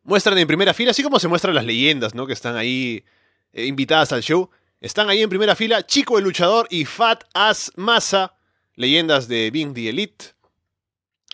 muestran 0.07 0.39
en 0.39 0.47
primera 0.47 0.73
fila, 0.73 0.93
así 0.93 1.03
como 1.03 1.19
se 1.19 1.29
muestran 1.29 1.55
las 1.55 1.65
leyendas, 1.65 2.15
¿no? 2.15 2.27
Que 2.27 2.33
están 2.33 2.57
ahí 2.57 3.05
eh, 3.53 3.67
invitadas 3.67 4.13
al 4.13 4.23
show. 4.23 4.49
Están 4.81 5.09
ahí 5.09 5.23
en 5.23 5.29
primera 5.29 5.57
fila 5.57 5.85
Chico 5.85 6.19
el 6.19 6.25
Luchador 6.25 6.67
y 6.71 6.85
Fat 6.85 7.25
Ass 7.35 7.73
Massa, 7.77 8.35
leyendas 8.75 9.29
de 9.29 9.51
Being 9.51 9.75
the 9.75 9.89
Elite. 9.89 10.27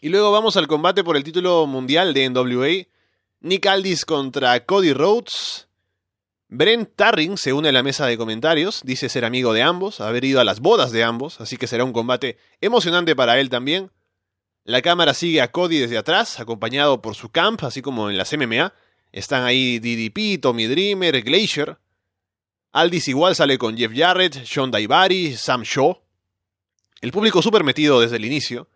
Y 0.01 0.09
luego 0.09 0.33
vamos 0.33 0.57
al 0.57 0.67
combate 0.67 1.05
por 1.05 1.17
el 1.17 1.25
título 1.25 1.67
mundial 1.67 2.15
de 2.15 2.29
NWA. 2.29 2.89
Nick 3.41 3.67
Aldis 3.67 4.05
contra 4.05 4.65
Cody 4.65 4.93
Rhodes. 4.93 5.69
Brent 6.49 6.91
Tarring 6.97 7.39
se 7.39 7.53
une 7.53 7.71
a 7.71 7.73
la 7.73 7.83
mesa 7.83 8.07
de 8.07 8.19
comentarios, 8.19 8.83
dice 8.85 9.09
ser 9.09 9.25
amigo 9.25 9.55
de 9.55 9.63
ambos, 9.63 10.01
haber 10.01 10.25
ido 10.25 10.39
a 10.39 10.45
las 10.45 10.61
bodas 10.61 10.93
de 10.93 11.03
ambos, 11.03 11.41
así 11.41 11.57
que 11.57 11.67
será 11.67 11.83
un 11.83 11.95
combate 11.95 12.37
emocionante 12.61 13.17
para 13.17 13.41
él 13.41 13.49
también. 13.49 13.91
La 14.65 14.81
cámara 14.81 15.13
sigue 15.13 15.41
a 15.41 15.51
Cody 15.51 15.79
desde 15.79 15.99
atrás, 15.99 16.39
acompañado 16.39 17.03
por 17.03 17.17
su 17.17 17.31
camp, 17.31 17.65
así 17.65 17.83
como 17.83 18.09
en 18.09 18.17
las 18.17 18.33
MMA. 18.33 18.73
Están 19.11 19.43
ahí 19.43 19.81
DDP, 19.81 20.41
Tommy 20.41 20.67
Dreamer, 20.67 21.21
Glacier. 21.23 21.79
Aldis 22.71 23.09
igual 23.09 23.35
sale 23.35 23.59
con 23.59 23.77
Jeff 23.77 23.93
Jarrett, 23.93 24.45
Sean 24.45 24.71
Daivari, 24.71 25.37
Sam 25.37 25.63
Shaw. 25.63 26.01
El 27.01 27.11
público 27.11 27.43
súper 27.43 27.65
metido 27.65 28.01
desde 28.01 28.17
el 28.17 28.25
inicio. 28.25 28.69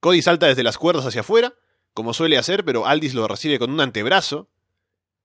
Cody 0.00 0.20
salta 0.20 0.46
desde 0.46 0.62
las 0.62 0.76
cuerdas 0.76 1.06
hacia 1.06 1.22
afuera, 1.22 1.54
como 1.94 2.12
suele 2.12 2.36
hacer, 2.36 2.62
pero 2.62 2.86
Aldis 2.86 3.14
lo 3.14 3.26
recibe 3.26 3.58
con 3.58 3.72
un 3.72 3.80
antebrazo. 3.80 4.50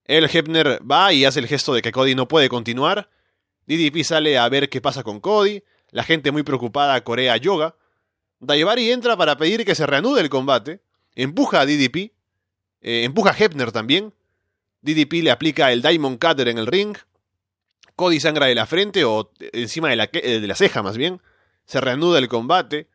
El 0.06 0.24
Hepner 0.24 0.80
va 0.90 1.12
y 1.12 1.26
hace 1.26 1.40
el 1.40 1.46
gesto 1.46 1.74
de 1.74 1.82
que 1.82 1.92
Cody 1.92 2.14
no 2.14 2.26
puede 2.26 2.48
continuar. 2.48 3.10
DDP 3.66 4.02
sale 4.02 4.38
a 4.38 4.48
ver 4.48 4.70
qué 4.70 4.80
pasa 4.80 5.02
con 5.02 5.20
Cody. 5.20 5.62
La 5.90 6.04
gente 6.04 6.32
muy 6.32 6.42
preocupada 6.42 7.04
corea 7.04 7.36
yoga. 7.36 7.76
Daivari 8.46 8.90
entra 8.90 9.16
para 9.16 9.36
pedir 9.36 9.64
que 9.64 9.74
se 9.74 9.86
reanude 9.86 10.20
el 10.20 10.28
combate, 10.28 10.80
empuja 11.14 11.60
a 11.60 11.66
DDP, 11.66 12.12
eh, 12.80 13.04
empuja 13.04 13.30
a 13.30 13.36
Hepner 13.36 13.72
también, 13.72 14.12
DDP 14.82 15.22
le 15.22 15.30
aplica 15.30 15.72
el 15.72 15.82
Diamond 15.82 16.18
Cutter 16.18 16.48
en 16.48 16.58
el 16.58 16.66
ring, 16.66 16.96
Cody 17.96 18.20
sangra 18.20 18.46
de 18.46 18.54
la 18.54 18.66
frente 18.66 19.04
o 19.04 19.30
encima 19.52 19.88
de 19.88 19.96
la, 19.96 20.08
eh, 20.12 20.40
de 20.40 20.46
la 20.46 20.54
ceja 20.54 20.82
más 20.82 20.96
bien, 20.96 21.20
se 21.64 21.80
reanuda 21.80 22.18
el 22.18 22.28
combate, 22.28 22.88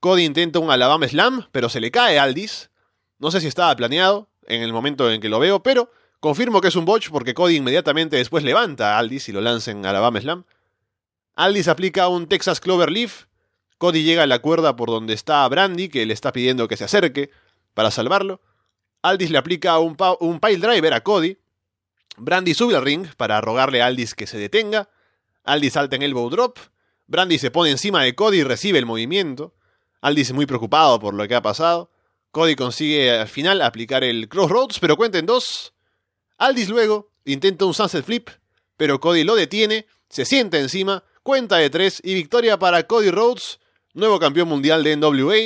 Cody 0.00 0.24
intenta 0.24 0.58
un 0.58 0.70
Alabama 0.70 1.06
Slam, 1.06 1.46
pero 1.52 1.68
se 1.68 1.80
le 1.80 1.90
cae 1.90 2.18
a 2.18 2.24
Aldis, 2.24 2.70
no 3.18 3.30
sé 3.30 3.40
si 3.40 3.46
estaba 3.46 3.74
planeado 3.76 4.28
en 4.46 4.62
el 4.62 4.72
momento 4.72 5.10
en 5.10 5.20
que 5.20 5.28
lo 5.28 5.38
veo, 5.38 5.62
pero 5.62 5.90
confirmo 6.18 6.60
que 6.60 6.68
es 6.68 6.76
un 6.76 6.84
botch 6.84 7.10
porque 7.10 7.34
Cody 7.34 7.56
inmediatamente 7.56 8.16
después 8.16 8.44
levanta 8.44 8.94
a 8.94 8.98
Aldis 8.98 9.28
y 9.28 9.32
lo 9.32 9.40
lanza 9.40 9.70
en 9.70 9.86
Alabama 9.86 10.20
Slam. 10.20 10.44
Aldis 11.36 11.68
aplica 11.68 12.08
un 12.08 12.26
Texas 12.26 12.60
Clover 12.60 12.90
Leaf, 12.90 13.26
Cody 13.82 14.04
llega 14.04 14.22
a 14.22 14.28
la 14.28 14.38
cuerda 14.38 14.76
por 14.76 14.90
donde 14.90 15.12
está 15.12 15.48
Brandy, 15.48 15.88
que 15.88 16.06
le 16.06 16.14
está 16.14 16.30
pidiendo 16.32 16.68
que 16.68 16.76
se 16.76 16.84
acerque 16.84 17.32
para 17.74 17.90
salvarlo. 17.90 18.40
Aldis 19.02 19.32
le 19.32 19.38
aplica 19.38 19.76
un, 19.80 19.96
pile 19.96 20.58
driver 20.58 20.94
a 20.94 21.00
Cody. 21.02 21.36
Brandy 22.16 22.54
sube 22.54 22.76
al 22.76 22.84
ring 22.84 23.08
para 23.16 23.40
rogarle 23.40 23.82
a 23.82 23.86
Aldis 23.86 24.14
que 24.14 24.28
se 24.28 24.38
detenga. 24.38 24.88
Aldis 25.42 25.72
salta 25.72 25.96
en 25.96 26.02
elbow 26.02 26.30
drop. 26.30 26.58
Brandy 27.08 27.40
se 27.40 27.50
pone 27.50 27.72
encima 27.72 28.04
de 28.04 28.14
Cody 28.14 28.38
y 28.38 28.44
recibe 28.44 28.78
el 28.78 28.86
movimiento. 28.86 29.52
Aldis 30.00 30.28
es 30.28 30.32
muy 30.32 30.46
preocupado 30.46 31.00
por 31.00 31.14
lo 31.14 31.26
que 31.26 31.34
ha 31.34 31.42
pasado. 31.42 31.90
Cody 32.30 32.54
consigue 32.54 33.10
al 33.10 33.26
final 33.26 33.60
aplicar 33.62 34.04
el 34.04 34.28
crossroads, 34.28 34.78
pero 34.78 34.96
cuenta 34.96 35.18
en 35.18 35.26
dos. 35.26 35.74
Aldis 36.38 36.68
luego 36.68 37.10
intenta 37.24 37.64
un 37.64 37.74
sunset 37.74 38.04
flip, 38.04 38.30
pero 38.76 39.00
Cody 39.00 39.24
lo 39.24 39.34
detiene, 39.34 39.86
se 40.08 40.24
sienta 40.24 40.60
encima, 40.60 41.02
cuenta 41.24 41.56
de 41.56 41.68
tres 41.68 42.00
y 42.04 42.14
victoria 42.14 42.60
para 42.60 42.86
Cody 42.86 43.10
Rhodes 43.10 43.58
nuevo 43.94 44.18
campeón 44.18 44.48
mundial 44.48 44.82
de 44.84 44.96
NWA, 44.96 45.36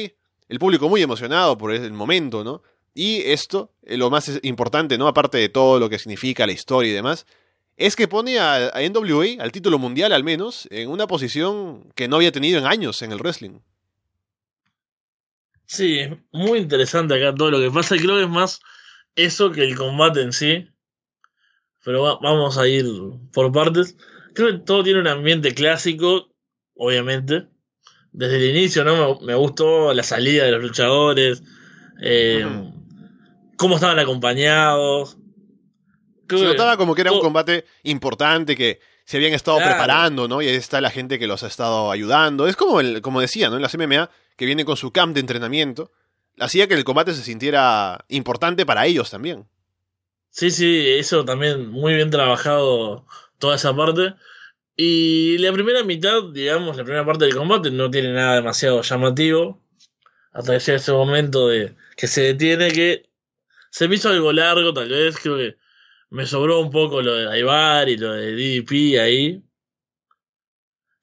el 0.49 0.59
público 0.59 0.89
muy 0.89 1.03
emocionado 1.03 1.59
por 1.59 1.73
el 1.73 1.93
momento, 1.93 2.45
¿no? 2.45 2.63
Y 2.95 3.19
esto, 3.23 3.73
eh, 3.83 3.97
lo 3.97 4.09
más 4.11 4.41
importante, 4.43 4.97
¿no? 4.97 5.07
Aparte 5.09 5.39
de 5.39 5.49
todo 5.49 5.79
lo 5.79 5.89
que 5.91 5.99
significa 5.99 6.47
la 6.47 6.53
historia 6.53 6.91
y 6.91 6.95
demás, 6.95 7.27
es 7.77 7.95
que 7.95 8.09
pone 8.09 8.39
a, 8.39 8.71
NWA, 8.81 9.43
al 9.43 9.53
título 9.53 9.79
mundial 9.79 10.13
al 10.13 10.25
menos, 10.25 10.67
en 10.71 10.89
una 10.89 11.07
posición 11.07 11.93
que 11.95 12.09
no 12.09 12.17
había 12.17 12.33
tenido 12.33 12.59
en 12.59 12.67
años 12.67 13.03
en 13.03 13.13
el 13.13 13.19
wrestling. 13.19 13.59
Sí, 15.67 15.99
es 15.99 16.11
muy 16.33 16.59
interesante 16.61 17.15
acá 17.15 17.35
todo 17.35 17.51
lo 17.51 17.61
que 17.61 17.71
pasa. 17.71 17.97
Creo 17.97 18.17
que 18.17 18.23
es 18.23 18.29
más 18.29 18.61
eso 19.15 19.51
que 19.51 19.63
el 19.65 19.77
combate 19.77 20.23
en 20.23 20.33
sí. 20.33 20.69
Pero 21.85 22.03
va- 22.03 22.19
vamos 22.23 22.57
a 22.57 22.67
ir 22.67 22.87
por 23.33 23.53
partes. 23.53 23.97
Creo 24.35 24.53
que 24.53 24.59
todo 24.65 24.83
tiene 24.83 25.01
un 25.01 25.09
ambiente 25.09 25.55
clásico, 25.55 26.29
obviamente. 26.75 27.49
Desde 28.17 28.37
el 28.37 28.57
inicio, 28.57 28.83
¿no? 28.83 29.21
Me, 29.21 29.27
me 29.27 29.35
gustó 29.35 29.93
la 29.93 30.03
salida 30.03 30.45
de 30.45 30.53
los 30.53 30.62
luchadores. 30.62 31.43
eh. 32.03 32.45
Cómo 33.57 33.77
estaban 33.77 33.99
acompañados. 33.99 35.17
Se 36.29 36.45
notaba 36.45 36.77
como 36.77 36.95
que 36.95 37.01
era 37.03 37.12
un 37.12 37.21
combate 37.21 37.64
importante 37.85 38.55
que 38.57 38.81
se 39.05 39.17
habían 39.17 39.33
estado 39.33 39.59
Claro. 39.59 39.73
preparando, 39.73 40.29
¿no? 40.29 40.43
Y 40.43 40.49
ahí 40.49 40.57
está 40.57 40.81
la 40.81 40.91
gente 40.91 41.19
que 41.19 41.27
los 41.27 41.43
ha 41.43 41.47
estado 41.47 41.91
ayudando. 41.91 42.49
Es 42.49 42.57
como, 42.57 42.81
el, 42.81 43.01
como 43.01 43.21
decía, 43.21 43.49
¿no? 43.49 43.57
En 43.57 43.62
las 43.62 43.75
MMA, 43.75 44.11
que 44.37 44.45
viene 44.47 44.64
con 44.64 44.77
su 44.77 44.91
camp 44.93 45.14
de 45.14 45.21
entrenamiento, 45.21 45.91
hacía 46.39 46.67
que 46.67 46.75
el 46.75 46.85
combate 46.85 47.14
se 47.14 47.23
sintiera 47.23 48.05
importante 48.09 48.67
para 48.67 48.85
ellos 48.87 49.11
también. 49.11 49.47
Sí, 50.31 50.51
sí, 50.51 50.87
eso 50.89 51.25
también 51.25 51.71
muy 51.71 51.95
bien 51.95 52.11
trabajado 52.11 53.07
toda 53.39 53.57
esa 53.57 53.75
parte. 53.75 54.14
Y 54.77 55.39
la 55.39 55.53
primera 55.53 55.83
mitad, 55.85 56.22
digamos, 56.33 56.77
la 56.77 56.85
primera 56.85 57.07
parte 57.07 57.24
del 57.24 57.35
combate 57.35 57.70
no 57.70 57.91
tiene 57.91 58.12
nada 58.12 58.37
demasiado 58.37 58.83
llamativo. 58.83 59.62
Hasta 60.33 60.53
que 60.53 60.59
llega 60.64 60.77
ese 60.77 60.93
momento 60.93 61.49
de 61.49 61.74
que 61.97 62.07
se 62.07 62.22
detiene, 62.22 62.70
que 62.70 63.09
se 63.70 63.89
me 63.89 63.95
hizo 63.97 64.11
algo 64.11 64.33
largo, 64.33 64.74
tal 64.74 64.91
vez. 64.91 65.16
Creo 65.18 65.39
que 65.39 65.57
me 66.11 66.27
sobró 66.27 66.61
un 66.61 66.70
poco 66.70 67.01
lo 67.03 67.14
de 67.14 67.24
Daivar 67.24 67.89
y 67.89 67.97
lo 67.97 68.12
de 68.12 68.33
DDP 68.33 69.01
ahí. 69.01 69.43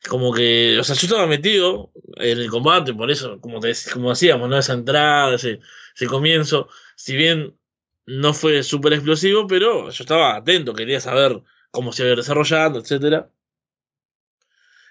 Como 0.08 0.34
que, 0.34 0.78
o 0.80 0.84
sea, 0.84 0.96
yo 0.96 1.08
estaba 1.08 1.26
metido 1.28 1.92
en 2.18 2.38
el 2.40 2.50
combate, 2.50 2.94
por 2.94 3.10
eso, 3.10 3.40
como, 3.40 3.60
te, 3.60 3.72
como 3.94 4.10
decíamos, 4.10 4.50
¿no? 4.50 4.58
Esa 4.58 4.74
entrada, 4.74 5.36
ese, 5.36 5.62
ese 5.96 6.08
comienzo. 6.08 6.68
Si 6.96 7.16
bien 7.16 7.58
no 8.06 8.34
fue 8.34 8.64
súper 8.64 8.94
explosivo, 8.94 9.48
pero 9.48 9.90
yo 9.90 10.04
estaba 10.04 10.36
atento, 10.36 10.74
quería 10.74 11.00
saber 11.00 11.42
cómo 11.72 11.94
se 11.94 12.06
iba 12.06 12.16
desarrollando, 12.16 12.80
etcétera. 12.80 13.30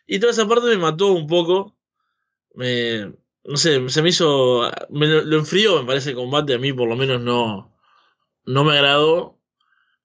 Y 0.07 0.19
toda 0.19 0.33
esa 0.33 0.47
parte 0.49 0.67
me 0.69 0.77
mató 0.79 1.13
un 1.13 1.27
poco. 1.27 1.77
Me, 2.55 3.13
no 3.45 3.57
sé, 3.57 3.89
se 3.89 4.03
me 4.03 4.11
hizo. 4.11 4.71
Me 4.91 5.07
lo, 5.07 5.39
enfrió, 5.39 5.81
me 5.81 5.87
parece, 5.87 6.11
el 6.11 6.17
combate. 6.17 6.55
A 6.55 6.59
mí, 6.59 6.73
por 6.73 6.89
lo 6.89 6.97
menos, 6.97 7.21
no, 7.21 7.75
no 8.45 8.65
me 8.65 8.73
agradó. 8.73 9.39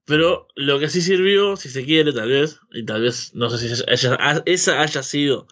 Pero 0.06 0.48
lo 0.56 0.80
que 0.80 0.88
sí 0.90 1.02
sirvió, 1.02 1.58
si 1.58 1.68
se 1.70 1.84
quiere, 1.84 2.14
tal 2.14 2.30
vez, 2.30 2.62
y 2.72 2.86
tal 2.86 3.02
vez, 3.02 3.34
no 3.36 3.50
sé 3.50 3.58
si 3.76 3.84
haya- 3.88 4.42
esa 4.46 4.82
haya 4.82 5.04
sido 5.04 5.48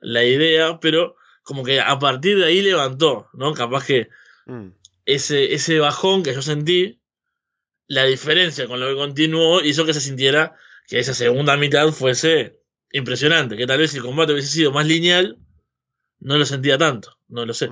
la 0.00 0.24
idea, 0.24 0.80
pero 0.80 1.14
como 1.44 1.62
que 1.62 1.80
a 1.80 1.96
partir 2.00 2.36
de 2.38 2.46
ahí 2.46 2.62
levantó, 2.62 3.28
¿no? 3.32 3.54
Capaz 3.54 3.86
que 3.86 4.08
Mm. 4.46 4.70
ese, 5.04 5.54
ese 5.54 5.78
bajón 5.78 6.24
que 6.24 6.34
yo 6.34 6.42
sentí, 6.42 7.00
la 7.86 8.02
diferencia 8.04 8.66
con 8.66 8.80
lo 8.80 8.88
que 8.88 8.96
continuó 8.96 9.60
hizo 9.62 9.84
que 9.86 9.94
se 9.94 10.00
sintiera 10.00 10.56
que 10.88 10.98
esa 10.98 11.14
segunda 11.14 11.56
mitad 11.56 11.88
fuese 11.92 12.55
impresionante, 12.92 13.56
que 13.56 13.66
tal 13.66 13.78
vez 13.78 13.90
si 13.90 13.98
el 13.98 14.02
combate 14.02 14.32
hubiese 14.32 14.48
sido 14.50 14.72
más 14.72 14.86
lineal, 14.86 15.38
no 16.20 16.38
lo 16.38 16.46
sentía 16.46 16.78
tanto, 16.78 17.18
no 17.28 17.44
lo 17.44 17.52
sé. 17.54 17.68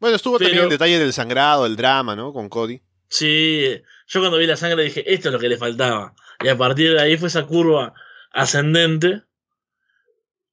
Bueno, 0.00 0.16
estuvo 0.16 0.38
también 0.38 0.64
el 0.64 0.70
detalle 0.70 0.98
del 0.98 1.12
sangrado, 1.12 1.66
el 1.66 1.76
drama, 1.76 2.14
¿no? 2.16 2.32
Con 2.32 2.48
Cody. 2.48 2.80
Sí, 3.08 3.80
yo 4.06 4.20
cuando 4.20 4.38
vi 4.38 4.46
la 4.46 4.56
sangre 4.56 4.84
dije, 4.84 5.12
esto 5.12 5.28
es 5.28 5.32
lo 5.32 5.38
que 5.40 5.48
le 5.48 5.56
faltaba. 5.56 6.14
Y 6.42 6.48
a 6.48 6.56
partir 6.56 6.92
de 6.92 7.00
ahí 7.00 7.16
fue 7.16 7.28
esa 7.28 7.46
curva 7.46 7.94
ascendente. 8.30 9.22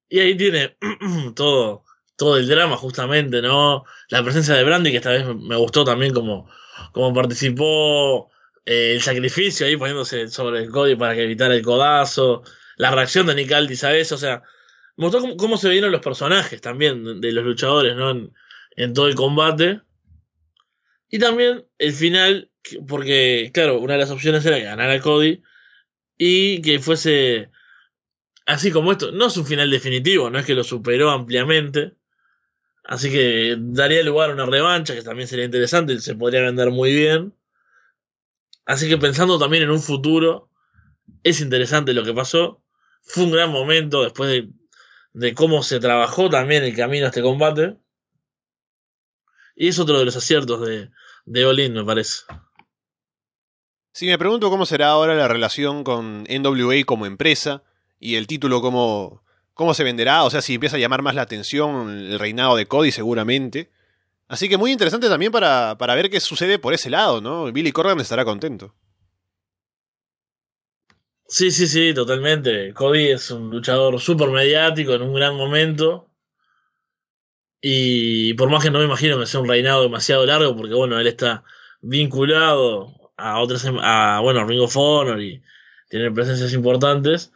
Y 0.10 0.20
ahí 0.20 0.36
tiene 0.38 0.78
todo, 1.36 1.84
todo 2.16 2.38
el 2.38 2.48
drama 2.48 2.78
justamente, 2.78 3.42
¿no? 3.42 3.84
La 4.10 4.24
presencia 4.24 4.56
de 4.56 4.64
Brandy, 4.64 4.92
que 4.92 4.98
esta 4.98 5.12
vez 5.12 5.26
me- 5.26 5.36
me 5.36 5.56
gustó 5.56 5.84
también 5.84 6.14
como, 6.14 6.50
como 6.92 7.14
participó, 7.14 8.30
eh, 8.66 8.94
el 8.96 9.02
sacrificio 9.02 9.66
ahí 9.68 9.78
poniéndose 9.78 10.28
sobre 10.30 10.64
el 10.64 10.70
Cody 10.72 10.96
para 10.96 11.14
que 11.16 11.24
evitara 11.24 11.54
el 11.56 11.62
codazo, 11.64 12.44
la 12.78 12.92
reacción 12.92 13.28
de 13.28 13.36
Nick 13.36 13.52
Aldis 13.52 13.84
a 13.84 13.96
eso, 13.96 14.16
o 14.16 14.18
sea, 14.18 14.44
me 14.98 15.10
cómo, 15.38 15.58
se 15.58 15.70
vieron 15.70 15.92
los 15.92 16.02
personajes 16.02 16.62
también 16.62 17.22
de, 17.22 17.32
los 17.32 17.44
luchadores, 17.44 17.96
¿no? 17.96 18.12
En, 18.12 18.34
en 18.78 18.94
todo 18.94 19.08
el 19.08 19.16
combate. 19.16 19.82
Y 21.10 21.20
también 21.20 21.66
el 21.78 21.94
final, 21.94 22.52
que- 22.62 22.80
porque, 22.82 23.52
claro, 23.54 23.80
una 23.80 23.94
de 23.94 24.00
las 24.00 24.12
opciones 24.12 24.46
era 24.46 24.58
que 24.58 24.64
ganara 24.64 25.00
Cody 25.00 25.42
y 26.18 26.62
que 26.62 26.80
fuese 26.80 27.52
así 28.46 28.72
como 28.72 28.92
esto. 28.92 29.12
No 29.12 29.28
es 29.28 29.38
un 29.38 29.46
final 29.46 29.70
definitivo, 29.72 30.30
no 30.30 30.40
es 30.40 30.46
que 30.46 30.56
lo 30.56 30.64
superó 30.64 31.12
ampliamente. 31.12 31.94
Así 32.86 33.12
que 33.12 33.58
daría 33.60 34.04
lugar 34.04 34.32
a 34.32 34.34
una 34.34 34.46
revancha, 34.48 34.96
que 34.96 35.04
también 35.04 35.28
sería 35.28 35.46
interesante, 35.46 36.00
se 36.00 36.16
podría 36.16 36.42
vender 36.44 36.72
muy 36.72 36.94
bien. 36.94 37.34
Así 38.66 38.88
que 38.90 38.98
pensando 39.00 39.40
también 39.40 39.64
en 39.64 39.72
un 39.72 39.82
futuro, 39.82 40.50
es 41.24 41.42
interesante 41.42 41.94
lo 41.94 42.04
que 42.06 42.14
pasó. 42.14 42.65
Fue 43.06 43.24
un 43.24 43.32
gran 43.32 43.52
momento 43.52 44.04
después 44.04 44.44
de, 45.14 45.34
cómo 45.34 45.64
se 45.64 45.80
trabajó 45.80 46.30
también 46.30 46.64
el 46.64 46.76
camino 46.76 47.06
a 47.06 47.10
este 47.10 47.22
combate. 47.22 47.78
Y 49.56 49.70
es 49.70 49.80
otro 49.80 50.00
de 50.00 50.06
los 50.06 50.16
aciertos 50.16 50.66
de, 50.66 50.90
de 51.26 51.46
Olin, 51.46 51.74
me 51.74 51.86
parece. 51.86 52.24
Sí, 53.94 54.08
me 54.08 54.18
pregunto 54.18 54.50
cómo 54.50 54.66
será 54.66 54.90
ahora 54.90 55.16
la 55.16 55.30
relación 55.30 55.86
con 55.86 56.24
NWA 56.24 56.84
como 56.86 57.06
empresa 57.06 57.64
y 57.98 58.16
el 58.16 58.28
título 58.28 58.60
cómo, 58.60 59.24
cómo 59.54 59.74
se 59.74 59.86
venderá, 59.86 60.24
o 60.24 60.30
sea, 60.30 60.42
si 60.42 60.56
empieza 60.56 60.76
a 60.76 60.80
llamar 60.80 61.02
más 61.02 61.16
la 61.16 61.22
atención 61.22 61.90
el 61.90 62.20
reinado 62.20 62.58
de 62.58 62.66
Cody 62.66 62.92
seguramente. 62.92 63.72
Así 64.28 64.50
que 64.50 64.58
muy 64.58 64.72
interesante 64.72 65.08
también 65.08 65.32
para, 65.32 65.78
para 65.78 65.96
ver 65.96 66.10
qué 66.10 66.20
sucede 66.20 66.60
por 66.60 66.74
ese 66.74 66.90
lado, 66.90 67.22
¿no? 67.22 67.52
Billy 67.52 67.72
Corgan 67.72 68.00
estará 68.00 68.26
contento. 68.26 68.76
Sí, 71.28 71.52
sí, 71.52 71.68
sí, 71.68 71.94
totalmente. 71.94 72.74
Cody 72.74 73.10
es 73.12 73.30
un 73.30 73.52
luchador 73.52 74.00
súper 74.02 74.30
mediático 74.30 74.94
en 74.96 75.04
un 75.04 75.14
gran 75.14 75.36
momento. 75.36 76.10
Y 77.62 78.34
por 78.36 78.50
más 78.50 78.64
que 78.64 78.70
no 78.72 78.80
me 78.80 78.86
imagino 78.86 79.20
que 79.20 79.26
sea 79.26 79.40
un 79.40 79.48
reinado 79.50 79.82
demasiado 79.84 80.26
largo, 80.26 80.56
porque 80.56 80.74
bueno, 80.76 81.00
él 81.00 81.08
está 81.08 81.44
vinculado 81.82 83.12
a 83.18 83.40
otras, 83.42 83.66
a 83.82 84.20
bueno, 84.22 84.46
Ring 84.46 84.62
of 84.62 84.76
Honor 84.78 85.22
y 85.22 85.42
tiene 85.90 86.12
presencias 86.12 86.54
importantes. 86.54 87.32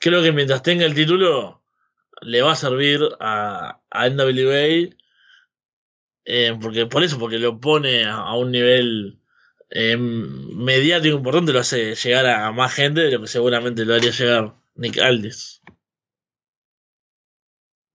Creo 0.00 0.22
que 0.22 0.32
mientras 0.32 0.62
tenga 0.62 0.86
el 0.86 0.94
título, 0.94 1.62
le 2.22 2.42
va 2.42 2.52
a 2.52 2.56
servir 2.56 3.02
a, 3.20 3.80
a 3.90 4.06
NWA. 4.10 4.90
eh, 6.24 6.56
porque, 6.60 6.86
por 6.86 7.02
eso, 7.02 7.18
porque 7.18 7.38
lo 7.38 7.60
pone 7.60 8.04
a 8.04 8.34
un 8.34 8.50
nivel 8.52 9.17
mediático 9.70 11.16
importante, 11.16 11.52
lo 11.52 11.60
hace 11.60 11.94
llegar 11.94 12.26
a, 12.26 12.50
más 12.52 12.72
gente 12.72 13.02
de 13.02 13.10
lo 13.12 13.20
que 13.20 13.26
seguramente 13.26 13.84
lo 13.84 13.94
haría 13.94 14.10
llegar 14.10 14.54
Nick 14.74 14.98
Aldis. 14.98 15.60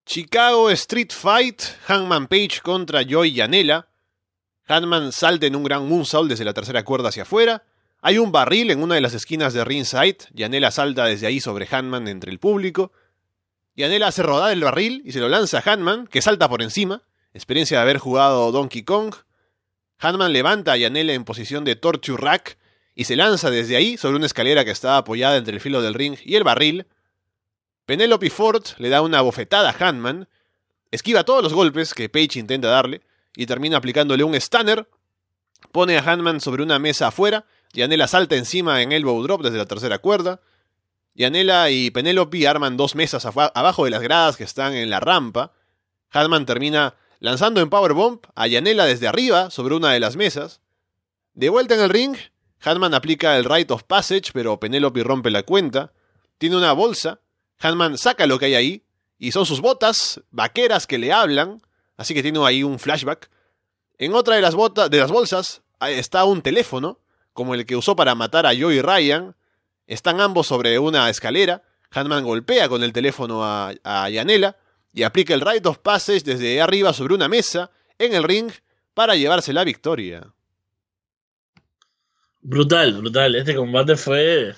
Chicago 0.05 0.69
Street 0.69 1.11
Fight, 1.11 1.61
Hangman 1.87 2.27
Page 2.27 2.59
contra 2.61 3.03
Joy 3.03 3.35
Janela. 3.35 3.87
Hangman 4.67 5.11
salta 5.11 5.45
en 5.45 5.55
un 5.55 5.63
gran 5.63 5.87
moonsault 5.87 6.29
desde 6.29 6.45
la 6.45 6.53
tercera 6.53 6.83
cuerda 6.83 7.09
hacia 7.09 7.23
afuera. 7.23 7.63
Hay 8.01 8.17
un 8.17 8.31
barril 8.31 8.69
en 8.69 8.83
una 8.83 8.95
de 8.95 9.01
las 9.01 9.13
esquinas 9.13 9.53
de 9.53 9.63
ringside. 9.63 10.17
Janela 10.35 10.71
salta 10.71 11.05
desde 11.05 11.27
ahí 11.27 11.39
sobre 11.39 11.65
Hangman 11.65 12.07
entre 12.09 12.31
el 12.31 12.39
público. 12.39 12.91
Janela 13.77 14.07
hace 14.07 14.23
rodar 14.23 14.51
el 14.51 14.61
barril 14.61 15.01
y 15.05 15.13
se 15.13 15.19
lo 15.19 15.29
lanza 15.29 15.59
a 15.59 15.61
Hangman, 15.61 16.07
que 16.07 16.21
salta 16.21 16.49
por 16.49 16.61
encima. 16.61 17.03
Experiencia 17.33 17.77
de 17.77 17.83
haber 17.83 17.97
jugado 17.97 18.51
Donkey 18.51 18.83
Kong. 18.83 19.15
Hangman 20.03 20.33
levanta 20.33 20.73
a 20.73 20.77
Janela 20.77 21.13
en 21.13 21.23
posición 21.23 21.63
de 21.63 21.77
Torture 21.77 22.21
Rack 22.21 22.57
y 22.93 23.05
se 23.05 23.15
lanza 23.15 23.49
desde 23.49 23.77
ahí 23.77 23.95
sobre 23.95 24.17
una 24.17 24.25
escalera 24.25 24.65
que 24.65 24.71
está 24.71 24.97
apoyada 24.97 25.37
entre 25.37 25.53
el 25.53 25.61
filo 25.61 25.81
del 25.81 25.93
ring 25.93 26.17
y 26.25 26.35
el 26.35 26.43
barril. 26.43 26.87
Penelope 27.85 28.29
Ford 28.29 28.65
le 28.79 28.89
da 28.89 29.01
una 29.01 29.21
bofetada 29.21 29.69
a 29.69 29.87
Hanman, 29.87 30.27
esquiva 30.91 31.23
todos 31.23 31.41
los 31.41 31.53
golpes 31.53 31.93
que 31.93 32.09
Page 32.09 32.37
intenta 32.37 32.67
darle 32.67 33.01
y 33.37 33.45
termina 33.45 33.77
aplicándole 33.77 34.25
un 34.25 34.35
stunner. 34.35 34.89
Pone 35.71 35.97
a 35.97 36.01
Hanman 36.01 36.41
sobre 36.41 36.63
una 36.63 36.79
mesa 36.79 37.07
afuera, 37.07 37.45
Yanela 37.71 38.07
salta 38.09 38.35
encima 38.35 38.81
en 38.81 38.91
elbow 38.91 39.23
drop 39.23 39.41
desde 39.41 39.57
la 39.57 39.67
tercera 39.67 39.99
cuerda. 39.99 40.41
Yanela 41.15 41.69
y 41.69 41.91
Penelope 41.91 42.45
arman 42.45 42.75
dos 42.75 42.95
mesas 42.95 43.25
abajo 43.25 43.85
de 43.85 43.91
las 43.91 44.01
gradas 44.01 44.35
que 44.35 44.43
están 44.43 44.73
en 44.73 44.89
la 44.89 44.99
rampa. 44.99 45.53
Hanman 46.11 46.45
termina 46.45 46.95
lanzando 47.23 47.61
en 47.61 47.69
powerbomb 47.69 48.19
a 48.35 48.47
Yanela 48.47 48.83
desde 48.83 49.07
arriba 49.07 49.49
sobre 49.49 49.75
una 49.75 49.93
de 49.93 50.01
las 50.01 50.17
mesas. 50.17 50.59
De 51.33 51.47
vuelta 51.47 51.73
en 51.73 51.79
el 51.79 51.89
ring, 51.89 52.17
Hanman 52.59 52.93
aplica 52.93 53.37
el 53.37 53.45
Rite 53.45 53.73
of 53.73 53.83
Passage, 53.83 54.31
pero 54.33 54.59
Penelope 54.59 55.03
rompe 55.03 55.31
la 55.31 55.43
cuenta. 55.43 55.93
Tiene 56.37 56.57
una 56.57 56.73
bolsa 56.73 57.21
Hanman 57.59 57.97
saca 57.97 58.27
lo 58.27 58.37
que 58.37 58.47
hay 58.47 58.55
ahí, 58.55 58.83
y 59.17 59.31
son 59.31 59.45
sus 59.45 59.61
botas 59.61 60.19
vaqueras 60.31 60.85
que 60.85 60.97
le 60.97 61.13
hablan. 61.13 61.61
así 61.95 62.13
que 62.13 62.21
tiene 62.21 62.45
ahí 62.45 62.61
un 62.61 62.77
flashback. 62.77 63.29
En 63.97 64.13
otra 64.15 64.35
de 64.35 64.41
las, 64.41 64.53
de 64.89 64.97
las 64.97 65.09
bolsas 65.09 65.61
está 65.79 66.25
un 66.25 66.41
teléfono, 66.41 66.99
como 67.31 67.53
el 67.55 67.65
que 67.65 67.77
usó 67.77 67.95
para 67.95 68.15
matar 68.15 68.45
a 68.45 68.53
Joey 68.53 68.81
Ryan. 68.81 69.33
Están 69.87 70.19
ambos 70.19 70.47
sobre 70.47 70.77
una 70.77 71.09
escalera. 71.09 71.63
Hanman 71.89 72.25
golpea 72.25 72.67
con 72.67 72.83
el 72.83 72.91
teléfono 72.91 73.45
a, 73.45 73.71
a 73.85 74.09
Yanela 74.09 74.57
y 74.93 75.03
aplica 75.03 75.33
el 75.33 75.41
Rite 75.41 75.67
of 75.67 75.79
Passage 75.79 76.21
desde 76.23 76.61
arriba 76.61 76.93
sobre 76.93 77.15
una 77.15 77.27
mesa 77.27 77.71
en 77.97 78.13
el 78.13 78.23
ring 78.23 78.51
para 78.93 79.15
llevarse 79.15 79.51
la 79.51 79.63
victoria. 79.63 80.33
Brutal, 82.41 82.93
brutal. 82.93 83.35
Este 83.35 83.55
combate 83.55 83.95
fue 83.95 84.53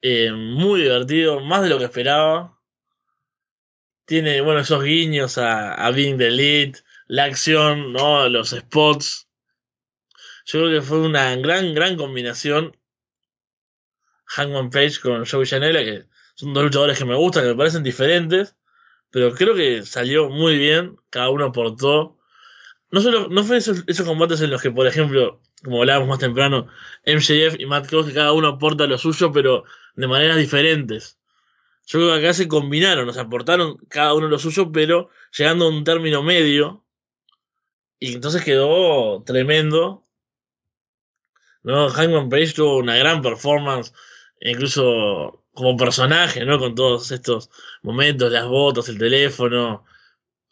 eh, 0.00 0.32
muy 0.32 0.82
divertido, 0.82 1.40
más 1.40 1.62
de 1.62 1.68
lo 1.68 1.78
que 1.78 1.84
esperaba. 1.84 2.58
Tiene, 4.06 4.40
bueno, 4.40 4.60
esos 4.60 4.82
guiños 4.82 5.36
a, 5.36 5.74
a 5.74 5.90
Being 5.90 6.16
the 6.16 6.28
Elite, 6.28 6.80
la 7.06 7.24
acción, 7.24 7.92
¿no? 7.92 8.28
Los 8.28 8.50
spots. 8.50 9.28
Yo 10.46 10.60
creo 10.60 10.80
que 10.80 10.86
fue 10.86 11.00
una 11.00 11.36
gran, 11.36 11.74
gran 11.74 11.96
combinación. 11.96 12.76
Hangman 14.26 14.70
Page 14.70 15.00
con 15.02 15.26
Joey 15.26 15.46
Janela, 15.46 15.80
que 15.80 16.04
son 16.36 16.54
dos 16.54 16.64
luchadores 16.64 16.98
que 16.98 17.04
me 17.04 17.16
gustan, 17.16 17.42
que 17.42 17.50
me 17.50 17.56
parecen 17.56 17.82
diferentes. 17.82 18.56
Pero 19.10 19.34
creo 19.34 19.54
que 19.54 19.84
salió 19.84 20.30
muy 20.30 20.58
bien. 20.58 20.96
Cada 21.10 21.30
uno 21.30 21.46
aportó. 21.46 22.18
No 22.90 23.00
solo, 23.00 23.28
no 23.28 23.44
fue 23.44 23.58
esos, 23.58 23.84
esos 23.86 24.06
combates 24.06 24.40
en 24.40 24.50
los 24.50 24.62
que, 24.62 24.70
por 24.70 24.86
ejemplo, 24.86 25.40
como 25.62 25.80
hablábamos 25.80 26.08
más 26.08 26.18
temprano, 26.18 26.66
MJF 27.06 27.58
y 27.58 27.66
Matt 27.66 27.88
Cross, 27.88 28.06
que 28.06 28.14
cada 28.14 28.32
uno 28.32 28.48
aporta 28.48 28.86
lo 28.86 28.98
suyo, 28.98 29.32
pero 29.32 29.64
de 29.94 30.08
maneras 30.08 30.38
diferentes. 30.38 31.18
Yo 31.86 31.98
creo 31.98 32.12
que 32.12 32.18
acá 32.20 32.34
se 32.34 32.48
combinaron, 32.48 33.08
o 33.08 33.12
sea, 33.12 33.22
aportaron 33.22 33.76
cada 33.88 34.14
uno 34.14 34.28
lo 34.28 34.38
suyo, 34.38 34.72
pero 34.72 35.10
llegando 35.36 35.66
a 35.66 35.68
un 35.68 35.84
término 35.84 36.22
medio. 36.22 36.84
Y 37.98 38.14
entonces 38.14 38.44
quedó 38.44 39.22
tremendo. 39.24 40.06
¿no? 41.62 41.88
Hangman 41.90 42.28
Page 42.28 42.54
tuvo 42.54 42.78
una 42.78 42.96
gran 42.96 43.22
performance, 43.22 43.92
incluso 44.40 45.44
como 45.52 45.76
personaje, 45.76 46.44
¿no? 46.44 46.58
Con 46.58 46.74
todos 46.74 47.10
estos 47.10 47.50
momentos, 47.82 48.30
las 48.30 48.46
botas, 48.46 48.88
el 48.88 48.98
teléfono, 48.98 49.84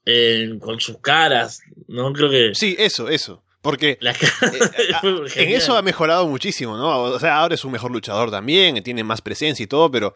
eh, 0.05 0.59
con 0.61 0.81
sus 0.81 0.99
caras, 0.99 1.61
¿no? 1.87 2.13
Creo 2.13 2.31
que... 2.31 2.55
Sí, 2.55 2.77
eso, 2.79 3.09
eso. 3.09 3.43
Porque 3.61 3.99
eh, 4.01 4.15
en 5.37 5.49
eso 5.51 5.77
ha 5.77 5.83
mejorado 5.83 6.27
muchísimo, 6.29 6.77
¿no? 6.77 7.03
O 7.03 7.19
sea, 7.19 7.39
ahora 7.39 7.55
es 7.55 7.65
un 7.65 7.73
mejor 7.73 7.91
luchador 7.91 8.31
también, 8.31 8.83
tiene 8.83 9.05
más 9.05 9.21
presencia 9.21 9.63
y 9.65 9.67
todo, 9.67 9.91
pero 9.91 10.15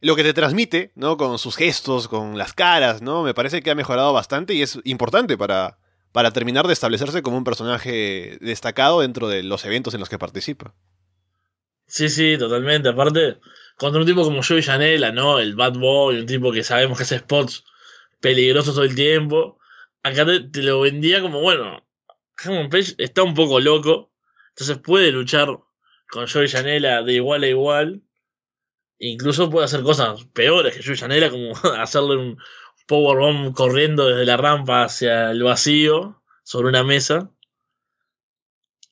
lo 0.00 0.14
que 0.14 0.22
te 0.22 0.32
transmite, 0.32 0.92
¿no? 0.94 1.16
Con 1.16 1.38
sus 1.38 1.56
gestos, 1.56 2.08
con 2.08 2.38
las 2.38 2.52
caras, 2.52 3.02
¿no? 3.02 3.22
Me 3.22 3.34
parece 3.34 3.62
que 3.62 3.70
ha 3.70 3.74
mejorado 3.74 4.12
bastante 4.12 4.54
y 4.54 4.62
es 4.62 4.78
importante 4.84 5.36
para, 5.36 5.78
para 6.12 6.30
terminar 6.30 6.66
de 6.66 6.72
establecerse 6.72 7.22
como 7.22 7.36
un 7.36 7.44
personaje 7.44 8.38
destacado 8.40 9.00
dentro 9.00 9.28
de 9.28 9.42
los 9.42 9.64
eventos 9.64 9.94
en 9.94 10.00
los 10.00 10.08
que 10.08 10.18
participa. 10.18 10.74
Sí, 11.86 12.08
sí, 12.08 12.36
totalmente. 12.38 12.88
Aparte, 12.88 13.38
contra 13.76 14.00
un 14.00 14.06
tipo 14.06 14.24
como 14.24 14.42
Joey 14.42 14.62
Janela, 14.62 15.12
¿no? 15.12 15.38
El 15.38 15.54
bad 15.54 15.74
boy, 15.74 16.18
un 16.20 16.26
tipo 16.26 16.52
que 16.52 16.62
sabemos 16.62 16.98
que 16.98 17.04
hace 17.04 17.18
spots 17.18 17.64
peligrosos 18.20 18.74
todo 18.74 18.84
el 18.84 18.94
tiempo. 18.94 19.58
Acá 20.02 20.24
te 20.24 20.62
lo 20.62 20.80
vendía 20.80 21.20
como, 21.20 21.40
bueno, 21.40 21.86
Hammond 22.42 22.70
Page 22.70 22.94
está 22.98 23.22
un 23.22 23.34
poco 23.34 23.60
loco, 23.60 24.12
entonces 24.50 24.78
puede 24.78 25.10
luchar 25.12 25.48
con 26.08 26.28
Joey 26.28 26.48
Janela 26.48 27.02
de 27.02 27.14
igual 27.14 27.42
a 27.42 27.48
igual. 27.48 28.02
Incluso 28.98 29.50
puede 29.50 29.66
hacer 29.66 29.82
cosas 29.82 30.24
peores 30.32 30.74
que 30.74 30.82
Joey 30.82 30.96
Janela, 30.96 31.30
como 31.30 31.52
hacerle 31.78 32.16
un 32.16 32.38
powerbomb 32.86 33.54
corriendo 33.54 34.06
desde 34.06 34.24
la 34.24 34.36
rampa 34.36 34.84
hacia 34.84 35.30
el 35.30 35.42
vacío 35.42 36.22
sobre 36.44 36.68
una 36.68 36.84
mesa. 36.84 37.30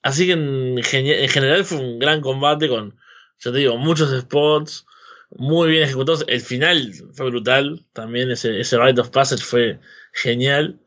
Así 0.03 0.27
que 0.27 0.33
en, 0.33 0.83
general 0.83 1.65
fue 1.65 1.79
un 1.79 1.99
gran 1.99 2.21
combate 2.21 2.69
con, 2.69 2.99
yo 3.39 3.53
te 3.53 3.59
digo, 3.59 3.77
muchos 3.77 4.11
spots, 4.21 4.87
muy 5.31 5.71
bien 5.71 5.85
ejecutados. 5.85 6.25
El 6.29 6.41
final 6.41 6.93
fue 7.13 7.31
brutal, 7.31 7.85
también 7.93 8.31
ese, 8.31 8.61
ese 8.61 8.79
Rite 8.79 9.01
of 9.01 9.11
Passage 9.11 9.43
fue 9.43 9.81
genial. 10.13 10.81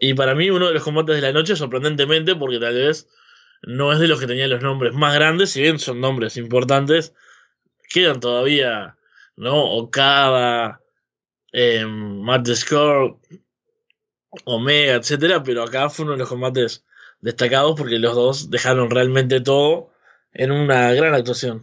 Y 0.00 0.14
para 0.14 0.34
mí 0.34 0.50
uno 0.50 0.68
de 0.68 0.74
los 0.74 0.82
combates 0.82 1.16
de 1.16 1.22
la 1.22 1.32
noche, 1.32 1.56
sorprendentemente, 1.56 2.34
porque 2.36 2.58
tal 2.58 2.74
vez 2.74 3.08
no 3.62 3.92
es 3.92 3.98
de 3.98 4.08
los 4.08 4.20
que 4.20 4.26
tenían 4.26 4.50
los 4.50 4.62
nombres 4.62 4.94
más 4.94 5.14
grandes, 5.14 5.50
si 5.50 5.62
bien 5.62 5.78
son 5.78 6.00
nombres 6.00 6.36
importantes, 6.36 7.14
quedan 7.88 8.20
todavía, 8.20 8.96
¿no? 9.36 9.64
Okada, 9.64 10.80
eh, 11.52 11.86
Matt 11.86 12.48
Score, 12.48 13.16
Omega, 14.44 14.94
etcétera, 14.94 15.42
pero 15.42 15.62
acá 15.62 15.88
fue 15.88 16.04
uno 16.04 16.12
de 16.12 16.18
los 16.18 16.28
combates 16.28 16.84
destacados 17.20 17.74
porque 17.78 17.98
los 17.98 18.14
dos 18.14 18.50
dejaron 18.50 18.90
realmente 18.90 19.40
todo 19.40 19.90
en 20.32 20.50
una 20.50 20.92
gran 20.92 21.14
actuación. 21.14 21.62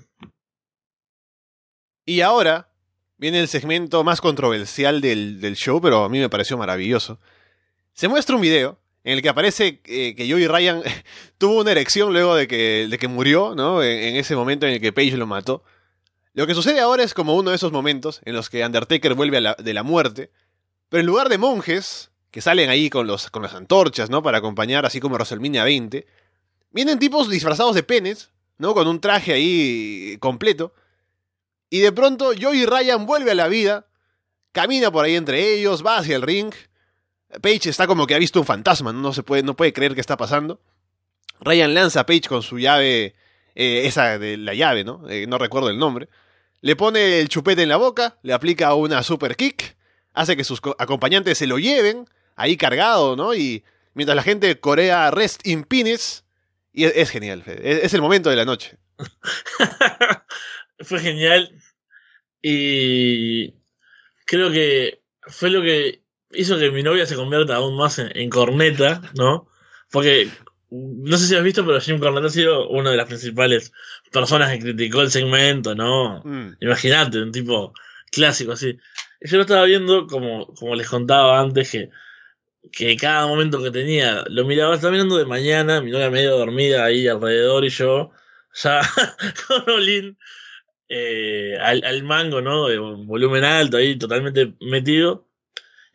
Y 2.05 2.21
ahora 2.21 2.69
viene 3.17 3.39
el 3.39 3.47
segmento 3.47 4.03
más 4.03 4.21
controversial 4.21 5.01
del, 5.01 5.55
show, 5.55 5.79
pero 5.81 6.03
a 6.03 6.09
mí 6.09 6.19
me 6.19 6.29
pareció 6.29 6.57
maravilloso. 6.57 7.19
Se 7.93 8.07
muestra 8.07 8.35
un 8.35 8.41
video 8.41 8.79
en 9.03 9.13
el 9.13 9.21
que 9.21 9.29
aparece 9.29 9.81
eh, 9.85 10.15
que 10.15 10.29
Joey 10.29 10.47
Ryan 10.47 10.81
tuvo 11.37 11.61
una 11.61 11.71
erección 11.71 12.13
luego 12.13 12.35
de 12.35 12.47
que, 12.47 12.87
de 12.89 12.97
que 12.97 13.07
murió, 13.07 13.53
¿no? 13.55 13.83
En, 13.83 14.15
ese 14.15 14.35
momento 14.35 14.65
en 14.65 14.73
el 14.73 14.81
que 14.81 14.93
Page 14.93 15.17
lo 15.17 15.27
mató. 15.27 15.63
Lo 16.33 16.47
que 16.47 16.55
sucede 16.55 16.79
ahora 16.79 17.03
es 17.03 17.13
como 17.13 17.35
uno 17.35 17.49
de 17.49 17.57
esos 17.57 17.71
momentos 17.71 18.21
en 18.25 18.33
los 18.33 18.49
que 18.49 18.65
Undertaker 18.65 19.13
vuelve 19.15 19.41
de 19.57 19.73
la 19.73 19.83
muerte, 19.83 20.31
pero 20.89 21.01
en 21.01 21.07
lugar 21.07 21.29
de 21.29 21.37
monjes, 21.37 22.11
que 22.31 22.41
salen 22.41 22.69
ahí 22.69 22.89
con, 22.89 23.05
los, 23.07 23.29
con 23.29 23.43
las 23.43 23.53
antorchas, 23.53 24.09
¿no? 24.09 24.23
Para 24.23 24.39
acompañar, 24.39 24.85
así 24.85 24.99
como 24.99 25.15
WrestleMania 25.15 25.65
20, 25.65 26.07
vienen 26.71 26.97
tipos 26.97 27.29
disfrazados 27.29 27.75
de 27.75 27.83
penes, 27.83 28.31
¿no? 28.57 28.73
Con 28.73 28.87
un 28.87 28.99
traje 29.01 29.33
ahí 29.33 30.17
completo. 30.19 30.73
Y 31.71 31.79
de 31.79 31.93
pronto 31.93 32.33
Joey 32.39 32.65
Ryan 32.65 33.05
vuelve 33.05 33.31
a 33.31 33.35
la 33.35 33.47
vida, 33.47 33.87
camina 34.51 34.91
por 34.91 35.05
ahí 35.05 35.15
entre 35.15 35.55
ellos, 35.55 35.83
va 35.83 35.97
hacia 35.97 36.17
el 36.17 36.21
ring, 36.21 36.53
Page 37.41 37.69
está 37.69 37.87
como 37.87 38.05
que 38.05 38.13
ha 38.13 38.19
visto 38.19 38.41
un 38.41 38.45
fantasma, 38.45 38.91
no, 38.91 39.13
se 39.13 39.23
puede, 39.23 39.41
no 39.41 39.55
puede 39.55 39.71
creer 39.71 39.95
que 39.95 40.01
está 40.01 40.17
pasando. 40.17 40.59
Ryan 41.39 41.73
lanza 41.73 42.01
a 42.01 42.05
Page 42.05 42.23
con 42.27 42.41
su 42.41 42.59
llave, 42.59 43.15
eh, 43.55 43.83
esa 43.85 44.19
de 44.19 44.35
la 44.35 44.53
llave, 44.53 44.83
¿no? 44.83 45.07
Eh, 45.09 45.25
no 45.27 45.37
recuerdo 45.37 45.69
el 45.69 45.79
nombre. 45.79 46.09
Le 46.59 46.75
pone 46.75 47.19
el 47.19 47.29
chupete 47.29 47.63
en 47.63 47.69
la 47.69 47.77
boca, 47.77 48.17
le 48.21 48.33
aplica 48.33 48.73
una 48.73 49.01
super 49.01 49.37
kick, 49.37 49.77
hace 50.13 50.35
que 50.35 50.43
sus 50.43 50.59
acompañantes 50.77 51.37
se 51.37 51.47
lo 51.47 51.57
lleven, 51.57 52.05
ahí 52.35 52.57
cargado, 52.57 53.15
¿no? 53.15 53.33
Y 53.33 53.63
mientras 53.93 54.17
la 54.17 54.23
gente 54.23 54.59
corea 54.59 55.09
Rest 55.09 55.47
in 55.47 55.63
Penis, 55.63 56.25
y 56.73 56.83
es, 56.83 57.09
genial, 57.09 57.43
es, 57.45 57.85
es 57.85 57.93
el 57.93 58.01
momento 58.01 58.29
de 58.29 58.35
la 58.35 58.43
noche. 58.43 58.77
Fue 60.83 60.99
genial 60.99 61.51
y 62.41 63.53
creo 64.25 64.51
que 64.51 65.01
fue 65.27 65.49
lo 65.49 65.61
que 65.61 66.01
hizo 66.31 66.57
que 66.57 66.71
mi 66.71 66.83
novia 66.83 67.05
se 67.05 67.15
convierta 67.15 67.55
aún 67.55 67.75
más 67.75 67.99
en, 67.99 68.29
corneta, 68.29 69.01
¿no? 69.15 69.47
Porque 69.91 70.29
no 70.69 71.17
sé 71.17 71.27
si 71.27 71.35
has 71.35 71.43
visto, 71.43 71.65
pero 71.65 71.81
Jim 71.81 71.99
Cornette 71.99 72.25
ha 72.25 72.29
sido 72.29 72.69
una 72.69 72.91
de 72.91 72.97
las 72.97 73.07
principales 73.07 73.73
personas 74.11 74.51
que 74.51 74.59
criticó 74.59 75.01
el 75.01 75.11
segmento, 75.11 75.75
¿no? 75.75 76.21
Mm. 76.23 76.55
Imagínate, 76.61 77.21
un 77.21 77.31
tipo 77.31 77.73
clásico 78.11 78.53
así. 78.53 78.77
Yo 79.19 79.37
lo 79.37 79.43
estaba 79.43 79.65
viendo, 79.65 80.07
como, 80.07 80.47
como 80.55 80.75
les 80.75 80.87
contaba 80.87 81.39
antes, 81.39 81.69
que, 81.71 81.89
que 82.71 82.95
cada 82.95 83.27
momento 83.27 83.61
que 83.61 83.71
tenía 83.71 84.23
lo 84.29 84.45
miraba, 84.45 84.75
estaba 84.75 84.91
mirando 84.91 85.17
de 85.17 85.25
mañana, 85.25 85.81
mi 85.81 85.91
novia 85.91 86.09
medio 86.09 86.37
dormida 86.37 86.85
ahí 86.85 87.07
alrededor 87.07 87.65
y 87.65 87.69
yo, 87.69 88.11
ya 88.53 88.81
con 89.47 89.69
Olin 89.69 90.17
eh, 90.93 91.57
al, 91.57 91.85
al 91.85 92.03
mango, 92.03 92.41
¿no? 92.41 92.67
De 92.67 92.77
volumen 92.77 93.45
alto 93.45 93.77
ahí, 93.77 93.97
totalmente 93.97 94.55
metido. 94.59 95.25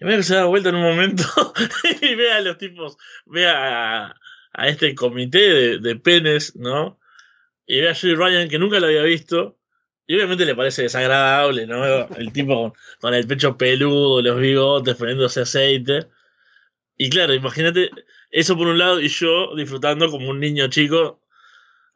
Y 0.01 0.07
que 0.07 0.23
se 0.23 0.37
da 0.37 0.47
vuelta 0.47 0.71
en 0.71 0.77
un 0.77 0.85
momento 0.85 1.23
y 2.01 2.15
ve 2.15 2.33
a 2.33 2.41
los 2.41 2.57
tipos, 2.57 2.97
ve 3.27 3.47
a, 3.47 4.15
este 4.65 4.95
comité 4.95 5.79
de, 5.79 5.97
penes, 5.97 6.57
¿no? 6.57 6.99
Y 7.67 7.81
ve 7.83 7.91
a 7.91 7.95
Joey 7.95 8.15
Ryan 8.15 8.49
que 8.49 8.59
nunca 8.59 8.81
lo 8.81 8.87
había 8.87 9.03
visto. 9.03 9.59
Y 10.07 10.15
obviamente 10.17 10.47
le 10.47 10.55
parece 10.55 10.83
desagradable, 10.83 11.67
¿no? 11.67 11.85
El 12.17 12.33
tipo 12.33 12.73
con, 12.99 13.13
el 13.13 13.27
pecho 13.27 13.59
peludo, 13.59 14.23
los 14.23 14.41
bigotes, 14.41 14.97
poniéndose 14.97 15.43
aceite. 15.43 16.07
Y 16.97 17.11
claro, 17.11 17.35
imagínate 17.35 17.91
eso 18.31 18.57
por 18.57 18.69
un 18.69 18.79
lado 18.79 18.99
y 19.01 19.09
yo 19.09 19.55
disfrutando 19.57 20.11
como 20.11 20.31
un 20.31 20.41
niño 20.41 20.69
chico, 20.69 21.21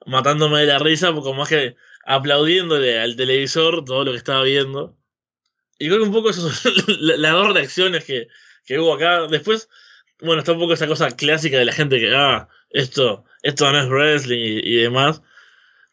matándome 0.04 0.60
de 0.60 0.66
la 0.66 0.78
risa, 0.78 1.12
como 1.14 1.32
más 1.34 1.48
que 1.48 1.76
aplaudiéndole 2.10 2.98
al 2.98 3.14
televisor 3.14 3.84
todo 3.84 4.04
lo 4.04 4.10
que 4.10 4.18
estaba 4.18 4.42
viendo. 4.42 4.96
Y 5.78 5.86
creo 5.86 6.00
que 6.00 6.06
un 6.06 6.12
poco 6.12 6.30
eso 6.30 6.50
son 6.50 6.72
las 6.98 7.32
dos 7.32 7.54
reacciones 7.54 8.04
que, 8.04 8.26
que 8.66 8.80
hubo 8.80 8.94
acá. 8.94 9.28
Después, 9.28 9.68
bueno, 10.20 10.40
está 10.40 10.52
un 10.52 10.58
poco 10.58 10.72
esa 10.72 10.88
cosa 10.88 11.12
clásica 11.12 11.56
de 11.56 11.64
la 11.64 11.72
gente 11.72 12.00
que, 12.00 12.12
ah, 12.14 12.48
esto, 12.70 13.24
esto 13.42 13.70
no 13.70 13.80
es 13.80 13.88
wrestling 13.88 14.60
y, 14.64 14.74
demás. 14.76 15.22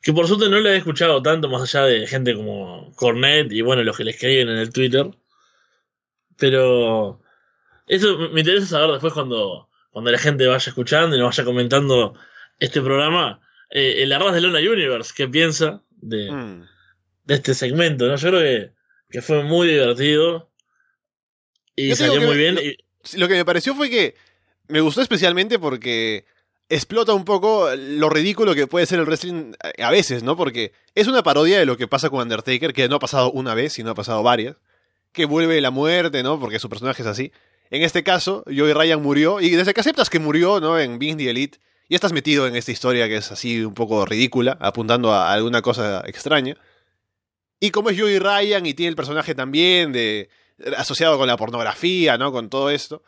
Que 0.02 0.12
por 0.12 0.28
suerte 0.28 0.50
no 0.50 0.60
lo 0.60 0.70
he 0.70 0.78
escuchado 0.78 1.22
tanto 1.22 1.50
más 1.50 1.62
allá 1.62 1.86
de 1.86 2.08
gente 2.08 2.34
como 2.36 2.92
Cornet 2.96 3.52
y 3.52 3.62
bueno, 3.62 3.84
los 3.84 3.96
que 3.96 4.04
le 4.04 4.12
escriben 4.12 4.50
en 4.50 4.58
el 4.58 4.74
Twitter. 4.74 5.12
Pero 6.38 7.22
Eso 7.88 8.18
me 8.18 8.42
interesa 8.42 8.66
saber 8.68 8.92
después 8.92 9.14
cuando, 9.14 9.70
cuando 9.92 10.12
la 10.12 10.18
gente 10.18 10.48
vaya 10.48 10.70
escuchando 10.70 11.16
y 11.16 11.20
nos 11.20 11.30
vaya 11.30 11.46
comentando 11.46 12.16
este 12.60 12.82
programa, 12.82 13.40
eh, 13.70 14.02
el 14.04 14.14
Arras 14.14 14.34
de 14.34 14.42
Lona 14.42 14.60
Universe, 14.60 15.14
¿qué 15.16 15.28
piensa 15.28 15.84
de, 15.98 16.32
Mm. 16.32 16.66
de 17.26 17.34
este 17.36 17.54
segmento? 17.54 18.08
¿no? 18.08 18.16
Yo 18.16 18.30
creo 18.30 18.42
que, 18.42 18.72
que 19.10 19.22
fue 19.22 19.44
muy 19.44 19.68
divertido 19.68 20.50
y 21.76 21.94
salió 21.96 22.22
muy 22.22 22.38
bien. 22.38 22.56
lo- 22.56 22.62
y- 22.62 22.78
Lo 23.14 23.28
que 23.28 23.36
me 23.36 23.46
pareció 23.46 23.74
fue 23.76 23.90
que 23.90 24.16
me 24.68 24.82
gustó 24.82 25.02
especialmente 25.02 25.60
porque 25.60 26.26
explota 26.70 27.14
un 27.14 27.24
poco 27.24 27.70
lo 27.76 28.10
ridículo 28.10 28.54
que 28.54 28.68
puede 28.68 28.86
ser 28.86 29.00
el 29.00 29.06
wrestling 29.06 29.54
a 29.78 29.92
veces, 29.92 30.24
¿no? 30.24 30.36
Porque 30.36 30.74
es 30.96 31.08
una 31.08 31.24
parodia 31.24 31.58
de 31.60 31.66
lo 31.66 31.78
que 31.78 31.88
pasa 31.88 32.10
con 32.10 32.20
Undertaker, 32.22 32.74
que 32.74 32.90
no 32.90 32.98
ha 32.98 33.00
pasado 33.00 33.32
una 33.32 33.54
vez, 33.54 33.72
sino 33.74 33.92
ha 33.92 33.96
pasado 33.96 34.24
varias. 34.24 34.58
Que 35.14 35.24
vuelve 35.26 35.62
la 35.62 35.72
muerte, 35.72 36.22
¿no? 36.24 36.38
Porque 36.40 36.60
su 36.60 36.68
personaje 36.70 37.02
es 37.02 37.08
así. 37.08 37.32
En 37.70 37.82
este 37.84 38.04
caso, 38.04 38.44
Joey 38.46 38.74
Ryan 38.74 39.02
murió, 39.02 39.40
y 39.40 39.50
desde 39.52 39.74
que 39.74 39.80
aceptas 39.80 40.10
que 40.10 40.20
murió, 40.20 40.60
¿no? 40.60 40.78
En 40.78 41.00
Being 41.00 41.16
the 41.18 41.30
Elite, 41.30 41.60
y 41.90 41.96
estás 41.96 42.14
metido 42.14 42.48
en 42.48 42.56
esta 42.56 42.72
historia 42.72 43.08
que 43.08 43.18
es 43.18 43.32
así 43.32 43.64
un 43.64 43.74
poco 43.74 44.06
ridícula, 44.06 44.58
apuntando 44.60 45.14
a 45.14 45.32
alguna 45.32 45.62
cosa 45.62 46.04
extraña. 46.06 46.56
Y 47.60 47.72
como 47.72 47.90
es 47.90 48.00
Joey 48.00 48.20
Ryan 48.20 48.66
y 48.66 48.74
tiene 48.74 48.90
el 48.90 48.96
personaje 48.96 49.34
también 49.34 49.92
de 49.92 50.30
asociado 50.78 51.18
con 51.18 51.28
la 51.28 51.38
pornografía, 51.38 52.18
¿no? 52.18 52.32
Con 52.32 52.50
todo 52.50 52.70
esto. 52.70 53.04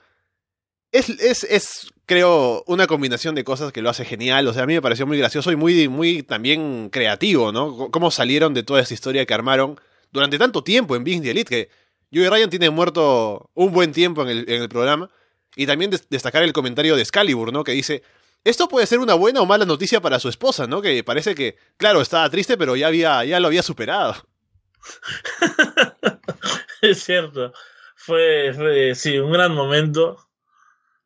Es, 0.92 1.10
es, 1.10 1.44
es, 1.44 1.92
creo, 2.08 2.64
una 2.66 2.88
combinación 2.88 3.36
de 3.36 3.44
cosas 3.44 3.72
que 3.72 3.82
lo 3.84 3.90
hace 3.92 4.06
genial. 4.06 4.48
O 4.48 4.54
sea, 4.54 4.64
a 4.64 4.66
mí 4.66 4.74
me 4.74 4.82
pareció 4.82 5.06
muy 5.06 5.18
gracioso 5.20 5.52
y 5.52 5.56
muy, 5.56 5.88
muy 5.88 6.24
también 6.24 6.90
creativo, 6.90 7.52
¿no? 7.52 7.92
Cómo 7.92 8.10
salieron 8.10 8.54
de 8.56 8.64
toda 8.64 8.82
esta 8.82 8.94
historia 8.96 9.26
que 9.26 9.34
armaron 9.34 9.80
durante 10.12 10.40
tanto 10.40 10.64
tiempo 10.64 10.96
en 10.96 11.04
Being 11.04 11.22
the 11.22 11.32
Elite, 11.32 11.50
que 11.50 11.70
Joey 12.12 12.30
Ryan 12.30 12.50
tiene 12.50 12.72
muerto 12.72 13.52
un 13.54 13.72
buen 13.72 13.92
tiempo 13.92 14.24
en 14.24 14.30
el, 14.30 14.50
en 14.50 14.64
el 14.64 14.70
programa. 14.70 15.12
Y 15.56 15.68
también 15.68 15.92
des- 15.92 16.10
destacar 16.10 16.42
el 16.42 16.54
comentario 16.54 16.96
de 16.96 17.02
Excalibur, 17.04 17.54
¿no? 17.54 17.64
Que 17.64 17.74
dice, 17.74 18.02
esto 18.44 18.68
puede 18.68 18.88
ser 18.88 19.00
una 19.00 19.14
buena 19.14 19.42
o 19.42 19.46
mala 19.46 19.66
noticia 19.66 20.02
para 20.02 20.20
su 20.20 20.30
esposa, 20.30 20.68
¿no? 20.68 20.82
Que 20.82 21.04
parece 21.04 21.36
que, 21.36 21.58
claro, 21.78 22.02
estaba 22.02 22.30
triste, 22.30 22.58
pero 22.58 22.76
ya, 22.76 22.88
había, 22.88 23.24
ya 23.26 23.40
lo 23.40 23.48
había 23.48 23.64
superado. 23.64 24.16
es 26.82 27.04
cierto. 27.04 27.54
Fue, 27.96 28.54
fue, 28.56 28.96
sí, 28.96 29.18
un 29.18 29.32
gran 29.32 29.54
momento. 29.54 30.26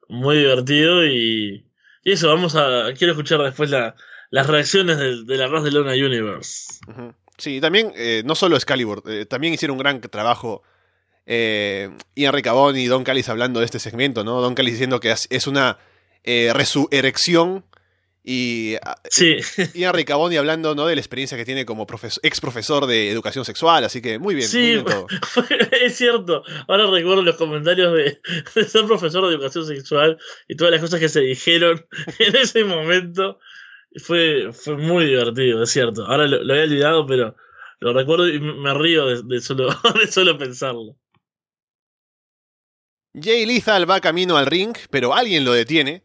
Muy 0.09 0.37
divertido 0.37 1.05
y, 1.05 1.65
y 2.03 2.11
eso, 2.11 2.27
vamos 2.27 2.55
a. 2.55 2.93
Quiero 2.97 3.13
escuchar 3.13 3.41
después 3.41 3.69
la, 3.69 3.95
las 4.29 4.47
reacciones 4.47 4.97
del, 4.97 5.25
del 5.25 5.41
Arras 5.41 5.63
de 5.63 5.71
Lona 5.71 5.93
Universe. 5.93 6.79
Sí, 7.37 7.59
también, 7.59 7.93
eh, 7.95 8.21
no 8.25 8.35
solo 8.35 8.55
Excalibur, 8.55 9.01
eh, 9.07 9.25
también 9.25 9.53
hicieron 9.53 9.75
un 9.75 9.79
gran 9.79 10.01
trabajo 10.01 10.61
eh, 11.25 11.89
Ian 12.15 12.33
Ricabón 12.33 12.77
y 12.77 12.85
Don 12.85 13.03
Callis 13.03 13.29
hablando 13.29 13.59
de 13.59 13.65
este 13.65 13.79
segmento, 13.79 14.23
¿no? 14.23 14.41
Don 14.41 14.55
Callis 14.55 14.73
diciendo 14.73 14.99
que 14.99 15.11
es 15.11 15.47
una 15.47 15.79
eh, 16.23 16.51
resurrección 16.53 17.65
y 18.25 18.75
ah, 18.81 18.95
Sí, 19.09 19.35
Ian 19.73 19.93
Ricaboni 19.93 20.37
hablando, 20.37 20.75
¿no? 20.75 20.85
De 20.85 20.95
la 20.95 21.01
experiencia 21.01 21.37
que 21.37 21.43
tiene 21.43 21.65
como 21.65 21.85
ex 22.21 22.39
profesor 22.39 22.85
de 22.85 23.11
educación 23.11 23.43
sexual, 23.43 23.83
así 23.83 24.01
que 24.01 24.17
muy 24.17 24.33
bien, 24.33 24.47
Sí, 24.47 24.57
muy 24.57 24.67
bien 24.69 24.85
todo. 24.85 25.07
es 25.71 25.95
cierto. 25.97 26.43
Ahora 26.67 26.89
recuerdo 26.89 27.21
los 27.21 27.35
comentarios 27.35 27.93
de, 27.93 28.21
de 28.55 28.63
ser 28.63 28.85
profesor 28.85 29.27
de 29.27 29.35
educación 29.35 29.65
sexual 29.67 30.17
y 30.47 30.55
todas 30.55 30.71
las 30.71 30.81
cosas 30.81 30.99
que 31.01 31.09
se 31.09 31.19
dijeron 31.19 31.85
en 32.19 32.35
ese 32.35 32.63
momento. 32.63 33.39
Fue, 33.95 34.51
fue 34.53 34.75
muy 34.75 35.05
divertido, 35.05 35.61
es 35.61 35.69
cierto. 35.69 36.07
Ahora 36.07 36.25
lo, 36.25 36.43
lo 36.43 36.53
había 36.53 36.65
olvidado, 36.65 37.05
pero 37.05 37.35
lo 37.79 37.93
recuerdo 37.93 38.27
y 38.27 38.39
me 38.39 38.53
me 38.53 38.73
río 38.73 39.05
de, 39.05 39.21
de 39.23 39.39
solo, 39.39 39.67
de 39.99 40.07
solo 40.07 40.35
pensarlo. 40.35 40.95
Jay 43.13 43.45
Lethal 43.45 43.87
va 43.87 44.01
camino 44.01 44.37
al 44.37 44.47
ring, 44.47 44.75
pero 44.89 45.13
alguien 45.13 45.45
lo 45.45 45.53
detiene, 45.53 46.03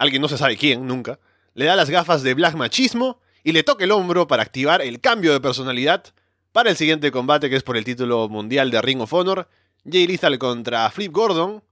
alguien 0.00 0.22
no 0.22 0.28
se 0.28 0.38
sabe 0.38 0.56
quién, 0.56 0.86
nunca, 0.86 1.20
le 1.52 1.66
da 1.66 1.76
las 1.76 1.90
gafas 1.90 2.22
de 2.22 2.32
Black 2.32 2.54
Machismo 2.54 3.20
y 3.44 3.52
le 3.52 3.62
toca 3.62 3.84
el 3.84 3.92
hombro 3.92 4.26
para 4.26 4.42
activar 4.42 4.80
el 4.80 4.98
cambio 4.98 5.34
de 5.34 5.40
personalidad 5.40 6.04
para 6.52 6.70
el 6.70 6.76
siguiente 6.76 7.12
combate 7.12 7.50
que 7.50 7.56
es 7.56 7.62
por 7.62 7.76
el 7.76 7.84
título 7.84 8.26
mundial 8.30 8.70
de 8.70 8.80
Ring 8.80 9.02
of 9.02 9.12
Honor, 9.12 9.46
Jay 9.84 10.06
Lethal 10.06 10.38
contra 10.38 10.90
Flip 10.90 11.12
Gordon. 11.12 11.62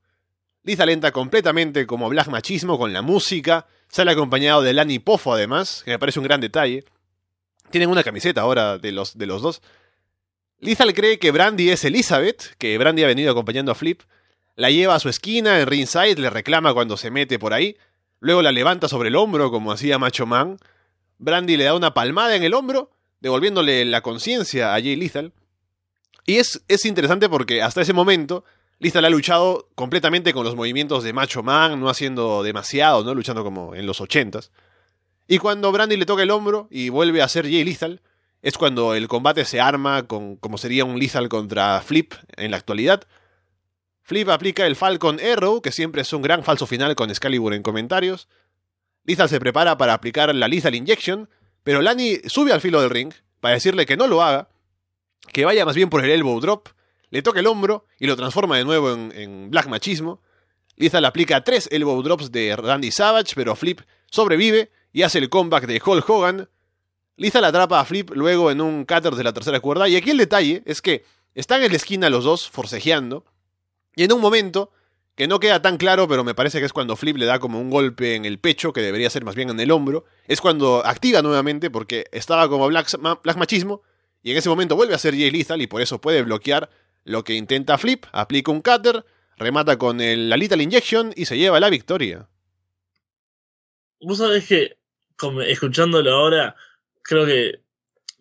Lethal 0.62 0.90
entra 0.90 1.10
completamente 1.10 1.86
como 1.86 2.10
Black 2.10 2.28
Machismo 2.28 2.78
con 2.78 2.92
la 2.92 3.00
música, 3.00 3.66
sale 3.88 4.10
acompañado 4.10 4.60
de 4.60 4.74
Lani 4.74 4.98
Poffo 4.98 5.32
además, 5.32 5.80
que 5.82 5.92
me 5.92 5.98
parece 5.98 6.18
un 6.18 6.26
gran 6.26 6.42
detalle. 6.42 6.84
Tienen 7.70 7.88
una 7.88 8.04
camiseta 8.04 8.42
ahora 8.42 8.76
de 8.76 8.92
los, 8.92 9.16
de 9.16 9.24
los 9.24 9.40
dos. 9.40 9.62
Lethal 10.58 10.92
cree 10.92 11.18
que 11.18 11.30
Brandy 11.30 11.70
es 11.70 11.82
Elizabeth, 11.82 12.56
que 12.58 12.76
Brandy 12.76 13.04
ha 13.04 13.06
venido 13.06 13.32
acompañando 13.32 13.72
a 13.72 13.74
Flip, 13.74 14.02
la 14.54 14.70
lleva 14.70 14.96
a 14.96 15.00
su 15.00 15.08
esquina 15.08 15.60
en 15.60 15.66
ringside, 15.66 16.18
le 16.18 16.28
reclama 16.28 16.74
cuando 16.74 16.98
se 16.98 17.10
mete 17.10 17.38
por 17.38 17.54
ahí, 17.54 17.76
luego 18.20 18.42
la 18.42 18.52
levanta 18.52 18.88
sobre 18.88 19.08
el 19.08 19.16
hombro 19.16 19.50
como 19.50 19.72
hacía 19.72 19.98
Macho 19.98 20.26
Man. 20.26 20.58
Brandy 21.18 21.56
le 21.56 21.64
da 21.64 21.74
una 21.74 21.94
palmada 21.94 22.36
en 22.36 22.42
el 22.42 22.54
hombro, 22.54 22.90
devolviéndole 23.20 23.84
la 23.84 24.02
conciencia 24.02 24.74
a 24.74 24.80
Jay 24.80 24.96
Lethal. 24.96 25.32
Y 26.24 26.36
es, 26.36 26.62
es 26.68 26.84
interesante 26.84 27.28
porque 27.28 27.62
hasta 27.62 27.80
ese 27.80 27.92
momento 27.92 28.44
Lethal 28.80 29.04
ha 29.04 29.10
luchado 29.10 29.68
completamente 29.74 30.32
con 30.32 30.44
los 30.44 30.54
movimientos 30.54 31.02
de 31.02 31.12
Macho 31.12 31.42
Man, 31.42 31.80
no 31.80 31.88
haciendo 31.88 32.42
demasiado, 32.42 33.02
no 33.02 33.14
luchando 33.14 33.42
como 33.42 33.74
en 33.74 33.86
los 33.86 34.00
ochentas. 34.00 34.52
Y 35.26 35.38
cuando 35.38 35.72
Brandy 35.72 35.96
le 35.96 36.06
toca 36.06 36.22
el 36.22 36.30
hombro 36.30 36.68
y 36.70 36.88
vuelve 36.88 37.22
a 37.22 37.28
ser 37.28 37.44
Jay 37.44 37.64
Lethal, 37.64 38.00
es 38.40 38.56
cuando 38.56 38.94
el 38.94 39.08
combate 39.08 39.44
se 39.44 39.60
arma 39.60 40.04
con 40.06 40.36
como 40.36 40.58
sería 40.58 40.84
un 40.84 40.98
Lethal 40.98 41.28
contra 41.28 41.80
Flip 41.80 42.14
en 42.36 42.52
la 42.52 42.56
actualidad. 42.56 43.02
Flip 44.08 44.30
aplica 44.30 44.66
el 44.66 44.74
Falcon 44.74 45.20
Arrow, 45.20 45.60
que 45.60 45.70
siempre 45.70 46.00
es 46.00 46.10
un 46.14 46.22
gran 46.22 46.42
falso 46.42 46.66
final 46.66 46.94
con 46.94 47.10
Excalibur 47.10 47.52
en 47.52 47.62
comentarios. 47.62 48.26
Lethal 49.04 49.28
se 49.28 49.38
prepara 49.38 49.76
para 49.76 49.92
aplicar 49.92 50.34
la 50.34 50.48
Lethal 50.48 50.74
Injection, 50.74 51.28
pero 51.62 51.82
Lani 51.82 52.16
sube 52.24 52.54
al 52.54 52.62
filo 52.62 52.80
del 52.80 52.88
ring 52.88 53.12
para 53.40 53.52
decirle 53.52 53.84
que 53.84 53.98
no 53.98 54.06
lo 54.06 54.22
haga, 54.22 54.48
que 55.30 55.44
vaya 55.44 55.66
más 55.66 55.76
bien 55.76 55.90
por 55.90 56.02
el 56.02 56.10
Elbow 56.10 56.40
Drop, 56.40 56.70
le 57.10 57.20
toca 57.20 57.40
el 57.40 57.46
hombro 57.46 57.84
y 58.00 58.06
lo 58.06 58.16
transforma 58.16 58.56
de 58.56 58.64
nuevo 58.64 58.90
en, 58.92 59.50
Black 59.50 59.66
Machismo. 59.66 60.22
Lethal 60.76 61.04
aplica 61.04 61.44
tres 61.44 61.68
Elbow 61.70 62.02
Drops 62.02 62.32
de 62.32 62.56
Randy 62.56 62.90
Savage, 62.90 63.34
pero 63.34 63.56
Flip 63.56 63.82
sobrevive 64.10 64.70
y 64.90 65.02
hace 65.02 65.18
el 65.18 65.28
comeback 65.28 65.66
de 65.66 65.82
Hulk 65.84 66.08
Hogan. 66.08 66.48
Lethal 67.18 67.44
atrapa 67.44 67.78
a 67.78 67.84
Flip 67.84 68.08
luego 68.14 68.50
en 68.50 68.62
un 68.62 68.86
cutter 68.86 69.14
de 69.16 69.24
la 69.24 69.34
tercera 69.34 69.60
cuerda, 69.60 69.86
y 69.86 69.96
aquí 69.96 70.12
el 70.12 70.16
detalle 70.16 70.62
es 70.64 70.80
que 70.80 71.04
están 71.34 71.62
en 71.62 71.72
la 71.72 71.76
esquina 71.76 72.08
los 72.08 72.24
dos 72.24 72.48
forcejeando, 72.48 73.26
y 73.98 74.04
en 74.04 74.12
un 74.12 74.20
momento, 74.20 74.70
que 75.16 75.26
no 75.26 75.40
queda 75.40 75.60
tan 75.60 75.76
claro, 75.76 76.06
pero 76.06 76.22
me 76.22 76.32
parece 76.32 76.60
que 76.60 76.66
es 76.66 76.72
cuando 76.72 76.94
Flip 76.94 77.16
le 77.16 77.26
da 77.26 77.40
como 77.40 77.60
un 77.60 77.68
golpe 77.68 78.14
en 78.14 78.26
el 78.26 78.38
pecho, 78.38 78.72
que 78.72 78.80
debería 78.80 79.10
ser 79.10 79.24
más 79.24 79.34
bien 79.34 79.50
en 79.50 79.58
el 79.58 79.72
hombro, 79.72 80.04
es 80.28 80.40
cuando 80.40 80.86
activa 80.86 81.20
nuevamente, 81.20 81.68
porque 81.68 82.04
estaba 82.12 82.48
como 82.48 82.68
Black, 82.68 82.96
Black 83.24 83.36
Machismo, 83.36 83.82
y 84.22 84.30
en 84.30 84.36
ese 84.36 84.48
momento 84.48 84.76
vuelve 84.76 84.94
a 84.94 84.98
ser 84.98 85.14
Jay 85.14 85.32
Lethal, 85.32 85.60
y 85.60 85.66
por 85.66 85.82
eso 85.82 86.00
puede 86.00 86.22
bloquear 86.22 86.70
lo 87.02 87.24
que 87.24 87.34
intenta 87.34 87.76
Flip, 87.76 88.06
aplica 88.12 88.52
un 88.52 88.62
cutter, 88.62 89.04
remata 89.36 89.76
con 89.78 90.00
el, 90.00 90.30
la 90.30 90.36
Lethal 90.36 90.62
Injection 90.62 91.12
y 91.16 91.24
se 91.24 91.36
lleva 91.36 91.58
la 91.58 91.70
victoria. 91.70 92.28
Vos 94.00 94.18
sabés 94.18 94.46
que, 94.46 94.76
como, 95.16 95.42
escuchándolo 95.42 96.14
ahora, 96.14 96.54
creo 97.02 97.26
que 97.26 97.62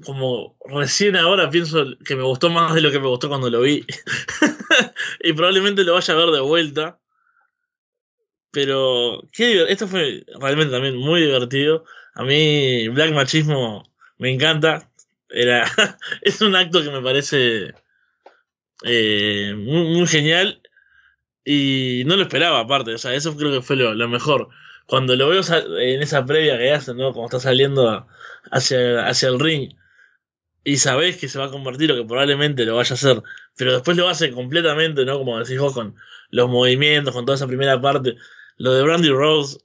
como 0.03 0.57
recién 0.65 1.15
ahora 1.15 1.51
pienso 1.51 1.85
que 2.03 2.15
me 2.15 2.23
gustó 2.23 2.49
más 2.49 2.73
de 2.73 2.81
lo 2.81 2.91
que 2.91 2.99
me 2.99 3.07
gustó 3.07 3.29
cuando 3.29 3.51
lo 3.51 3.61
vi. 3.61 3.85
y 5.23 5.33
probablemente 5.33 5.83
lo 5.83 5.93
vaya 5.93 6.13
a 6.13 6.17
ver 6.17 6.29
de 6.31 6.41
vuelta. 6.41 6.99
Pero 8.51 9.23
qué 9.31 9.65
esto 9.69 9.87
fue 9.87 10.25
realmente 10.39 10.73
también 10.73 10.97
muy 10.97 11.21
divertido. 11.21 11.85
A 12.15 12.23
mí 12.23 12.87
Black 12.89 13.13
Machismo 13.13 13.83
me 14.17 14.31
encanta. 14.31 14.89
Era 15.29 15.65
es 16.21 16.41
un 16.41 16.55
acto 16.55 16.81
que 16.81 16.89
me 16.89 17.01
parece 17.01 17.73
eh, 18.83 19.53
muy, 19.55 19.97
muy 19.97 20.07
genial 20.07 20.61
y 21.43 22.03
no 22.05 22.15
lo 22.15 22.23
esperaba 22.23 22.59
aparte. 22.59 22.93
O 22.93 22.97
sea, 22.97 23.13
eso 23.13 23.35
creo 23.37 23.51
que 23.51 23.61
fue 23.61 23.75
lo, 23.75 24.09
mejor. 24.09 24.49
Cuando 24.85 25.15
lo 25.15 25.29
veo 25.29 25.41
en 25.79 26.01
esa 26.01 26.25
previa 26.25 26.57
que 26.57 26.71
hacen, 26.71 26.97
¿no? 26.97 27.13
Como 27.13 27.25
está 27.25 27.39
saliendo 27.39 28.07
hacia, 28.51 29.07
hacia 29.07 29.29
el 29.29 29.39
ring 29.39 29.73
y 30.67 30.75
sabés 30.79 31.15
que 31.15 31.29
se 31.29 31.39
va 31.39 31.45
a 31.45 31.49
convertir 31.49 31.89
o 31.93 31.95
que 31.95 32.03
probablemente 32.03 32.65
lo 32.65 32.75
vaya 32.75 32.91
a 32.91 32.95
hacer, 32.95 33.23
pero 33.55 33.71
después 33.71 33.95
lo 33.95 34.09
hace 34.09 34.31
completamente, 34.31 35.05
¿no? 35.05 35.17
Como 35.17 35.39
decís 35.39 35.57
vos, 35.57 35.73
con 35.73 35.95
los 36.29 36.49
movimientos, 36.49 37.13
con 37.13 37.25
toda 37.25 37.37
esa 37.37 37.47
primera 37.47 37.79
parte. 37.79 38.15
Lo 38.57 38.73
de 38.73 38.83
Brandy 38.83 39.07
Rose, 39.07 39.59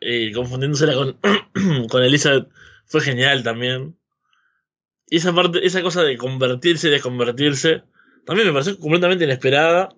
eh, 0.00 0.32
confundiéndosela 0.34 0.94
con, 0.94 1.18
con 1.88 2.02
Elizabeth, 2.02 2.48
fue 2.84 3.00
genial 3.00 3.44
también. 3.44 3.96
Y 5.08 5.18
esa 5.18 5.32
parte, 5.32 5.64
esa 5.64 5.82
cosa 5.82 6.02
de 6.02 6.16
convertirse 6.16 6.88
y 6.88 6.90
desconvertirse, 6.90 7.84
también 8.26 8.48
me 8.48 8.52
pareció 8.52 8.76
completamente 8.76 9.22
inesperada. 9.26 9.90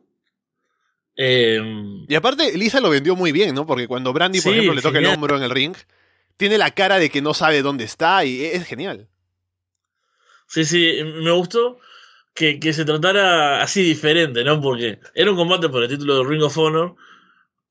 Eh, 1.16 1.62
Y 2.08 2.14
aparte, 2.14 2.58
Lisa 2.58 2.78
lo 2.82 2.90
vendió 2.90 3.16
muy 3.16 3.32
bien, 3.32 3.54
¿no? 3.54 3.66
Porque 3.66 3.88
cuando 3.88 4.12
Brandy, 4.12 4.42
por 4.42 4.52
Sí, 4.52 4.58
ejemplo, 4.58 4.74
le 4.74 4.82
toca 4.82 4.98
el 4.98 5.06
hombro 5.06 5.38
en 5.38 5.44
el 5.44 5.50
ring, 5.50 5.74
tiene 6.36 6.58
la 6.58 6.72
cara 6.72 6.98
de 6.98 7.08
que 7.08 7.22
no 7.22 7.32
sabe 7.32 7.62
dónde 7.62 7.84
está 7.84 8.26
y 8.26 8.44
es 8.44 8.66
genial. 8.66 9.08
Sí, 10.52 10.66
sí, 10.66 10.98
me 11.02 11.30
gustó 11.30 11.78
que, 12.34 12.60
que 12.60 12.74
se 12.74 12.84
tratara 12.84 13.62
así 13.62 13.82
diferente, 13.82 14.44
¿no? 14.44 14.60
Porque 14.60 15.00
era 15.14 15.30
un 15.30 15.36
combate 15.38 15.70
por 15.70 15.82
el 15.82 15.88
título 15.88 16.18
de 16.18 16.28
Ring 16.28 16.42
of 16.42 16.58
Honor, 16.58 16.94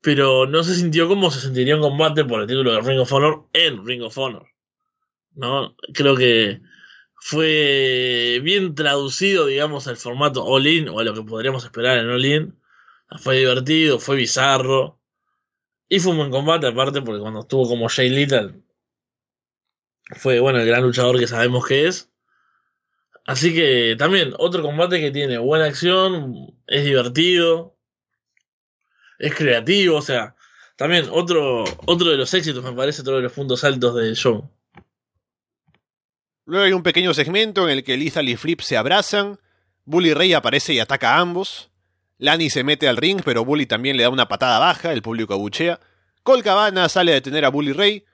pero 0.00 0.46
no 0.46 0.64
se 0.64 0.74
sintió 0.74 1.06
como 1.06 1.30
se 1.30 1.40
sentiría 1.40 1.76
un 1.76 1.82
combate 1.82 2.24
por 2.24 2.40
el 2.40 2.48
título 2.48 2.72
de 2.72 2.80
Ring 2.80 2.98
of 2.98 3.12
Honor 3.12 3.46
en 3.52 3.86
Ring 3.86 4.02
of 4.02 4.18
Honor. 4.18 4.48
¿No? 5.34 5.76
Creo 5.94 6.16
que 6.16 6.60
fue 7.20 8.40
bien 8.42 8.74
traducido, 8.74 9.46
digamos, 9.46 9.86
al 9.86 9.96
formato 9.96 10.44
All-In 10.44 10.88
o 10.88 10.98
a 10.98 11.04
lo 11.04 11.14
que 11.14 11.22
podríamos 11.22 11.62
esperar 11.64 11.98
en 11.98 12.10
All-In. 12.10 12.60
Fue 13.18 13.38
divertido, 13.38 14.00
fue 14.00 14.16
bizarro. 14.16 14.98
Y 15.88 16.00
fue 16.00 16.12
un 16.12 16.18
buen 16.18 16.30
combate, 16.32 16.66
aparte, 16.66 17.00
porque 17.00 17.20
cuando 17.20 17.40
estuvo 17.42 17.68
como 17.68 17.88
Jay 17.88 18.08
Little, 18.08 18.60
fue, 20.16 20.40
bueno, 20.40 20.58
el 20.58 20.66
gran 20.66 20.82
luchador 20.82 21.20
que 21.20 21.28
sabemos 21.28 21.64
que 21.64 21.86
es. 21.86 22.11
Así 23.24 23.54
que 23.54 23.94
también, 23.98 24.34
otro 24.38 24.62
combate 24.62 25.00
que 25.00 25.10
tiene 25.10 25.38
buena 25.38 25.66
acción, 25.66 26.54
es 26.66 26.84
divertido, 26.84 27.76
es 29.18 29.34
creativo, 29.34 29.96
o 29.96 30.02
sea, 30.02 30.34
también 30.76 31.06
otro, 31.10 31.64
otro 31.86 32.10
de 32.10 32.16
los 32.16 32.34
éxitos, 32.34 32.64
me 32.64 32.72
parece, 32.72 33.02
otro 33.02 33.16
de 33.16 33.22
los 33.22 33.32
puntos 33.32 33.62
altos 33.62 33.94
del 33.94 34.16
show. 34.16 34.50
Luego 36.44 36.64
hay 36.64 36.72
un 36.72 36.82
pequeño 36.82 37.14
segmento 37.14 37.68
en 37.68 37.78
el 37.78 37.84
que 37.84 37.96
Lethal 37.96 38.28
y 38.28 38.36
Flip 38.36 38.60
se 38.60 38.76
abrazan, 38.76 39.38
Bully 39.84 40.12
Ray 40.12 40.32
aparece 40.34 40.74
y 40.74 40.80
ataca 40.80 41.14
a 41.14 41.20
ambos, 41.20 41.70
Lani 42.18 42.50
se 42.50 42.64
mete 42.64 42.88
al 42.88 42.96
ring, 42.96 43.20
pero 43.24 43.44
Bully 43.44 43.66
también 43.66 43.96
le 43.96 44.02
da 44.02 44.10
una 44.10 44.26
patada 44.26 44.58
baja, 44.58 44.92
el 44.92 45.02
público 45.02 45.34
abuchea, 45.34 45.78
Cole 46.24 46.42
Cabana 46.42 46.88
sale 46.88 47.12
a 47.12 47.14
detener 47.14 47.44
a 47.44 47.50
Bully 47.50 47.72
Ray, 47.72 48.04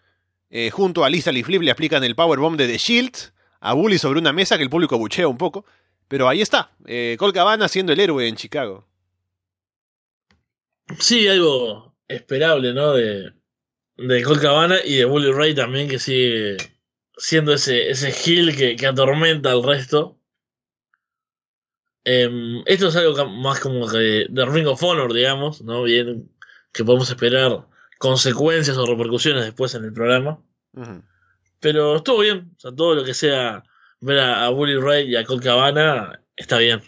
eh, 0.50 0.70
junto 0.70 1.04
a 1.04 1.10
Lethal 1.10 1.38
y 1.38 1.42
Flip 1.42 1.62
le 1.62 1.70
aplican 1.70 2.04
el 2.04 2.14
powerbomb 2.14 2.58
de 2.58 2.66
The 2.66 2.78
Shield, 2.78 3.32
a 3.60 3.74
Bully 3.74 3.98
sobre 3.98 4.20
una 4.20 4.32
mesa 4.32 4.56
que 4.56 4.62
el 4.62 4.70
público 4.70 4.94
abuchea 4.94 5.28
un 5.28 5.38
poco, 5.38 5.64
pero 6.08 6.28
ahí 6.28 6.40
está, 6.40 6.72
eh, 6.86 7.16
Cole 7.18 7.32
Cabana 7.32 7.68
siendo 7.68 7.92
el 7.92 8.00
héroe 8.00 8.28
en 8.28 8.36
Chicago. 8.36 8.86
Sí, 10.98 11.28
algo 11.28 11.94
esperable, 12.08 12.72
¿no? 12.72 12.94
De, 12.94 13.32
de 13.96 14.22
Cole 14.22 14.40
Cabana 14.40 14.76
y 14.84 14.96
de 14.96 15.04
Bully 15.04 15.32
Ray 15.32 15.54
también, 15.54 15.88
que 15.88 15.98
sigue 15.98 16.56
siendo 17.16 17.52
ese, 17.52 17.90
ese 17.90 18.10
heel 18.10 18.56
que, 18.56 18.76
que 18.76 18.86
atormenta 18.86 19.50
al 19.50 19.62
resto. 19.62 20.18
Em, 22.04 22.62
esto 22.64 22.88
es 22.88 22.96
algo 22.96 23.26
más 23.26 23.60
como 23.60 23.86
de, 23.86 24.26
de, 24.30 24.46
Ring 24.46 24.66
of 24.66 24.82
Honor, 24.82 25.12
digamos, 25.12 25.60
¿no? 25.62 25.82
Bien, 25.82 26.30
que 26.72 26.84
podemos 26.84 27.10
esperar 27.10 27.66
consecuencias 27.98 28.78
o 28.78 28.86
repercusiones 28.86 29.44
después 29.44 29.74
en 29.74 29.84
el 29.84 29.92
programa. 29.92 30.42
Uh 30.72 30.80
-huh. 30.80 31.02
Pero 31.60 31.96
estuvo 31.96 32.20
bien, 32.20 32.52
o 32.56 32.60
sea, 32.60 32.72
todo 32.74 32.94
lo 32.94 33.04
que 33.04 33.14
sea 33.14 33.62
ver 34.00 34.18
a, 34.20 34.46
a 34.46 34.50
Bully 34.50 34.76
Ray 34.78 35.10
y 35.10 35.16
a 35.16 35.24
Colt 35.24 35.42
Cabana 35.42 36.20
está 36.36 36.58
bien. 36.58 36.82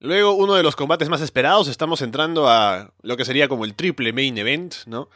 Luego, 0.00 0.34
uno 0.34 0.54
de 0.54 0.62
los 0.62 0.76
combates 0.76 1.08
más 1.08 1.20
esperados, 1.20 1.66
estamos 1.66 2.02
entrando 2.02 2.48
a 2.48 2.94
lo 3.02 3.16
que 3.16 3.24
sería 3.24 3.48
como 3.48 3.64
el 3.64 3.74
triple 3.74 4.12
main 4.12 4.38
event, 4.38 4.74
¿no? 4.86 5.10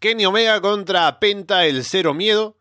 Kenny 0.00 0.26
Omega 0.26 0.60
contra 0.60 1.18
Penta 1.18 1.64
el 1.64 1.84
Cero 1.84 2.12
Miedo. 2.12 2.58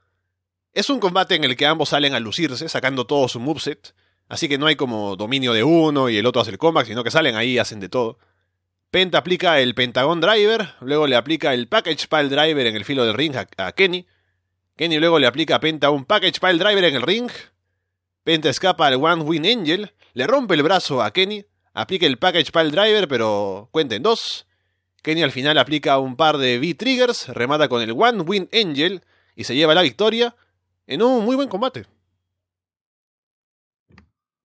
Es 0.73 0.89
un 0.89 0.99
combate 0.99 1.35
en 1.35 1.43
el 1.43 1.57
que 1.57 1.65
ambos 1.65 1.89
salen 1.89 2.13
a 2.13 2.21
lucirse, 2.21 2.69
sacando 2.69 3.05
todo 3.05 3.27
su 3.27 3.41
moveset. 3.41 3.93
Así 4.29 4.47
que 4.47 4.57
no 4.57 4.67
hay 4.67 4.77
como 4.77 5.17
dominio 5.17 5.51
de 5.51 5.63
uno 5.63 6.07
y 6.07 6.17
el 6.17 6.25
otro 6.25 6.41
hace 6.41 6.51
el 6.51 6.57
comeback, 6.57 6.87
sino 6.87 7.03
que 7.03 7.11
salen 7.11 7.35
ahí 7.35 7.53
y 7.53 7.57
hacen 7.57 7.81
de 7.81 7.89
todo. 7.89 8.17
Penta 8.91 9.19
aplica 9.19 9.57
el 9.61 9.73
Pentagon 9.73 10.19
Driver, 10.19 10.75
luego 10.81 11.07
le 11.07 11.15
aplica 11.15 11.53
el 11.53 11.69
Package 11.69 12.09
Pile 12.09 12.27
Driver 12.27 12.67
en 12.67 12.75
el 12.75 12.83
filo 12.83 13.05
del 13.05 13.13
ring 13.13 13.33
a, 13.37 13.71
Kenny. 13.71 14.05
Kenny 14.75 14.99
luego 14.99 15.17
le 15.17 15.27
aplica 15.27 15.55
a 15.55 15.59
Penta 15.61 15.89
un 15.91 16.03
Package 16.03 16.41
Pile 16.41 16.57
Driver 16.57 16.83
en 16.83 16.95
el 16.95 17.01
ring. 17.01 17.31
Penta 18.25 18.49
escapa 18.49 18.87
al 18.87 18.95
One 18.95 19.23
Win 19.23 19.45
Angel, 19.45 19.93
le 20.11 20.27
rompe 20.27 20.55
el 20.55 20.63
brazo 20.63 21.01
a 21.01 21.11
Kenny, 21.11 21.45
aplica 21.73 22.05
el 22.05 22.17
Package 22.17 22.51
Pile 22.51 22.69
Driver, 22.69 23.07
pero 23.07 23.69
cuenta 23.71 23.95
en 23.95 24.03
dos. 24.03 24.45
Kenny 25.01 25.23
al 25.23 25.31
final 25.31 25.57
aplica 25.57 25.97
un 25.97 26.17
par 26.17 26.37
de 26.37 26.59
V-Triggers, 26.59 27.29
remata 27.29 27.69
con 27.69 27.81
el 27.81 27.91
One 27.91 28.23
Win 28.23 28.49
Angel 28.51 29.01
y 29.37 29.45
se 29.45 29.55
lleva 29.55 29.73
la 29.73 29.83
victoria 29.83 30.35
en 30.85 31.01
un 31.01 31.23
muy 31.23 31.37
buen 31.37 31.47
combate. 31.47 31.85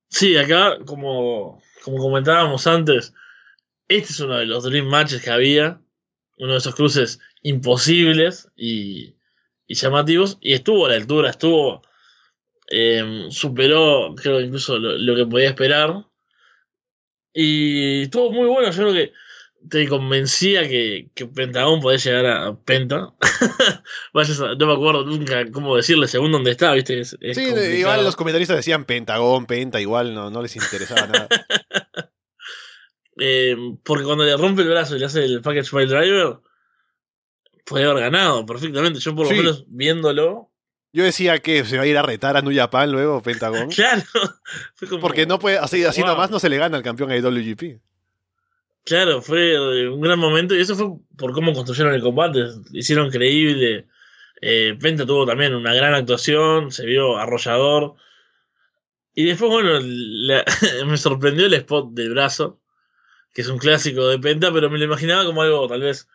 Sí, 0.07 0.37
acá, 0.37 0.77
como, 0.85 1.61
como 1.83 1.97
comentábamos 1.97 2.65
antes, 2.65 3.13
este 3.87 4.13
es 4.13 4.19
uno 4.19 4.37
de 4.37 4.45
los 4.45 4.63
Dream 4.63 4.87
Matches 4.87 5.21
que 5.21 5.29
había, 5.29 5.81
uno 6.37 6.53
de 6.53 6.59
esos 6.59 6.75
cruces 6.75 7.19
imposibles 7.41 8.49
y, 8.55 9.15
y 9.67 9.75
llamativos, 9.75 10.37
y 10.41 10.53
estuvo 10.53 10.85
a 10.85 10.89
la 10.89 10.95
altura, 10.95 11.29
estuvo, 11.29 11.81
eh, 12.69 13.27
superó, 13.29 14.13
creo 14.15 14.41
incluso 14.41 14.77
lo, 14.77 14.97
lo, 14.97 15.15
que 15.15 15.25
podía 15.25 15.49
esperar, 15.49 16.05
y 17.33 18.03
estuvo 18.03 18.31
muy 18.31 18.47
bueno, 18.47 18.71
yo 18.71 18.83
creo 18.83 18.93
que 18.93 19.13
te 19.69 19.87
convencía 19.87 20.67
que, 20.67 21.09
que 21.13 21.25
Pentagón 21.25 21.81
podía 21.81 21.97
llegar 21.97 22.25
a 22.25 22.55
Penta. 22.55 23.13
no 24.13 24.67
me 24.67 24.73
acuerdo 24.73 25.03
nunca 25.03 25.49
cómo 25.51 25.75
decirle 25.75 26.07
según 26.07 26.31
dónde 26.31 26.51
está, 26.51 26.73
¿viste? 26.73 26.99
Es, 26.99 27.17
es 27.19 27.37
sí, 27.37 27.45
complicado. 27.45 27.75
igual 27.75 28.03
los 28.03 28.15
comentaristas 28.15 28.57
decían 28.57 28.85
Pentagón, 28.85 29.45
Penta, 29.45 29.81
igual 29.81 30.13
no, 30.13 30.29
no 30.29 30.41
les 30.41 30.55
interesaba 30.55 31.07
nada. 31.07 31.27
eh, 33.19 33.55
porque 33.83 34.05
cuando 34.05 34.23
le 34.23 34.37
rompe 34.37 34.61
el 34.61 34.69
brazo 34.69 34.95
y 34.95 34.99
le 34.99 35.05
hace 35.05 35.23
el 35.23 35.41
package 35.41 35.69
file 35.69 35.85
driver, 35.87 36.37
puede 37.65 37.85
haber 37.85 38.03
ganado 38.03 38.45
perfectamente. 38.45 38.99
Yo, 38.99 39.15
por 39.15 39.25
lo 39.25 39.31
sí. 39.31 39.37
menos, 39.37 39.65
viéndolo. 39.67 40.51
Yo 40.93 41.03
decía 41.03 41.39
que 41.39 41.63
se 41.65 41.77
va 41.77 41.83
a 41.83 41.87
ir 41.87 41.97
a 41.97 42.01
retar 42.01 42.37
a 42.37 42.41
New 42.41 42.55
Japan 42.55 42.91
luego, 42.91 43.21
Pentagón. 43.21 43.69
claro. 43.75 44.03
Como, 44.89 45.01
porque 45.01 45.25
no 45.25 45.37
puede, 45.37 45.57
así, 45.57 45.83
así 45.83 46.01
wow. 46.01 46.11
nomás 46.11 46.31
no 46.31 46.39
se 46.39 46.49
le 46.49 46.57
gana 46.57 46.77
al 46.77 46.83
campeón 46.83 47.11
IWGP. 47.11 47.79
Claro, 48.83 49.21
fue 49.21 49.89
un 49.89 49.99
gran 49.99 50.17
momento 50.17 50.55
y 50.55 50.61
eso 50.61 50.75
fue 50.75 50.87
por 51.17 51.33
cómo 51.33 51.53
construyeron 51.53 51.93
el 51.93 52.01
combate. 52.01 52.45
Hicieron 52.71 53.11
creíble. 53.11 53.85
Eh, 54.41 54.77
Penta 54.79 55.05
tuvo 55.05 55.25
también 55.25 55.55
una 55.55 55.73
gran 55.73 55.93
actuación, 55.93 56.71
se 56.71 56.85
vio 56.85 57.17
arrollador. 57.17 57.95
Y 59.13 59.25
después, 59.25 59.51
bueno, 59.51 59.79
la, 59.81 60.45
me 60.85 60.95
sorprendió 60.95 61.47
el 61.47 61.53
spot 61.55 61.91
del 61.91 62.11
brazo, 62.11 62.61
que 63.37 63.41
es 63.43 63.49
un 63.49 63.59
clásico 63.59 64.07
de 64.07 64.17
Penta, 64.17 64.51
pero 64.51 64.67
me 64.71 64.79
lo 64.79 64.85
imaginaba 64.85 65.23
como 65.23 65.43
algo 65.43 65.67
tal 65.67 65.81
vez 65.81 66.09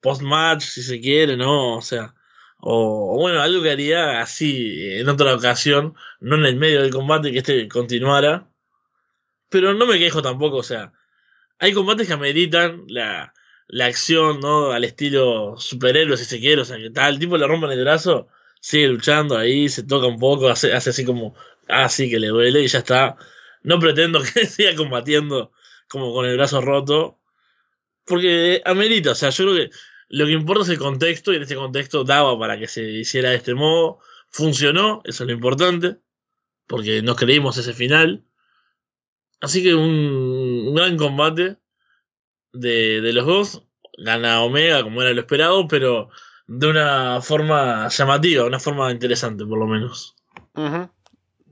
post-match, 0.00 0.62
si 0.62 0.84
se 0.84 1.00
quiere, 1.00 1.36
¿no? 1.36 1.78
O 1.78 1.82
sea, 1.82 2.14
o, 2.60 3.16
o, 3.16 3.18
bueno, 3.18 3.40
algo 3.40 3.64
que 3.64 3.72
haría 3.72 4.20
así 4.20 4.96
en 4.96 5.08
otra 5.08 5.34
ocasión, 5.34 5.96
no 6.20 6.36
en 6.36 6.44
el 6.44 6.54
medio 6.54 6.80
del 6.80 6.92
combate, 6.92 7.32
que 7.32 7.38
este 7.38 7.66
continuara. 7.66 8.48
Pero 9.48 9.74
no 9.74 9.86
me 9.86 9.98
quejo 9.98 10.22
tampoco, 10.22 10.58
o 10.58 10.62
sea, 10.62 10.92
hay 11.58 11.72
combates 11.72 12.06
que 12.06 12.12
ameritan 12.12 12.84
la, 12.86 13.34
la 13.66 13.86
acción, 13.86 14.38
¿no? 14.38 14.70
Al 14.70 14.84
estilo 14.84 15.56
superhéroe, 15.58 16.16
si 16.16 16.26
se 16.26 16.38
quiere. 16.38 16.62
O 16.62 16.64
sea, 16.64 16.76
que 16.76 16.90
tal, 16.90 17.14
el 17.14 17.18
tipo 17.18 17.36
le 17.38 17.48
rompen 17.48 17.72
el 17.72 17.82
brazo, 17.82 18.28
sigue 18.60 18.86
luchando 18.86 19.36
ahí, 19.36 19.68
se 19.68 19.82
toca 19.82 20.06
un 20.06 20.20
poco, 20.20 20.48
hace, 20.48 20.72
hace 20.74 20.90
así 20.90 21.04
como, 21.04 21.34
ah, 21.66 21.88
sí, 21.88 22.08
que 22.08 22.20
le 22.20 22.28
duele 22.28 22.62
y 22.62 22.68
ya 22.68 22.78
está. 22.78 23.16
No 23.64 23.80
pretendo 23.80 24.22
que 24.34 24.46
siga 24.46 24.76
combatiendo 24.76 25.50
como 25.88 26.12
con 26.12 26.26
el 26.26 26.36
brazo 26.36 26.60
roto. 26.60 27.18
Porque 28.04 28.62
amerita, 28.64 29.12
o 29.12 29.14
sea, 29.14 29.30
yo 29.30 29.44
creo 29.44 29.56
que 29.56 29.70
lo 30.08 30.26
que 30.26 30.32
importa 30.32 30.62
es 30.62 30.70
el 30.70 30.78
contexto 30.78 31.32
y 31.32 31.36
en 31.36 31.42
este 31.42 31.56
contexto 31.56 32.04
daba 32.04 32.38
para 32.38 32.58
que 32.58 32.66
se 32.66 32.82
hiciera 32.82 33.30
de 33.30 33.36
este 33.36 33.54
modo. 33.54 34.00
Funcionó, 34.30 35.02
eso 35.04 35.24
es 35.24 35.26
lo 35.28 35.32
importante. 35.32 35.98
Porque 36.66 37.02
nos 37.02 37.16
creímos 37.16 37.56
ese 37.56 37.72
final. 37.72 38.24
Así 39.40 39.62
que 39.62 39.74
un, 39.74 40.66
un 40.68 40.74
gran 40.74 40.96
combate 40.96 41.56
de, 42.52 43.00
de, 43.00 43.12
los 43.12 43.26
dos. 43.26 43.62
Gana 43.98 44.42
Omega 44.42 44.82
como 44.82 45.02
era 45.02 45.12
lo 45.12 45.20
esperado, 45.20 45.66
pero 45.66 46.10
de 46.46 46.66
una 46.68 47.20
forma 47.20 47.88
llamativa, 47.88 48.44
una 48.44 48.60
forma 48.60 48.90
interesante 48.90 49.44
por 49.44 49.58
lo 49.58 49.66
menos. 49.66 50.14
Uh 50.54 50.62
-huh. 50.62 50.90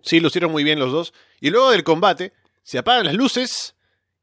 Sí, 0.02 0.20
lucieron 0.20 0.52
muy 0.52 0.64
bien 0.64 0.78
los 0.78 0.92
dos. 0.92 1.12
Y 1.40 1.50
luego 1.50 1.70
del 1.70 1.82
combate, 1.84 2.32
se 2.62 2.78
apagan 2.78 3.06
las 3.06 3.14
luces 3.14 3.75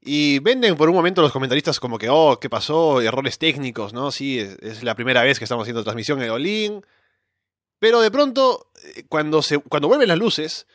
y 0.05 0.39
venden 0.39 0.75
por 0.75 0.89
un 0.89 0.95
momento 0.95 1.21
los 1.21 1.31
comentaristas 1.31 1.79
como 1.79 1.97
que, 1.97 2.09
oh, 2.09 2.39
¿qué 2.39 2.49
pasó? 2.49 2.99
Errores 3.01 3.37
técnicos, 3.37 3.93
¿no? 3.93 4.11
Sí, 4.11 4.39
es, 4.39 4.83
la 4.83 4.95
primera 4.95 5.23
vez 5.23 5.39
que 5.39 5.45
estamos 5.45 5.63
haciendo 5.63 5.83
transmisión 5.83 6.21
en 6.21 6.29
Olin. 6.29 6.85
Pero 7.79 8.01
de 8.01 8.11
pronto, 8.11 8.69
eh, 8.95 9.05
cuando, 9.07 9.41
se, 9.41 9.59
cuando 9.59 9.87
vuelven 9.87 10.09
las 10.09 10.17
luces, 10.17 10.67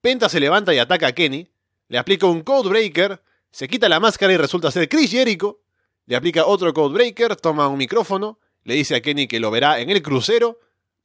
Penta 0.00 0.28
se 0.28 0.40
levanta 0.40 0.74
y 0.74 0.78
ataca 0.78 1.06
a 1.06 1.12
Kenny 1.12 1.48
le 1.92 1.98
aplica 1.98 2.26
un 2.26 2.40
Codebreaker, 2.40 3.20
se 3.50 3.68
quita 3.68 3.86
la 3.86 4.00
máscara 4.00 4.32
y 4.32 4.38
resulta 4.38 4.70
ser 4.70 4.88
Chris 4.88 5.10
Jericho, 5.10 5.60
le 6.06 6.16
aplica 6.16 6.46
otro 6.46 6.72
Codebreaker, 6.72 7.36
toma 7.36 7.68
un 7.68 7.76
micrófono, 7.76 8.38
le 8.64 8.74
dice 8.74 8.96
a 8.96 9.02
Kenny 9.02 9.28
que 9.28 9.38
lo 9.38 9.50
verá 9.50 9.78
en 9.78 9.90
el 9.90 10.00
crucero, 10.00 10.58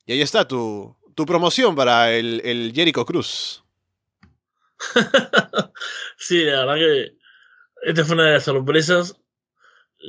y 0.05 0.13
ahí 0.13 0.21
está 0.21 0.47
tu, 0.47 0.95
tu 1.13 1.25
promoción 1.25 1.75
para 1.75 2.13
el, 2.13 2.41
el 2.45 2.71
Jericho 2.73 3.05
Cruz. 3.05 3.65
sí, 6.17 6.45
la 6.45 6.65
verdad 6.65 6.75
que 6.75 7.16
esta 7.83 8.05
fue 8.05 8.15
una 8.15 8.25
de 8.25 8.33
las 8.33 8.43
sorpresas. 8.43 9.15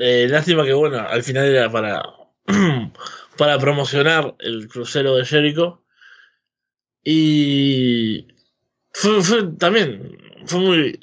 Eh, 0.00 0.26
lástima 0.28 0.64
que, 0.64 0.72
bueno, 0.72 0.98
al 0.98 1.22
final 1.22 1.46
era 1.46 1.70
para, 1.70 2.02
para 3.36 3.58
promocionar 3.58 4.34
el 4.38 4.68
crucero 4.68 5.16
de 5.16 5.24
Jericho. 5.24 5.84
Y 7.04 8.28
fue, 8.92 9.22
fue 9.22 9.44
también, 9.58 10.18
fue 10.46 10.60
muy 10.60 11.00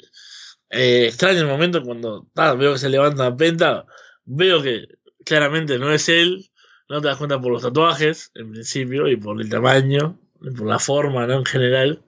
eh, 0.70 1.06
extraño 1.06 1.40
el 1.40 1.46
momento 1.46 1.82
cuando 1.82 2.28
veo 2.34 2.72
que 2.74 2.78
se 2.78 2.88
levanta 2.88 3.30
la 3.30 3.36
penta, 3.36 3.86
veo 4.24 4.62
que 4.62 4.86
claramente 5.24 5.78
no 5.78 5.92
es 5.92 6.08
él, 6.08 6.50
no 6.88 7.00
te 7.00 7.08
das 7.08 7.16
cuenta 7.16 7.40
por 7.40 7.52
los 7.52 7.62
tatuajes, 7.62 8.30
en 8.34 8.52
principio, 8.52 9.08
y 9.08 9.16
por 9.16 9.40
el 9.40 9.48
tamaño, 9.48 10.18
y 10.40 10.50
por 10.50 10.66
la 10.66 10.78
forma, 10.78 11.26
¿no? 11.26 11.34
En 11.34 11.44
general. 11.44 12.02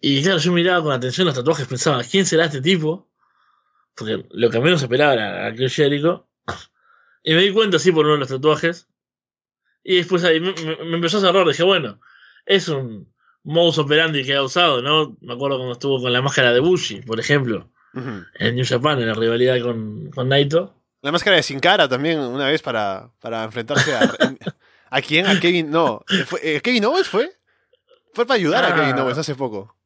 Y 0.00 0.22
claro, 0.22 0.38
yo 0.38 0.52
miraba 0.52 0.82
con 0.82 0.92
atención 0.92 1.26
los 1.26 1.34
tatuajes, 1.36 1.66
pensaba, 1.66 2.02
¿quién 2.04 2.24
será 2.26 2.46
este 2.46 2.60
tipo? 2.62 3.08
Porque 3.94 4.24
lo 4.30 4.50
que 4.50 4.60
menos 4.60 4.82
esperaba 4.82 5.12
era 5.14 5.46
a 5.46 5.54
Chris 5.54 5.74
Jericho. 5.74 6.26
Y 7.22 7.34
me 7.34 7.42
di 7.42 7.52
cuenta, 7.52 7.78
sí, 7.78 7.92
por 7.92 8.06
uno 8.06 8.14
de 8.14 8.20
los 8.20 8.28
tatuajes. 8.30 8.88
Y 9.84 9.96
después 9.96 10.24
ahí 10.24 10.40
me, 10.40 10.52
me- 10.54 10.84
me 10.84 10.94
empezó 10.96 11.18
a 11.18 11.20
cerrar, 11.20 11.46
dije, 11.46 11.62
bueno, 11.62 12.00
es 12.46 12.66
un 12.68 13.12
modus 13.42 13.76
operandi 13.76 14.24
que 14.24 14.34
ha 14.34 14.42
usado, 14.42 14.80
¿no? 14.80 15.18
Me 15.20 15.34
acuerdo 15.34 15.58
cuando 15.58 15.74
estuvo 15.74 16.00
con 16.00 16.10
la 16.14 16.22
máscara 16.22 16.54
de 16.54 16.60
Bushi, 16.60 17.02
por 17.02 17.20
ejemplo, 17.20 17.70
Ujú. 17.92 18.24
en 18.38 18.54
New 18.56 18.64
Japan, 18.66 18.98
en 19.00 19.08
la 19.08 19.12
rivalidad 19.14 19.60
con, 19.60 20.10
con 20.12 20.30
Naito. 20.30 20.74
La 21.02 21.12
máscara 21.12 21.36
de 21.36 21.42
Sin 21.42 21.60
Cara 21.60 21.86
también, 21.90 22.18
una 22.20 22.46
vez 22.48 22.62
para, 22.62 23.10
para 23.20 23.44
enfrentarse 23.44 23.94
a. 23.94 24.10
¿A 24.90 25.02
quién? 25.02 25.26
¿A 25.26 25.38
Kevin? 25.38 25.70
No. 25.70 26.02
¿Fue, 26.24 26.40
eh, 26.42 26.60
¿Kevin 26.62 26.86
Owens 26.86 27.06
fue? 27.06 27.30
Fue 28.14 28.24
para 28.26 28.36
ayudar 28.38 28.64
a 28.64 28.68
Ah. 28.68 28.74
Kevin 28.76 28.98
Owens 28.98 29.18
hace 29.18 29.34
poco. 29.34 29.76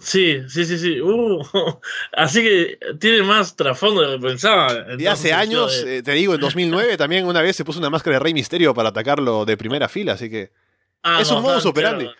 Sí, 0.00 0.38
sí, 0.48 0.64
sí, 0.64 0.78
sí. 0.78 1.00
Uh, 1.00 1.42
así 2.14 2.42
que 2.42 2.78
tiene 2.98 3.22
más 3.22 3.54
trasfondo 3.54 4.00
de 4.00 4.08
lo 4.08 4.20
que 4.20 4.26
pensaba. 4.28 4.86
Y 4.98 5.06
hace 5.06 5.32
años, 5.32 5.84
de- 5.84 5.98
eh, 5.98 6.02
te 6.02 6.12
digo, 6.12 6.34
en 6.34 6.40
2009 6.40 6.96
también 6.96 7.26
una 7.26 7.42
vez 7.42 7.54
se 7.56 7.64
puso 7.64 7.78
una 7.78 7.90
máscara 7.90 8.14
de 8.16 8.20
Rey 8.20 8.32
Misterio 8.34 8.72
para 8.74 8.88
atacarlo 8.88 9.44
de 9.44 9.56
primera 9.56 9.88
fila, 9.88 10.14
así 10.14 10.30
que. 10.30 10.52
Ah, 11.02 11.20
es 11.20 11.30
un 11.30 11.44
operandi. 11.44 12.04
claro, 12.06 12.18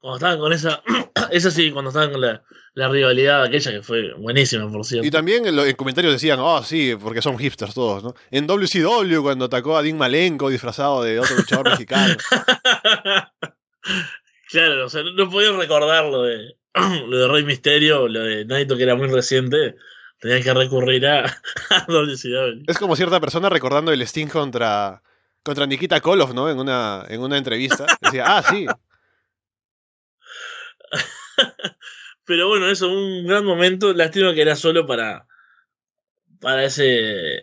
Cuando 0.00 0.16
estaban 0.16 0.38
con 0.40 0.52
esa. 0.52 0.82
esa 1.30 1.50
sí, 1.50 1.70
cuando 1.70 1.90
estaban 1.90 2.10
con 2.10 2.20
la, 2.20 2.42
la 2.74 2.88
rivalidad 2.88 3.44
aquella 3.44 3.70
que 3.70 3.82
fue 3.82 4.12
buenísima, 4.14 4.70
por 4.70 4.84
cierto. 4.84 5.06
Y 5.06 5.10
también 5.10 5.46
en, 5.46 5.54
lo- 5.56 5.64
en 5.64 5.76
comentarios 5.76 6.12
decían, 6.12 6.38
oh, 6.40 6.62
sí, 6.64 6.96
porque 7.00 7.22
son 7.22 7.38
hipsters 7.38 7.74
todos, 7.74 8.02
¿no? 8.02 8.14
En 8.32 8.46
WCW, 8.48 9.22
cuando 9.22 9.44
atacó 9.46 9.76
a 9.76 9.82
Dean 9.82 9.96
Malenko 9.96 10.48
disfrazado 10.50 11.02
de 11.04 11.20
otro 11.20 11.36
luchador 11.36 11.70
mexicano. 11.70 12.16
claro, 14.50 14.86
o 14.86 14.88
sea, 14.88 15.02
no, 15.02 15.30
podía 15.30 15.52
recordar 15.52 16.04
lo 16.04 16.22
de, 16.22 16.56
lo 17.08 17.18
de 17.18 17.28
Rey 17.28 17.44
Misterio, 17.44 18.06
lo 18.08 18.20
de 18.20 18.44
Naito 18.44 18.76
que 18.76 18.82
era 18.82 18.94
muy 18.94 19.08
reciente. 19.08 19.76
Tenías 20.18 20.44
que 20.44 20.54
recurrir 20.54 21.06
a, 21.06 21.24
a 21.70 21.86
WCW. 21.88 22.64
Es 22.66 22.78
como 22.78 22.96
cierta 22.96 23.20
persona 23.20 23.48
recordando 23.48 23.92
el 23.92 24.02
Sting 24.02 24.28
contra, 24.28 25.02
contra 25.42 25.66
Nikita 25.66 26.00
Koloff, 26.00 26.32
¿no? 26.32 26.50
En 26.50 26.58
una, 26.58 27.04
en 27.08 27.20
una 27.20 27.38
entrevista. 27.38 27.86
Decía, 28.00 28.24
ah, 28.26 28.42
sí. 28.42 28.66
Pero 32.24 32.48
bueno, 32.48 32.68
eso, 32.68 32.88
un 32.88 33.26
gran 33.26 33.44
momento. 33.44 33.92
Lástima 33.92 34.34
que 34.34 34.42
era 34.42 34.56
solo 34.56 34.86
para. 34.86 35.26
Para 36.40 36.64
ese. 36.64 37.42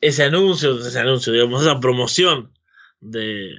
Ese 0.00 0.24
anuncio, 0.24 0.78
ese 0.78 0.98
anuncio, 1.00 1.32
digamos, 1.32 1.62
esa 1.62 1.80
promoción 1.80 2.52
de, 3.00 3.56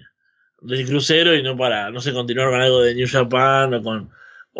del 0.62 0.88
crucero 0.88 1.36
y 1.36 1.44
no 1.44 1.58
para, 1.58 1.92
no 1.92 2.00
sé, 2.00 2.14
continuar 2.14 2.50
con 2.50 2.62
algo 2.62 2.82
de 2.82 2.96
New 2.96 3.08
Japan 3.10 3.74
o 3.74 3.84
con. 3.84 4.12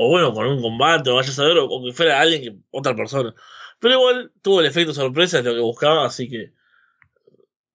O 0.02 0.08
bueno, 0.08 0.34
con 0.34 0.48
un 0.48 0.62
combate, 0.62 1.10
o 1.10 1.16
vaya 1.16 1.30
a 1.30 1.34
saber, 1.34 1.58
o, 1.58 1.68
que 1.84 1.92
fuera 1.92 2.22
alguien 2.22 2.42
que. 2.42 2.56
otra 2.72 2.96
persona. 2.96 3.34
Pero 3.80 3.96
igual 3.96 4.32
tuvo 4.42 4.62
el 4.62 4.66
efecto 4.68 4.94
sorpresa, 4.94 5.40
es 5.40 5.46
lo 5.46 5.54
que 5.54 5.60
buscaba, 5.60 6.06
así 6.06 6.30
que. 6.30 6.54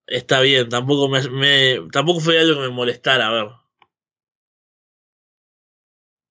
Está 0.07 0.41
bien, 0.41 0.69
tampoco 0.71 1.09
me- 1.09 1.89
tampoco 1.93 2.21
fue 2.21 2.39
algo 2.41 2.55
que 2.55 2.69
me 2.69 2.75
molestara, 2.75 3.29
a 3.29 3.33
ver. 3.33 3.49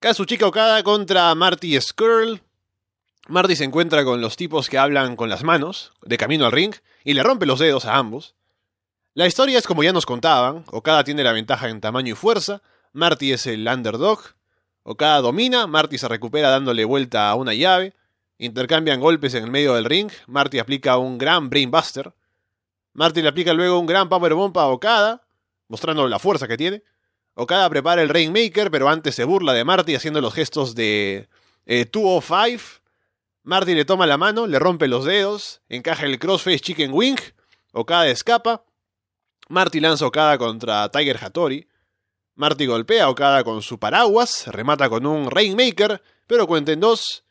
Kazuchika 0.00 0.46
Okada 0.46 0.82
contra 0.82 1.34
Marty 1.34 1.80
Skrull. 1.80 2.40
Marty 3.28 3.56
se 3.56 3.64
encuentra 3.64 4.04
con 4.04 4.20
los 4.20 4.36
tipos 4.36 4.68
que 4.68 4.78
hablan 4.78 5.16
con 5.16 5.28
las 5.30 5.44
manos, 5.44 5.92
de 6.02 6.18
camino 6.18 6.44
al 6.44 6.52
ring, 6.52 6.74
y 7.04 7.14
le 7.14 7.22
rompe 7.22 7.46
los 7.46 7.58
dedos 7.58 7.84
a 7.86 7.96
ambos. 7.96 8.34
La 9.14 9.26
historia 9.26 9.58
es 9.58 9.66
como 9.66 9.82
ya 9.82 9.92
nos 9.92 10.06
contaban, 10.06 10.64
Okada 10.72 11.04
tiene 11.04 11.22
la 11.24 11.32
ventaja 11.32 11.68
en 11.68 11.80
tamaño 11.80 12.12
y 12.12 12.16
fuerza, 12.16 12.62
Marty 12.92 13.32
es 13.32 13.46
el 13.46 13.66
underdog, 13.66 14.20
Okada 14.84 15.20
domina, 15.20 15.66
Marty 15.66 15.98
se 15.98 16.08
recupera 16.08 16.50
dándole 16.50 16.84
vuelta 16.84 17.30
a 17.30 17.34
una 17.34 17.54
llave, 17.54 17.94
intercambian 18.38 19.00
golpes 19.00 19.34
en 19.34 19.44
el 19.44 19.50
medio 19.50 19.74
del 19.74 19.86
ring, 19.86 20.10
Marty 20.26 20.58
aplica 20.58 20.98
un 20.98 21.18
gran 21.18 21.50
brainbuster, 21.50 22.14
Marty 22.92 23.22
le 23.22 23.28
aplica 23.28 23.52
luego 23.54 23.78
un 23.78 23.86
gran 23.86 24.08
powerbomb 24.08 24.56
a 24.58 24.66
Okada, 24.66 25.26
mostrando 25.68 26.06
la 26.06 26.18
fuerza 26.18 26.46
que 26.46 26.58
tiene, 26.58 26.82
Okada 27.36 27.68
prepara 27.68 28.02
el 28.02 28.08
Rainmaker, 28.10 28.70
pero 28.70 28.88
antes 28.88 29.14
se 29.16 29.24
burla 29.24 29.52
de 29.52 29.64
Marty 29.64 29.94
haciendo 29.96 30.20
los 30.20 30.32
gestos 30.34 30.74
de 30.76 31.28
eh, 31.66 31.84
205. 31.90 32.62
Marty 33.42 33.74
le 33.74 33.84
toma 33.84 34.06
la 34.06 34.16
mano, 34.16 34.46
le 34.46 34.58
rompe 34.58 34.86
los 34.86 35.04
dedos, 35.04 35.60
encaja 35.68 36.06
el 36.06 36.18
crossface 36.18 36.60
chicken 36.60 36.92
wing, 36.92 37.18
Okada 37.72 38.06
escapa. 38.08 38.64
Marty 39.48 39.80
lanza 39.80 40.06
Okada 40.06 40.38
contra 40.38 40.88
Tiger 40.90 41.18
Hattori. 41.22 41.66
Marty 42.36 42.66
golpea 42.66 43.04
a 43.04 43.10
Okada 43.10 43.44
con 43.44 43.62
su 43.62 43.78
paraguas, 43.78 44.46
remata 44.48 44.88
con 44.88 45.06
un 45.06 45.30
Rainmaker, 45.30 46.02
pero 46.26 46.46
cuenta 46.46 46.72
en 46.72 46.80
dos. 46.80 47.24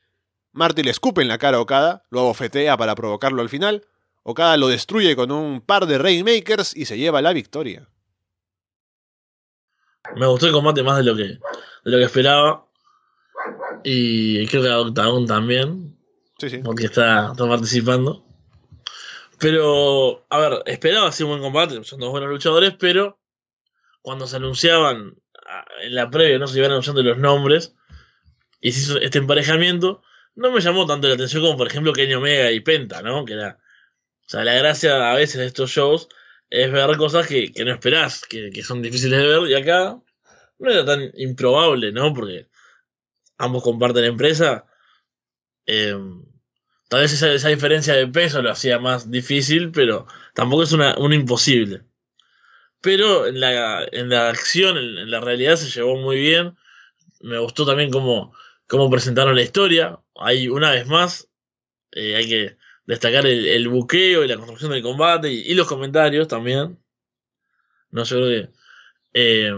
Marty 0.53 0.83
le 0.83 0.91
escupe 0.91 1.21
en 1.21 1.27
la 1.27 1.37
cara 1.37 1.57
a 1.57 1.61
Okada, 1.61 2.03
lo 2.09 2.21
abofetea 2.21 2.77
para 2.77 2.95
provocarlo 2.95 3.41
al 3.41 3.49
final. 3.49 3.85
Okada 4.23 4.55
lo 4.55 4.67
destruye 4.69 5.15
con 5.15 5.31
un 5.31 5.59
par 5.61 5.85
de 5.85 5.97
Rainmakers 5.97 6.75
y 6.75 6.85
se 6.85 6.97
lleva 6.97 7.21
la 7.21 7.33
victoria. 7.33 7.89
Me 10.15 10.27
gustó 10.27 10.47
el 10.47 10.53
combate 10.53 10.83
más 10.83 10.97
de 10.97 11.03
lo 11.03 11.15
que, 11.15 11.23
de 11.23 11.39
lo 11.83 11.97
que 11.97 12.03
esperaba. 12.03 12.65
Y 13.83 14.45
creo 14.47 14.61
que 14.61 14.69
a 14.69 14.79
Octagon 14.79 15.25
también, 15.25 15.97
Sí, 16.37 16.49
sí. 16.49 16.57
porque 16.63 16.85
está, 16.85 17.31
está 17.31 17.47
participando. 17.47 18.23
Pero, 19.39 20.25
a 20.29 20.37
ver, 20.39 20.63
esperaba 20.67 21.09
así 21.09 21.23
un 21.23 21.31
buen 21.31 21.41
combate, 21.41 21.83
son 21.83 21.99
dos 21.99 22.11
buenos 22.11 22.29
luchadores, 22.29 22.73
pero 22.79 23.19
cuando 24.03 24.27
se 24.27 24.35
anunciaban 24.35 25.15
ah, 25.47 25.65
en 25.81 25.95
la 25.95 26.11
previa, 26.11 26.37
no 26.37 26.45
se 26.45 26.59
iban 26.59 26.71
anunciando 26.71 27.01
los 27.01 27.17
nombres, 27.17 27.73
y 28.61 28.71
se 28.73 28.81
hizo 28.81 28.99
este 28.99 29.17
emparejamiento, 29.17 30.03
no 30.35 30.51
me 30.51 30.61
llamó 30.61 30.85
tanto 30.85 31.07
la 31.07 31.15
atención 31.15 31.41
como 31.41 31.57
por 31.57 31.67
ejemplo 31.67 31.93
Kenny 31.93 32.13
Omega 32.13 32.51
y 32.51 32.59
Penta, 32.59 33.01
¿no? 33.01 33.25
Que 33.25 33.33
era. 33.33 33.59
O 34.25 34.29
sea, 34.29 34.43
la 34.43 34.53
gracia 34.53 35.11
a 35.11 35.15
veces 35.15 35.37
de 35.37 35.47
estos 35.47 35.71
shows 35.71 36.07
es 36.49 36.71
ver 36.71 36.95
cosas 36.97 37.27
que, 37.27 37.51
no 37.65 37.73
esperás, 37.73 38.25
que, 38.25 38.51
que 38.51 38.63
son 38.63 38.81
difíciles 38.81 39.19
de 39.19 39.27
ver, 39.27 39.49
y 39.49 39.55
acá 39.55 39.99
no 40.59 40.71
era 40.71 40.85
tan 40.85 41.11
improbable, 41.15 41.91
¿no? 41.91 42.13
Porque 42.13 42.47
ambos 43.37 43.63
comparten 43.63 44.05
empresa. 44.05 44.65
Eh, 45.65 45.95
tal 46.89 47.01
vez 47.01 47.13
esa, 47.13 47.31
esa 47.33 47.49
diferencia 47.49 47.93
de 47.95 48.07
peso 48.07 48.41
lo 48.41 48.51
hacía 48.51 48.79
más 48.79 49.09
difícil, 49.09 49.71
pero 49.71 50.07
tampoco 50.33 50.63
es 50.63 50.71
una, 50.71 50.95
un 50.97 51.13
imposible. 51.13 51.83
Pero 52.83 53.27
en 53.27 53.39
la, 53.39 53.87
en 53.93 54.09
la 54.09 54.29
acción, 54.29 54.77
en, 54.77 55.09
la 55.09 55.21
realidad 55.21 55.55
se 55.55 55.69
llevó 55.69 55.95
muy 55.95 56.17
bien. 56.17 56.57
Me 57.21 57.39
gustó 57.39 57.65
también 57.65 57.89
cómo, 57.91 58.35
cómo 58.67 58.89
presentaron 58.91 59.35
la 59.35 59.41
historia. 59.41 59.99
Hay 60.15 60.49
una 60.49 60.71
vez 60.71 60.85
más, 60.87 61.29
eh, 61.93 62.15
hay 62.17 62.27
que 62.29 62.57
destacar 62.85 63.25
el, 63.25 63.47
el 63.47 63.69
buqueo 63.69 64.25
y 64.25 64.27
la 64.27 64.35
construcción 64.35 64.71
del 64.71 64.83
combate 64.83 65.31
y, 65.31 65.53
los 65.53 65.67
comentarios 65.67 66.27
también. 66.27 66.77
No 67.91 68.03
que 68.03 68.49
eh, 69.13 69.53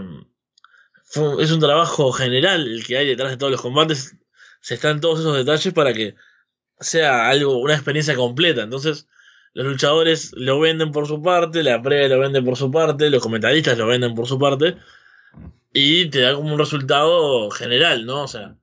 fue- 1.04 1.42
es 1.42 1.50
un 1.50 1.60
trabajo 1.60 2.12
general 2.12 2.68
el 2.68 2.86
que 2.86 2.96
hay 2.98 3.08
detrás 3.08 3.30
de 3.32 3.38
todos 3.38 3.50
los 3.50 3.62
combates. 3.62 4.16
Se 4.60 4.74
están 4.74 5.00
todos 5.00 5.20
esos 5.20 5.36
detalles 5.36 5.74
para 5.74 5.92
que 5.92 6.14
sea 6.80 7.28
algo, 7.28 7.58
una 7.58 7.74
experiencia 7.74 8.14
completa. 8.14 8.62
Entonces, 8.62 9.08
los 9.56 9.64
luchadores 9.64 10.32
lo 10.36 10.60
venden 10.60 10.92
por 10.92 11.06
su 11.06 11.22
parte, 11.22 11.62
la 11.62 11.80
previa 11.80 12.08
lo 12.08 12.20
vende 12.20 12.42
por 12.42 12.58
su 12.58 12.70
parte, 12.70 13.08
los 13.08 13.22
comentaristas 13.22 13.78
lo 13.78 13.86
venden 13.86 14.14
por 14.14 14.26
su 14.26 14.38
parte, 14.38 14.76
y 15.72 16.10
te 16.10 16.20
da 16.20 16.34
como 16.34 16.52
un 16.52 16.58
resultado 16.58 17.50
general, 17.50 18.04
¿no? 18.04 18.24
O 18.24 18.28
sea, 18.28 18.54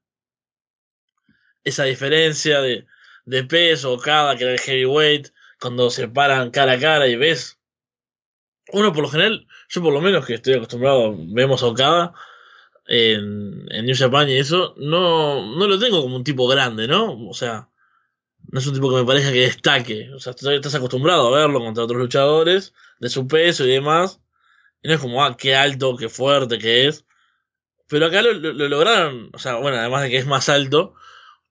esa 1.63 1.85
diferencia 1.85 2.61
de, 2.61 2.85
de 3.25 3.43
peso, 3.43 3.97
cada 3.97 4.35
que 4.37 4.43
era 4.43 4.53
el 4.53 4.59
heavyweight, 4.59 5.29
cuando 5.59 5.89
se 5.89 6.07
paran 6.09 6.51
cara 6.51 6.73
a 6.73 6.79
cara 6.79 7.07
y 7.07 7.15
ves. 7.15 7.57
Uno 8.71 8.93
por 8.93 9.01
lo 9.01 9.09
general, 9.09 9.47
yo 9.69 9.81
por 9.81 9.93
lo 9.93 10.01
menos 10.01 10.27
que 10.27 10.35
estoy 10.35 10.53
acostumbrado, 10.53 11.15
vemos 11.17 11.63
a 11.63 11.67
Okada 11.67 12.13
en, 12.85 13.65
en 13.71 13.85
New 13.87 13.95
Japan 13.97 14.29
y 14.29 14.37
eso, 14.37 14.75
no, 14.77 15.57
no 15.57 15.67
lo 15.67 15.79
tengo 15.79 16.03
como 16.03 16.17
un 16.17 16.23
tipo 16.23 16.47
grande, 16.47 16.87
¿no? 16.87 17.27
O 17.27 17.33
sea, 17.33 17.69
no 18.53 18.59
es 18.59 18.67
un 18.67 18.75
tipo 18.75 18.89
que 18.91 18.97
me 18.97 19.05
parezca 19.05 19.33
que 19.33 19.41
destaque. 19.41 20.11
O 20.15 20.19
sea, 20.19 20.33
estás 20.33 20.75
acostumbrado 20.75 21.27
a 21.35 21.39
verlo 21.39 21.59
contra 21.61 21.85
otros 21.85 21.99
luchadores 22.01 22.73
de 22.99 23.09
su 23.09 23.27
peso 23.27 23.65
y 23.65 23.71
demás. 23.71 24.21
Y 24.83 24.89
no 24.89 24.95
es 24.95 25.01
como, 25.01 25.23
ah, 25.23 25.37
qué 25.37 25.55
alto, 25.55 25.97
qué 25.97 26.09
fuerte 26.09 26.59
que 26.59 26.87
es. 26.87 27.05
Pero 27.89 28.07
acá 28.07 28.21
lo, 28.21 28.33
lo- 28.33 28.53
lo 28.53 28.67
lograron, 28.69 29.29
o 29.33 29.39
sea, 29.39 29.55
bueno, 29.57 29.77
además 29.77 30.03
de 30.03 30.09
que 30.11 30.17
es 30.17 30.25
más 30.27 30.49
alto, 30.49 30.95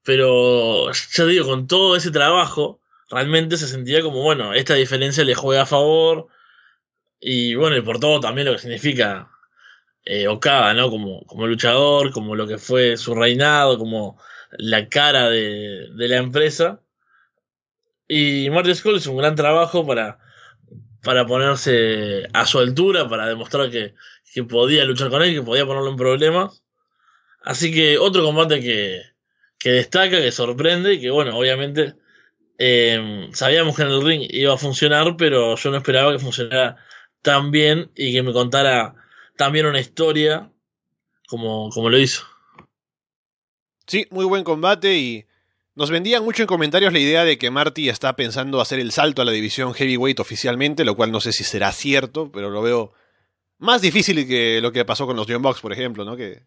pero 0.05 0.93
ya 0.93 1.27
digo, 1.27 1.47
con 1.47 1.67
todo 1.69 1.97
ese 1.97 2.11
trabajo, 2.13 2.81
realmente 3.11 3.57
se 3.59 3.69
sentía 3.69 4.03
como, 4.03 4.23
bueno, 4.23 4.55
esta 4.55 4.75
diferencia 4.77 5.25
le 5.25 5.35
juega 5.37 5.63
a 5.65 5.67
favor. 5.67 6.29
Y 7.21 7.55
bueno, 7.55 7.77
y 7.77 7.83
por 7.83 8.01
todo 8.01 8.21
también 8.21 8.47
lo 8.47 8.53
que 8.55 8.59
significa 8.61 9.31
eh, 10.07 10.29
Okada, 10.29 10.75
¿no? 10.75 10.91
Como, 10.91 11.25
como 11.27 11.49
luchador, 11.49 12.13
como 12.13 12.37
lo 12.37 12.49
que 12.49 12.59
fue 12.59 12.99
su 12.99 13.15
reinado, 13.17 13.79
como 13.79 14.21
la 14.53 14.89
cara 14.91 15.31
de, 15.31 15.89
de 15.95 16.09
la 16.09 16.19
empresa. 16.19 16.82
Y 18.15 18.51
Marty 18.51 18.75
Skull 18.75 18.97
hizo 18.97 19.11
un 19.11 19.17
gran 19.17 19.35
trabajo 19.35 19.87
para, 19.87 20.19
para 21.03 21.25
ponerse 21.25 22.29
a 22.35 22.45
su 22.45 22.59
altura, 22.59 23.09
para 23.09 23.27
demostrar 23.27 23.71
que, 23.71 23.95
que 24.35 24.45
podía 24.45 24.85
luchar 24.85 25.09
con 25.09 25.23
él, 25.23 25.33
que 25.33 25.41
podía 25.41 25.65
ponerlo 25.65 25.89
en 25.89 25.97
problemas. 25.97 26.63
Así 27.43 27.73
que 27.73 27.97
otro 27.97 28.23
combate 28.23 28.61
que, 28.61 29.01
que 29.59 29.71
destaca, 29.71 30.21
que 30.21 30.31
sorprende 30.31 30.93
y 30.93 31.01
que, 31.01 31.09
bueno, 31.09 31.39
obviamente 31.39 31.95
eh, 32.59 33.31
sabíamos 33.33 33.77
que 33.77 33.83
en 33.85 33.89
el 33.89 34.05
ring 34.05 34.27
iba 34.29 34.53
a 34.53 34.59
funcionar, 34.59 35.17
pero 35.17 35.57
yo 35.57 35.71
no 35.71 35.79
esperaba 35.79 36.13
que 36.13 36.19
funcionara 36.19 36.77
tan 37.23 37.51
bien 37.51 37.93
y 37.97 38.13
que 38.13 38.23
me 38.23 38.35
contara 38.35 38.95
también 39.39 39.65
una 39.65 39.81
historia 39.81 40.53
como, 41.29 41.71
como 41.71 41.89
lo 41.89 41.97
hizo. 41.99 42.25
Sí, 43.87 44.07
muy 44.11 44.27
buen 44.27 44.45
combate 44.45 44.99
y 44.99 45.25
nos 45.75 45.91
vendían 45.91 46.25
mucho 46.25 46.43
en 46.43 46.47
comentarios 46.47 46.93
la 46.93 46.99
idea 46.99 47.25
de 47.25 47.39
que 47.39 47.51
Marty 47.51 47.89
está 47.89 48.15
pensando 48.15 48.61
hacer 48.61 48.79
el 48.79 48.93
salto 48.93 49.23
a 49.23 49.25
la 49.25 49.33
división 49.33 49.75
heavyweight 49.75 50.21
oficialmente, 50.21 50.85
lo 50.85 50.97
cual 50.97 51.13
no 51.13 51.21
sé 51.21 51.33
si 51.33 51.45
será 51.45 51.73
cierto, 51.73 52.31
pero 52.31 52.51
lo 52.51 52.63
veo 52.63 52.93
más 53.59 53.81
difícil 53.81 54.27
que 54.27 54.61
lo 54.61 54.73
que 54.73 54.85
pasó 54.85 55.07
con 55.07 55.17
los 55.17 55.27
John 55.29 55.43
Box, 55.43 55.61
por 55.61 55.73
ejemplo, 55.73 56.05
¿no? 56.05 56.17
Que 56.17 56.43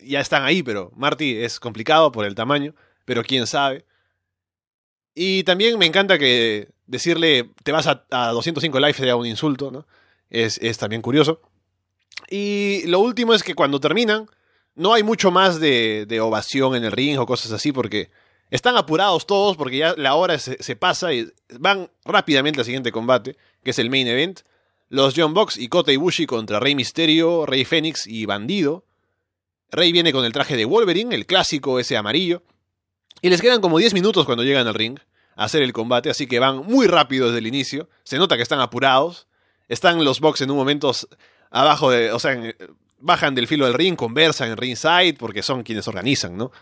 ya 0.00 0.20
están 0.20 0.44
ahí, 0.44 0.62
pero 0.62 0.90
Marty 0.96 1.36
es 1.36 1.60
complicado 1.60 2.10
por 2.10 2.24
el 2.24 2.34
tamaño, 2.34 2.74
pero 3.04 3.22
quién 3.22 3.46
sabe. 3.46 3.84
Y 5.14 5.44
también 5.44 5.78
me 5.78 5.86
encanta 5.86 6.18
que 6.18 6.68
decirle 6.86 7.50
te 7.62 7.72
vas 7.72 7.86
a, 7.86 8.04
a 8.10 8.30
205 8.30 8.80
live 8.80 8.94
sea 8.94 9.16
un 9.16 9.26
insulto, 9.26 9.70
¿no? 9.70 9.86
Es, 10.30 10.58
es 10.58 10.78
también 10.78 11.02
curioso. 11.02 11.40
Y 12.28 12.82
lo 12.86 13.00
último 13.00 13.34
es 13.34 13.42
que 13.42 13.54
cuando 13.54 13.78
terminan, 13.78 14.26
no 14.74 14.94
hay 14.94 15.02
mucho 15.02 15.30
más 15.30 15.60
de, 15.60 16.06
de, 16.06 16.20
ovación 16.20 16.74
en 16.74 16.84
el 16.84 16.92
ring 16.92 17.18
o 17.18 17.26
cosas 17.26 17.52
así, 17.52 17.70
porque 17.72 18.10
están 18.50 18.76
apurados 18.76 19.26
todos, 19.26 19.56
porque 19.56 19.78
ya 19.78 19.94
la 19.96 20.14
hora 20.14 20.38
se, 20.38 20.76
pasa 20.76 21.12
y 21.12 21.28
van 21.58 21.90
rápidamente 22.04 22.60
al 22.60 22.64
siguiente 22.64 22.92
combate, 22.92 23.36
que 23.62 23.70
es 23.70 23.78
el 23.78 23.90
main 23.90 24.06
event. 24.06 24.40
Los 24.88 25.14
John 25.16 25.34
Box 25.34 25.56
y 25.56 25.68
Kota 25.68 25.92
Ibushi 25.92 26.26
contra 26.26 26.60
Rey 26.60 26.74
Misterio, 26.74 27.46
Rey 27.46 27.64
Fénix 27.64 28.06
y 28.06 28.26
Bandido. 28.26 28.84
Rey 29.70 29.90
viene 29.90 30.12
con 30.12 30.24
el 30.24 30.32
traje 30.32 30.56
de 30.56 30.66
Wolverine, 30.66 31.14
el 31.14 31.26
clásico 31.26 31.80
ese 31.80 31.96
amarillo. 31.96 32.42
Y 33.22 33.30
les 33.30 33.40
quedan 33.40 33.60
como 33.60 33.78
10 33.78 33.94
minutos 33.94 34.26
cuando 34.26 34.44
llegan 34.44 34.68
al 34.68 34.74
ring 34.74 34.98
a 35.36 35.44
hacer 35.44 35.62
el 35.62 35.72
combate, 35.72 36.10
así 36.10 36.26
que 36.26 36.38
van 36.38 36.58
muy 36.58 36.86
rápido 36.86 37.26
desde 37.26 37.38
el 37.38 37.46
inicio. 37.46 37.88
Se 38.04 38.18
nota 38.18 38.36
que 38.36 38.42
están 38.42 38.60
apurados. 38.60 39.26
Están 39.68 40.04
los 40.04 40.20
Box 40.20 40.42
en 40.42 40.50
un 40.50 40.58
momento 40.58 40.92
abajo 41.50 41.90
de, 41.90 42.12
o 42.12 42.18
sea, 42.18 42.38
bajan 42.98 43.34
del 43.34 43.48
filo 43.48 43.64
del 43.64 43.74
ring, 43.74 43.96
conversan 43.96 44.50
en 44.50 44.56
ringside, 44.56 45.16
porque 45.18 45.42
son 45.42 45.62
quienes 45.62 45.88
organizan, 45.88 46.36
¿no? 46.36 46.52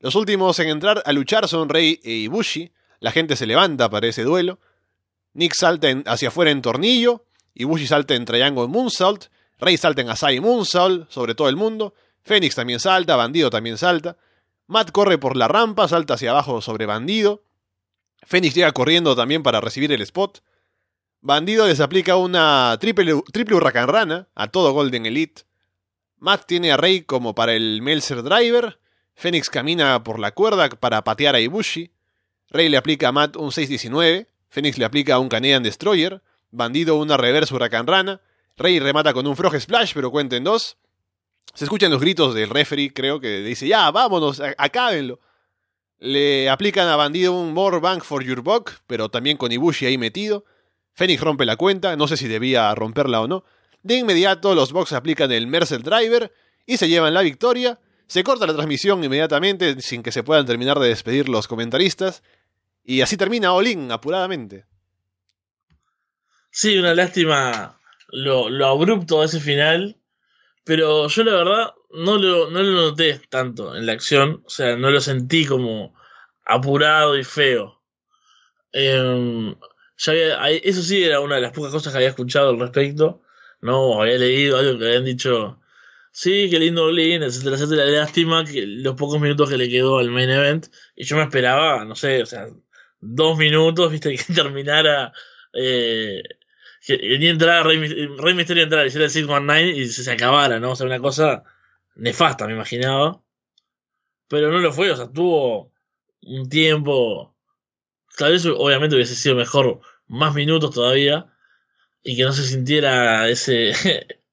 Los 0.00 0.14
últimos 0.14 0.58
en 0.58 0.68
entrar 0.68 1.02
a 1.04 1.12
luchar 1.12 1.48
son 1.48 1.68
Rey 1.68 2.00
e 2.04 2.12
Ibushi. 2.12 2.72
La 3.00 3.12
gente 3.12 3.36
se 3.36 3.46
levanta 3.46 3.88
para 3.88 4.06
ese 4.06 4.22
duelo. 4.22 4.58
Nick 5.32 5.54
salta 5.54 5.88
en, 5.90 6.04
hacia 6.06 6.28
afuera 6.28 6.50
en 6.50 6.62
tornillo. 6.62 7.24
Ibushi 7.54 7.86
salta 7.86 8.14
en 8.14 8.24
Triangle 8.24 8.68
Moonsault. 8.68 9.26
Rey 9.58 9.76
salta 9.76 10.02
en 10.02 10.10
Asai 10.10 10.40
Moonsault 10.40 11.10
sobre 11.10 11.34
todo 11.34 11.48
el 11.48 11.56
mundo. 11.56 11.94
Fénix 12.22 12.54
también 12.54 12.80
salta. 12.80 13.16
Bandido 13.16 13.50
también 13.50 13.78
salta. 13.78 14.16
Matt 14.66 14.90
corre 14.90 15.16
por 15.18 15.36
la 15.36 15.46
rampa, 15.46 15.86
salta 15.86 16.14
hacia 16.14 16.30
abajo 16.30 16.60
sobre 16.60 16.86
Bandido. 16.86 17.44
Fénix 18.22 18.54
llega 18.54 18.72
corriendo 18.72 19.14
también 19.14 19.42
para 19.42 19.60
recibir 19.60 19.92
el 19.92 20.02
spot. 20.02 20.42
Bandido 21.20 21.66
les 21.66 21.80
aplica 21.80 22.16
una 22.16 22.76
triple, 22.80 23.22
triple 23.32 23.56
huracán 23.56 23.88
rana 23.88 24.28
a 24.34 24.48
todo 24.48 24.72
Golden 24.72 25.06
Elite. 25.06 25.42
Matt 26.18 26.46
tiene 26.46 26.72
a 26.72 26.76
Rey 26.76 27.02
como 27.02 27.34
para 27.34 27.54
el 27.54 27.80
Melzer 27.82 28.22
Driver. 28.22 28.78
Fénix 29.16 29.48
camina 29.48 30.04
por 30.04 30.18
la 30.18 30.32
cuerda 30.32 30.68
para 30.68 31.02
patear 31.02 31.34
a 31.34 31.40
Ibushi. 31.40 31.90
Rey 32.50 32.68
le 32.68 32.76
aplica 32.76 33.08
a 33.08 33.12
Matt 33.12 33.36
un 33.36 33.50
619. 33.50 34.28
Fénix 34.50 34.78
le 34.78 34.84
aplica 34.84 35.18
un 35.18 35.28
Canadian 35.28 35.62
Destroyer. 35.62 36.22
Bandido 36.50 36.96
una 36.96 37.16
reverse 37.16 37.54
huracán 37.54 37.86
rana. 37.86 38.20
Rey 38.58 38.78
remata 38.78 39.14
con 39.14 39.26
un 39.26 39.34
Frog 39.34 39.58
Splash, 39.58 39.92
pero 39.94 40.10
cuenta 40.10 40.36
en 40.36 40.44
dos. 40.44 40.76
Se 41.54 41.64
escuchan 41.64 41.90
los 41.90 42.00
gritos 42.00 42.34
del 42.34 42.50
referee, 42.50 42.92
creo 42.92 43.18
que 43.18 43.40
dice, 43.40 43.66
ya, 43.66 43.90
vámonos, 43.90 44.42
acábenlo. 44.58 45.18
Le 45.98 46.50
aplican 46.50 46.86
a 46.88 46.96
Bandido 46.96 47.32
un 47.32 47.54
More 47.54 47.78
Bank 47.80 48.04
for 48.04 48.22
Your 48.22 48.42
Buck, 48.42 48.72
pero 48.86 49.08
también 49.08 49.38
con 49.38 49.50
Ibushi 49.50 49.86
ahí 49.86 49.96
metido. 49.96 50.44
Fénix 50.92 51.22
rompe 51.22 51.46
la 51.46 51.56
cuenta, 51.56 51.96
no 51.96 52.06
sé 52.06 52.18
si 52.18 52.28
debía 52.28 52.74
romperla 52.74 53.22
o 53.22 53.28
no. 53.28 53.44
De 53.82 53.96
inmediato 53.96 54.54
los 54.54 54.72
Bucks 54.72 54.92
aplican 54.92 55.32
el 55.32 55.46
Mercer 55.46 55.82
Driver 55.82 56.32
y 56.66 56.76
se 56.76 56.88
llevan 56.88 57.14
la 57.14 57.22
victoria. 57.22 57.78
Se 58.06 58.22
corta 58.22 58.46
la 58.46 58.54
transmisión 58.54 59.02
inmediatamente 59.02 59.80
sin 59.80 60.02
que 60.02 60.12
se 60.12 60.22
puedan 60.22 60.46
terminar 60.46 60.78
de 60.78 60.88
despedir 60.88 61.28
los 61.28 61.48
comentaristas. 61.48 62.22
Y 62.84 63.00
así 63.00 63.16
termina 63.16 63.52
Olin 63.52 63.90
apuradamente. 63.90 64.64
Sí, 66.50 66.78
una 66.78 66.94
lástima 66.94 67.78
lo, 68.08 68.66
abrupto 68.66 69.20
de 69.20 69.26
ese 69.26 69.40
final. 69.40 69.96
Pero 70.64 71.08
yo 71.08 71.24
la 71.24 71.32
verdad 71.32 71.74
no 71.90 72.18
lo, 72.18 72.50
no 72.50 72.62
lo 72.62 72.72
noté 72.90 73.20
tanto 73.28 73.76
en 73.76 73.86
la 73.86 73.92
acción. 73.92 74.42
O 74.46 74.50
sea, 74.50 74.76
no 74.76 74.90
lo 74.90 75.00
sentí 75.00 75.44
como 75.44 75.94
apurado 76.44 77.18
y 77.18 77.24
feo. 77.24 77.82
Había, 80.06 80.50
eso 80.62 80.82
sí 80.82 81.02
era 81.04 81.20
una 81.20 81.36
de 81.36 81.40
las 81.42 81.52
pocas 81.52 81.72
cosas 81.72 81.92
que 81.92 81.98
había 81.98 82.10
escuchado 82.10 82.50
al 82.50 82.60
respecto. 82.60 83.22
No, 83.60 84.00
había 84.00 84.18
leído 84.18 84.58
algo 84.58 84.78
que 84.78 84.86
habían 84.86 85.04
dicho. 85.04 85.58
Sí, 86.18 86.48
qué 86.50 86.58
lindo 86.58 86.84
Olin, 86.86 87.22
etcétera, 87.22 87.56
etcétera. 87.56 87.84
Lástima 87.84 88.42
que 88.42 88.66
los 88.66 88.94
pocos 88.94 89.20
minutos 89.20 89.50
que 89.50 89.58
le 89.58 89.68
quedó 89.68 89.98
al 89.98 90.10
main 90.10 90.30
event. 90.30 90.68
Y 90.96 91.04
yo 91.04 91.14
me 91.16 91.24
esperaba, 91.24 91.84
no 91.84 91.94
sé, 91.94 92.22
o 92.22 92.26
sea, 92.26 92.48
dos 93.00 93.36
minutos, 93.36 93.92
viste, 93.92 94.16
que 94.26 94.32
terminara. 94.32 95.12
Eh, 95.52 96.22
que 96.86 97.18
ni 97.18 97.28
entrara 97.28 97.62
Rey, 97.64 98.08
Rey 98.16 98.34
Misterio 98.34 98.62
entrara, 98.64 98.86
hiciera 98.86 99.04
el 99.04 99.10
619 99.10 99.78
y 99.78 99.88
se, 99.88 100.04
se 100.04 100.10
acabara, 100.10 100.58
¿no? 100.58 100.70
O 100.72 100.76
sea, 100.76 100.86
una 100.86 101.00
cosa 101.00 101.44
nefasta, 101.96 102.46
me 102.46 102.54
imaginaba. 102.54 103.22
Pero 104.28 104.50
no 104.50 104.58
lo 104.60 104.72
fue, 104.72 104.90
o 104.90 104.96
sea, 104.96 105.12
tuvo 105.12 105.72
un 106.22 106.48
tiempo. 106.48 107.36
Tal 108.16 108.32
vez, 108.32 108.46
obviamente, 108.46 108.96
hubiese 108.96 109.14
sido 109.16 109.34
mejor 109.36 109.80
más 110.06 110.34
minutos 110.34 110.74
todavía. 110.74 111.26
Y 112.02 112.16
que 112.16 112.22
no 112.24 112.32
se 112.32 112.44
sintiera 112.44 113.28
ese. 113.28 113.72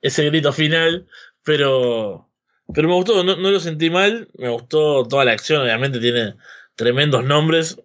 ese 0.00 0.24
grito 0.26 0.52
final. 0.52 1.06
Pero. 1.42 2.30
Pero 2.74 2.88
me 2.88 2.94
gustó, 2.94 3.24
no, 3.24 3.36
no 3.36 3.50
lo 3.50 3.60
sentí 3.60 3.90
mal. 3.90 4.28
Me 4.34 4.48
gustó 4.50 5.04
toda 5.04 5.24
la 5.24 5.32
acción, 5.32 5.62
obviamente 5.62 6.00
tiene 6.00 6.34
tremendos 6.74 7.24
nombres. 7.24 7.80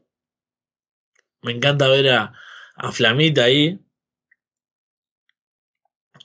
Me 1.41 1.53
encanta 1.53 1.87
ver 1.87 2.09
a, 2.09 2.33
a 2.75 2.91
Flamita 2.91 3.45
ahí. 3.45 3.79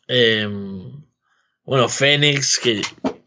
Eh, 0.08 0.48
bueno, 1.64 1.88
Fénix, 1.88 2.58
que 2.58 2.82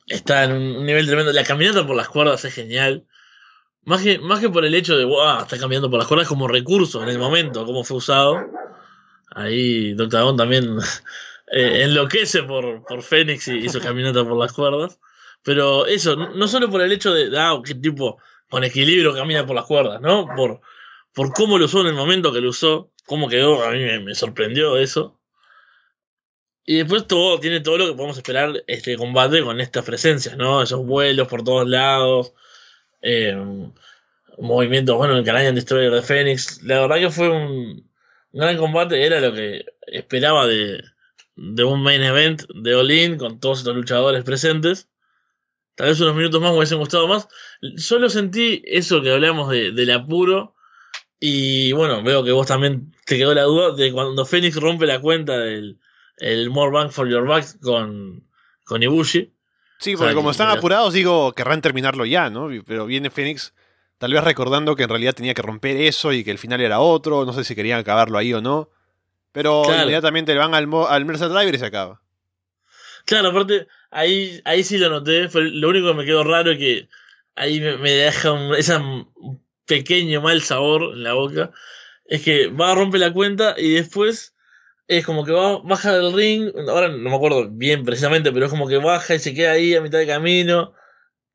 está 0.07 0.43
en 0.45 0.53
un 0.53 0.85
nivel 0.85 1.05
tremendo. 1.05 1.31
La 1.31 1.43
caminata 1.43 1.85
por 1.85 1.95
las 1.95 2.09
cuerdas 2.09 2.43
es 2.43 2.53
genial. 2.53 3.05
Más 3.83 4.01
que, 4.01 4.19
más 4.19 4.39
que 4.39 4.49
por 4.49 4.65
el 4.65 4.75
hecho 4.75 4.97
de, 4.97 5.05
wow, 5.05 5.41
está 5.41 5.57
caminando 5.57 5.89
por 5.89 5.99
las 5.99 6.07
cuerdas 6.07 6.27
como 6.27 6.47
recurso 6.47 7.01
en 7.01 7.09
el 7.09 7.17
momento, 7.17 7.65
como 7.65 7.83
fue 7.83 7.97
usado. 7.97 8.37
Ahí 9.33 9.93
Doctor 9.93 10.35
también 10.35 10.77
eh, 11.51 11.83
enloquece 11.83 12.43
por, 12.43 12.83
por 12.85 13.03
Fénix 13.03 13.47
y, 13.47 13.59
y, 13.59 13.69
su 13.69 13.79
caminata 13.81 14.23
por 14.23 14.37
las 14.37 14.53
cuerdas. 14.53 14.99
Pero 15.43 15.85
eso, 15.87 16.15
no 16.15 16.47
solo 16.47 16.69
por 16.69 16.81
el 16.81 16.91
hecho 16.91 17.13
de, 17.13 17.37
ah, 17.37 17.59
qué 17.65 17.75
tipo 17.75 18.19
con 18.49 18.63
equilibrio 18.63 19.13
camina 19.13 19.45
por 19.45 19.55
las 19.55 19.65
cuerdas, 19.65 20.01
¿no? 20.01 20.27
Por, 20.35 20.61
por 21.13 21.33
cómo 21.33 21.57
lo 21.57 21.65
usó 21.65 21.81
en 21.81 21.87
el 21.87 21.93
momento 21.93 22.33
que 22.33 22.41
lo 22.41 22.49
usó, 22.49 22.91
cómo 23.05 23.29
quedó, 23.29 23.63
a 23.63 23.71
mí 23.71 23.79
me, 23.79 23.99
me 23.99 24.15
sorprendió 24.15 24.77
eso. 24.77 25.17
Y 26.65 26.77
después 26.77 27.07
todo, 27.07 27.39
tiene 27.39 27.59
todo 27.61 27.77
lo 27.77 27.87
que 27.87 27.93
podemos 27.93 28.17
esperar 28.17 28.63
este 28.67 28.95
combate 28.97 29.43
con 29.43 29.59
estas 29.59 29.83
presencias, 29.83 30.37
¿no? 30.37 30.61
Esos 30.61 30.85
vuelos 30.85 31.27
por 31.27 31.43
todos 31.43 31.67
lados, 31.67 32.33
eh, 33.01 33.35
movimientos, 34.37 34.95
bueno, 34.97 35.17
el 35.17 35.25
Canadian 35.25 35.55
Destroyer 35.55 35.91
de 35.91 36.01
Phoenix. 36.01 36.61
La 36.63 36.81
verdad 36.81 36.97
que 36.97 37.09
fue 37.09 37.29
un 37.29 37.89
gran 38.31 38.57
combate, 38.57 39.05
era 39.05 39.19
lo 39.19 39.33
que 39.33 39.65
esperaba 39.87 40.45
de, 40.47 40.83
de 41.35 41.63
un 41.63 41.81
main 41.81 42.01
event 42.01 42.43
de 42.53 42.75
All-In 42.75 43.17
con 43.17 43.39
todos 43.39 43.59
estos 43.59 43.75
luchadores 43.75 44.23
presentes. 44.23 44.89
Tal 45.75 45.87
vez 45.87 45.99
unos 46.01 46.15
minutos 46.15 46.41
más 46.41 46.51
me 46.51 46.57
hubiesen 46.57 46.79
gustado 46.79 47.07
más. 47.07 47.27
Solo 47.77 48.09
sentí 48.09 48.61
eso 48.65 49.01
que 49.01 49.11
hablamos 49.11 49.49
de, 49.49 49.71
del 49.71 49.91
apuro. 49.91 50.55
Y 51.19 51.71
bueno, 51.73 52.03
veo 52.03 52.23
que 52.23 52.31
vos 52.31 52.47
también 52.47 52.93
te 53.05 53.17
quedó 53.17 53.33
la 53.33 53.43
duda 53.43 53.75
de 53.75 53.91
cuando 53.91 54.25
Phoenix 54.25 54.55
rompe 54.55 54.85
la 54.85 54.99
cuenta 54.99 55.37
del 55.37 55.79
el 56.17 56.49
More 56.49 56.71
Bang 56.71 56.91
for 56.91 57.09
Your 57.09 57.25
Buck 57.25 57.59
con, 57.61 58.27
con 58.63 58.83
Ibushi. 58.83 59.33
Sí, 59.79 59.93
porque 59.93 60.03
o 60.03 60.07
sea, 60.07 60.15
como 60.15 60.31
están 60.31 60.49
apurados, 60.49 60.93
digo, 60.93 61.33
querrán 61.33 61.61
terminarlo 61.61 62.05
ya, 62.05 62.29
¿no? 62.29 62.49
Pero 62.65 62.85
viene 62.85 63.09
Phoenix 63.09 63.53
tal 63.97 64.13
vez 64.13 64.23
recordando 64.23 64.75
que 64.75 64.83
en 64.83 64.89
realidad 64.89 65.13
tenía 65.13 65.33
que 65.33 65.41
romper 65.41 65.77
eso 65.77 66.13
y 66.13 66.23
que 66.23 66.31
el 66.31 66.37
final 66.37 66.61
era 66.61 66.79
otro, 66.79 67.25
no 67.25 67.33
sé 67.33 67.43
si 67.43 67.55
querían 67.55 67.79
acabarlo 67.79 68.17
ahí 68.17 68.33
o 68.33 68.41
no. 68.41 68.69
Pero 69.31 69.63
claro. 69.63 69.83
inmediatamente 69.83 70.33
le 70.33 70.39
van 70.39 70.53
al, 70.53 70.69
al 70.89 71.05
Mercer 71.05 71.29
Driver 71.29 71.55
y 71.55 71.59
se 71.59 71.65
acaba. 71.65 72.01
Claro, 73.05 73.29
aparte, 73.29 73.67
ahí, 73.89 74.41
ahí 74.45 74.63
sí 74.63 74.77
lo 74.77 74.89
noté. 74.89 75.29
Fue 75.29 75.43
lo 75.43 75.69
único 75.69 75.87
que 75.87 75.93
me 75.93 76.05
quedó 76.05 76.23
raro 76.23 76.51
es 76.51 76.57
que 76.57 76.89
ahí 77.35 77.59
me, 77.59 77.77
me 77.77 77.91
deja 77.91 78.31
un, 78.31 78.55
ese 78.55 78.77
pequeño 79.65 80.21
mal 80.21 80.41
sabor 80.41 80.93
en 80.93 81.03
la 81.03 81.13
boca. 81.13 81.51
Es 82.05 82.23
que 82.23 82.47
va 82.47 82.71
a 82.71 82.75
romper 82.75 82.99
la 82.99 83.13
cuenta 83.13 83.55
y 83.57 83.73
después 83.73 84.35
es 84.87 85.05
como 85.05 85.23
que 85.23 85.31
va, 85.31 85.59
baja 85.59 85.97
del 85.97 86.13
ring. 86.13 86.51
Ahora 86.67 86.89
no 86.89 87.09
me 87.09 87.15
acuerdo 87.15 87.49
bien 87.49 87.85
precisamente, 87.85 88.31
pero 88.31 88.45
es 88.45 88.51
como 88.51 88.67
que 88.67 88.77
baja 88.77 89.15
y 89.15 89.19
se 89.19 89.33
queda 89.33 89.53
ahí 89.53 89.73
a 89.75 89.81
mitad 89.81 89.99
de 89.99 90.07
camino. 90.07 90.73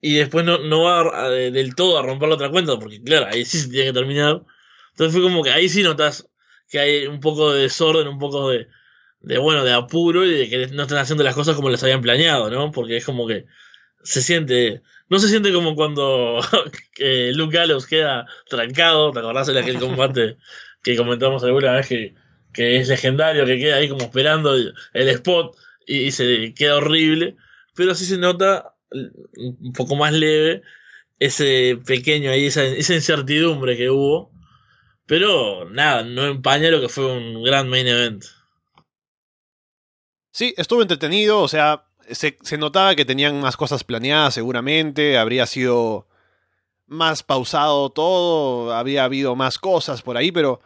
Y 0.01 0.17
después 0.17 0.45
no, 0.45 0.59
no 0.59 0.83
va 0.83 1.31
del 1.31 1.75
todo 1.75 1.99
a 1.99 2.03
romper 2.03 2.29
la 2.29 2.35
otra 2.35 2.51
cuenta, 2.51 2.79
porque 2.79 3.03
claro, 3.03 3.27
ahí 3.31 3.47
sí 3.47 3.59
se 3.59 3.71
tiene 3.71 3.87
que 3.87 3.93
terminar. 3.95 4.43
Entonces 4.91 5.15
fue 5.15 5.23
como 5.23 5.43
que 5.43 5.51
ahí 5.51 5.71
sí 5.71 5.83
notas 5.83 6.29
que 6.69 6.79
hay 6.79 7.07
un 7.07 7.21
poco 7.21 7.53
de 7.53 7.63
desorden, 7.63 8.09
un 8.09 8.19
poco 8.19 8.51
de, 8.51 8.69
de 9.21 9.39
bueno, 9.39 9.65
de 9.65 9.73
apuro 9.73 10.25
y 10.25 10.33
de 10.33 10.49
que 10.49 10.67
no 10.69 10.83
están 10.83 10.99
haciendo 10.99 11.25
las 11.25 11.35
cosas 11.35 11.57
como 11.57 11.71
les 11.71 11.83
habían 11.83 12.03
planeado, 12.03 12.51
¿no? 12.51 12.71
Porque 12.71 12.97
es 12.97 13.05
como 13.05 13.27
que 13.27 13.47
se 14.03 14.23
siente, 14.23 14.83
no 15.09 15.19
se 15.19 15.29
siente 15.29 15.53
como 15.53 15.75
cuando 15.75 16.41
Luke 17.35 17.57
Gallows 17.57 17.87
queda 17.87 18.27
trancado, 18.49 19.13
¿te 19.13 19.19
acordás 19.19 19.49
de 19.49 19.59
aquel 19.59 19.79
combate 19.79 20.37
que 20.83 20.97
comentamos 20.97 21.43
alguna 21.43 21.73
vez 21.73 21.89
que, 21.89 22.15
que 22.53 22.77
es 22.77 22.89
legendario, 22.89 23.45
que 23.45 23.59
queda 23.59 23.77
ahí 23.77 23.89
como 23.89 24.05
esperando 24.05 24.55
el, 24.55 24.75
spot 25.09 25.57
y, 25.87 26.13
se 26.13 26.55
queda 26.55 26.77
horrible, 26.77 27.37
pero 27.75 27.95
sí 27.95 28.05
se 28.05 28.19
nota 28.19 28.75
un 28.93 29.73
poco 29.73 29.97
más 29.97 30.13
leve 30.13 30.63
ese 31.19 31.79
pequeño 31.85 32.31
ahí, 32.31 32.47
esa 32.47 32.67
incertidumbre 32.67 33.77
que 33.77 33.91
hubo, 33.91 34.31
pero 35.07 35.69
nada, 35.71 36.03
no 36.03 36.27
empaña 36.27 36.71
lo 36.71 36.81
que 36.81 36.89
fue 36.89 37.07
un 37.07 37.43
gran 37.43 37.69
main 37.69 37.87
event. 37.87 38.25
Sí, 40.33 40.53
estuvo 40.57 40.83
entretenido, 40.83 41.41
o 41.41 41.49
sea, 41.49 41.87
se, 42.11 42.59
notaba 42.59 42.95
que 42.95 43.05
tenían 43.05 43.41
más 43.41 43.57
cosas 43.57 43.85
planeadas 43.85 44.35
seguramente, 44.35 45.17
habría 45.19 45.47
sido 45.47 46.07
más 46.87 47.23
pausado 47.23 47.91
todo, 47.91 48.75
habría 48.75 49.05
habido 49.05 49.35
más 49.35 49.59
cosas 49.59 50.03
por 50.03 50.17
ahí, 50.17 50.31
pero 50.31 50.61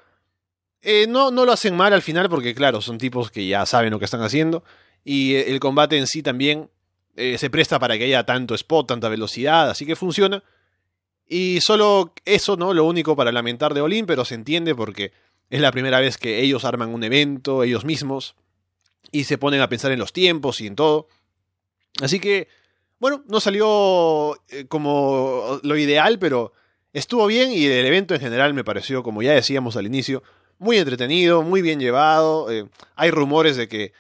eh, 0.83 1.07
no, 1.09 1.31
no 1.31 1.45
lo 1.45 1.53
hacen 1.53 1.77
mal 1.77 1.93
al 1.93 2.03
final 2.03 2.29
porque 2.29 2.55
claro, 2.55 2.81
son 2.81 2.99
tipos 2.99 3.31
que 3.31 3.47
ya 3.47 3.65
saben 3.67 3.93
lo 3.93 3.99
que 3.99 4.05
están 4.07 4.23
haciendo 4.23 4.65
y 5.05 5.35
eh, 5.35 5.51
el 5.51 5.61
combate 5.61 5.97
en 5.99 6.07
sí 6.07 6.23
también 6.23 6.71
eh, 7.17 7.39
se 7.39 7.51
presta 7.51 7.79
para 7.79 7.97
que 7.97 8.05
haya 8.05 8.25
tanto 8.25 8.55
spot, 8.55 8.89
tanta 8.89 9.09
velocidad, 9.09 9.71
así 9.71 9.87
que 9.87 9.97
funciona. 9.97 10.43
Y 11.33 11.61
solo 11.61 12.13
eso, 12.25 12.57
¿no? 12.57 12.75
Lo 12.75 12.85
único 12.85 13.15
para 13.15 13.31
lamentar 13.31 13.73
de 13.73 13.81
Olin, 13.81 14.05
pero 14.05 14.25
se 14.25 14.35
entiende 14.35 14.75
porque 14.75 15.13
es 15.49 15.61
la 15.61 15.71
primera 15.71 16.01
vez 16.01 16.19
que 16.19 16.41
ellos 16.41 16.65
arman 16.65 16.93
un 16.93 17.05
evento, 17.05 17.63
ellos 17.63 17.85
mismos 17.85 18.35
y 19.13 19.25
se 19.25 19.39
ponen 19.39 19.61
a 19.61 19.69
pensar 19.69 19.93
en 19.93 20.01
los 20.01 20.13
tiempos 20.13 20.61
y 20.61 20.67
en 20.67 20.75
todo. 20.75 21.07
Así 22.03 22.19
que, 22.19 22.49
bueno, 22.99 23.23
no 23.29 23.39
salió 23.39 24.41
eh, 24.49 24.67
como 24.67 25.61
lo 25.63 25.77
ideal, 25.77 26.19
pero 26.19 26.53
estuvo 26.93 27.29
bien 27.29 27.53
y 27.53 27.65
el 27.65 27.87
evento 27.87 28.15
en 28.15 28.21
general 28.21 28.53
me 28.53 28.65
pareció, 28.65 29.05
como 29.05 29.23
ya 29.23 29.31
decíamos 29.31 29.77
al 29.77 29.87
inicio, 29.87 30.25
muy 30.59 30.79
entretenido, 30.79 31.43
muy 31.43 31.63
bien 31.63 31.79
llevado. 31.79 32.51
Eh, 32.51 32.67
hay 32.97 33.13
rumores 33.13 33.57
de 33.57 33.69
que, 33.69 33.93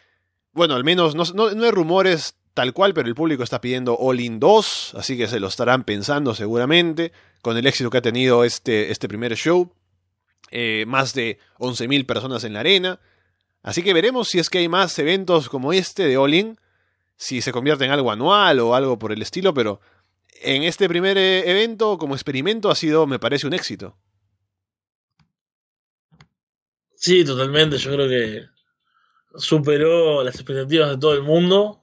bueno, 0.53 0.74
al 0.74 0.83
menos 0.83 1.14
no, 1.14 1.22
no, 1.33 1.47
hay 1.47 1.70
rumores 1.70 2.35
tal 2.55 2.73
cual, 2.73 2.95
pero 2.95 3.09
el 3.09 3.15
público 3.15 3.43
está 3.43 3.61
pidiendo 3.61 3.97
All 3.97 4.21
In 4.21 4.41
2, 4.41 4.95
así 4.97 5.17
que 5.17 5.27
se 5.27 5.41
lo 5.41 5.49
estarán 5.49 5.85
pensando 5.85 6.35
seguramente, 6.35 7.13
con 7.43 7.57
el 7.57 7.67
éxito 7.67 7.91
que 7.91 7.99
ha 7.99 8.03
tenido 8.03 8.45
este, 8.45 8.91
este 8.91 9.09
primer 9.09 9.35
show. 9.37 9.73
Eh, 10.51 10.85
más 10.87 11.15
de 11.15 11.39
11.000 11.59 12.07
personas 12.07 12.43
en 12.43 12.55
la 12.55 12.61
arena. 12.61 13.01
Así 13.63 13.83
que 13.83 13.95
veremos 13.95 14.29
si 14.29 14.41
es 14.41 14.51
que 14.51 14.59
hay 14.59 14.69
más 14.69 14.99
eventos 14.99 15.49
como 15.49 15.73
este 15.73 16.07
de 16.07 16.17
All 16.17 16.35
In, 16.35 16.59
si 17.17 17.41
se 17.41 17.53
convierte 17.53 17.85
en 17.85 17.93
algo 17.93 18.11
anual 18.11 18.59
o 18.59 18.75
algo 18.75 18.99
por 18.99 19.13
el 19.13 19.23
estilo, 19.23 19.55
pero 19.55 19.81
en 20.43 20.65
este 20.65 20.89
primer 20.89 21.19
eh, 21.19 21.49
evento 21.49 21.99
como 21.99 22.15
experimento 22.15 22.71
ha 22.71 22.75
sido, 22.75 23.07
me 23.07 23.19
parece, 23.19 23.47
un 23.47 23.53
éxito. 23.53 23.97
Sí, 26.97 27.25
totalmente. 27.25 27.79
Yo 27.79 27.93
creo 27.93 28.09
que 28.09 28.47
superó 29.37 30.25
las 30.25 30.35
expectativas 30.35 30.91
de 30.91 30.99
todo 30.99 31.15
el 31.15 31.23
mundo. 31.23 31.80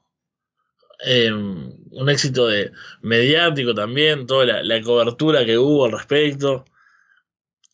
Eh, 1.05 1.31
un 1.31 2.09
éxito 2.09 2.47
de 2.47 2.71
mediático 3.01 3.73
también, 3.73 4.25
toda 4.25 4.45
la, 4.63 4.81
cobertura 4.81 5.45
que 5.45 5.57
hubo 5.57 5.85
al 5.85 5.91
respecto. 5.91 6.65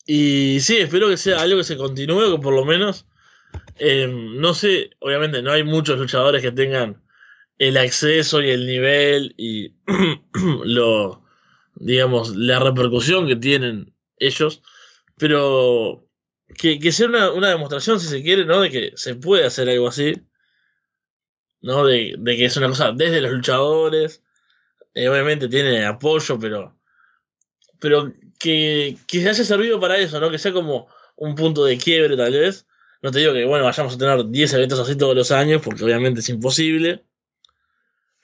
Y 0.06 0.60
sí, 0.60 0.78
espero 0.78 1.08
que 1.08 1.16
sea 1.16 1.40
algo 1.40 1.58
que 1.58 1.64
se 1.64 1.76
continúe, 1.76 2.36
que 2.36 2.42
por 2.42 2.54
lo 2.54 2.64
menos 2.64 3.06
eh, 3.76 4.06
no 4.08 4.54
sé, 4.54 4.90
obviamente 5.00 5.42
no 5.42 5.52
hay 5.52 5.64
muchos 5.64 5.98
luchadores 5.98 6.42
que 6.42 6.52
tengan 6.52 7.02
el 7.58 7.76
acceso 7.76 8.42
y 8.42 8.50
el 8.50 8.66
nivel 8.66 9.34
y 9.36 9.74
lo, 10.64 11.24
digamos, 11.76 12.36
la 12.36 12.60
repercusión 12.60 13.26
que 13.26 13.36
tienen 13.36 13.94
ellos, 14.18 14.62
pero 15.18 16.08
que, 16.58 16.78
que 16.78 16.92
sea 16.92 17.08
una, 17.08 17.32
una, 17.32 17.48
demostración, 17.48 18.00
si 18.00 18.08
se 18.08 18.22
quiere, 18.22 18.44
¿no? 18.44 18.60
De 18.60 18.70
que 18.70 18.92
se 18.96 19.14
puede 19.16 19.44
hacer 19.46 19.68
algo 19.68 19.88
así, 19.88 20.14
¿no? 21.64 21.84
De, 21.86 22.14
de 22.18 22.36
que 22.36 22.44
es 22.44 22.56
una 22.56 22.68
cosa 22.68 22.92
desde 22.92 23.20
los 23.20 23.32
luchadores, 23.32 24.22
eh, 24.94 25.08
obviamente 25.08 25.48
tiene 25.48 25.84
apoyo, 25.84 26.38
pero, 26.38 26.76
pero 27.80 28.12
que, 28.38 28.96
que 29.08 29.22
se 29.22 29.30
haya 29.30 29.44
servido 29.44 29.80
para 29.80 29.98
eso, 29.98 30.20
¿no? 30.20 30.30
Que 30.30 30.38
sea 30.38 30.52
como 30.52 30.88
un 31.16 31.34
punto 31.34 31.64
de 31.64 31.78
quiebre 31.78 32.16
tal 32.16 32.32
vez 32.32 32.66
no 33.04 33.10
te 33.10 33.18
digo 33.18 33.34
que, 33.34 33.44
bueno, 33.44 33.66
vayamos 33.66 33.94
a 33.94 33.98
tener 33.98 34.24
10 34.30 34.54
eventos 34.54 34.80
así 34.80 34.96
todos 34.96 35.14
los 35.14 35.30
años, 35.30 35.60
porque 35.62 35.84
obviamente 35.84 36.20
es 36.20 36.28
imposible. 36.30 37.04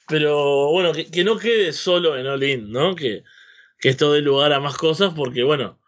Pero 0.09 0.71
bueno, 0.71 0.93
que, 0.95 1.23
no 1.23 1.37
quede 1.37 1.75
solo 1.75 2.17
en 2.17 2.27
All 2.27 2.43
In, 2.43 2.73
¿no? 2.73 2.95
Que, 2.95 3.23
que 3.79 3.91
esto 3.91 4.11
dé 4.15 4.23
lugar 4.23 4.55
a 4.55 4.61
más 4.61 4.79
cosas, 4.79 5.13
porque 5.15 5.43
bueno, 5.43 5.79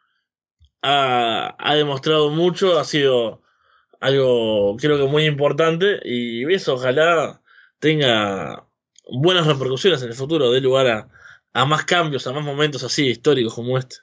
ha, 0.82 1.56
ha 1.58 1.74
demostrado 1.74 2.28
mucho, 2.28 2.78
ha 2.78 2.84
sido 2.84 3.40
algo 4.00 4.76
creo 4.76 4.98
que 4.98 5.04
muy 5.10 5.24
importante 5.24 6.00
y 6.04 6.52
eso 6.52 6.74
ojalá 6.74 7.40
tenga 7.82 8.64
buenas 9.10 9.44
repercusiones 9.44 10.00
en 10.02 10.08
el 10.08 10.14
futuro, 10.14 10.52
dé 10.52 10.60
lugar 10.60 10.86
a, 10.86 11.08
a 11.52 11.64
más 11.64 11.84
cambios, 11.84 12.24
a 12.28 12.32
más 12.32 12.44
momentos 12.44 12.84
así 12.84 13.08
históricos 13.08 13.54
como 13.54 13.76
este. 13.76 13.96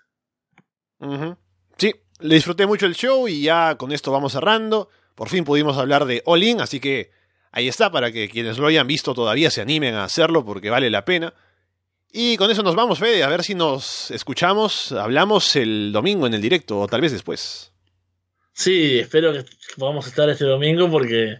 Sí, 1.77 1.95
le 2.19 2.35
disfruté 2.35 2.67
mucho 2.67 2.85
el 2.85 2.93
show 2.93 3.29
y 3.29 3.43
ya 3.43 3.75
con 3.77 3.93
esto 3.93 4.11
vamos 4.11 4.33
cerrando. 4.33 4.89
Por 5.15 5.29
fin 5.29 5.45
pudimos 5.45 5.77
hablar 5.77 6.03
de 6.03 6.21
All 6.25 6.43
In, 6.43 6.59
así 6.59 6.81
que 6.81 7.11
ahí 7.53 7.69
está 7.69 7.89
para 7.89 8.11
que 8.11 8.27
quienes 8.27 8.57
lo 8.57 8.67
hayan 8.67 8.85
visto 8.85 9.13
todavía 9.13 9.49
se 9.49 9.61
animen 9.61 9.95
a 9.95 10.03
hacerlo 10.03 10.43
porque 10.43 10.69
vale 10.69 10.89
la 10.89 11.05
pena. 11.05 11.33
Y 12.11 12.35
con 12.35 12.51
eso 12.51 12.63
nos 12.63 12.75
vamos, 12.75 12.99
Fede, 12.99 13.23
a 13.23 13.29
ver 13.29 13.45
si 13.45 13.55
nos 13.55 14.11
escuchamos, 14.11 14.91
hablamos 14.91 15.55
el 15.55 15.93
domingo 15.93 16.27
en 16.27 16.33
el 16.33 16.41
directo 16.41 16.81
o 16.81 16.87
tal 16.87 16.99
vez 16.99 17.13
después. 17.13 17.71
Sí, 18.51 18.99
espero 18.99 19.31
que 19.31 19.45
podamos 19.77 20.05
estar 20.05 20.29
este 20.29 20.43
domingo 20.43 20.91
porque 20.91 21.39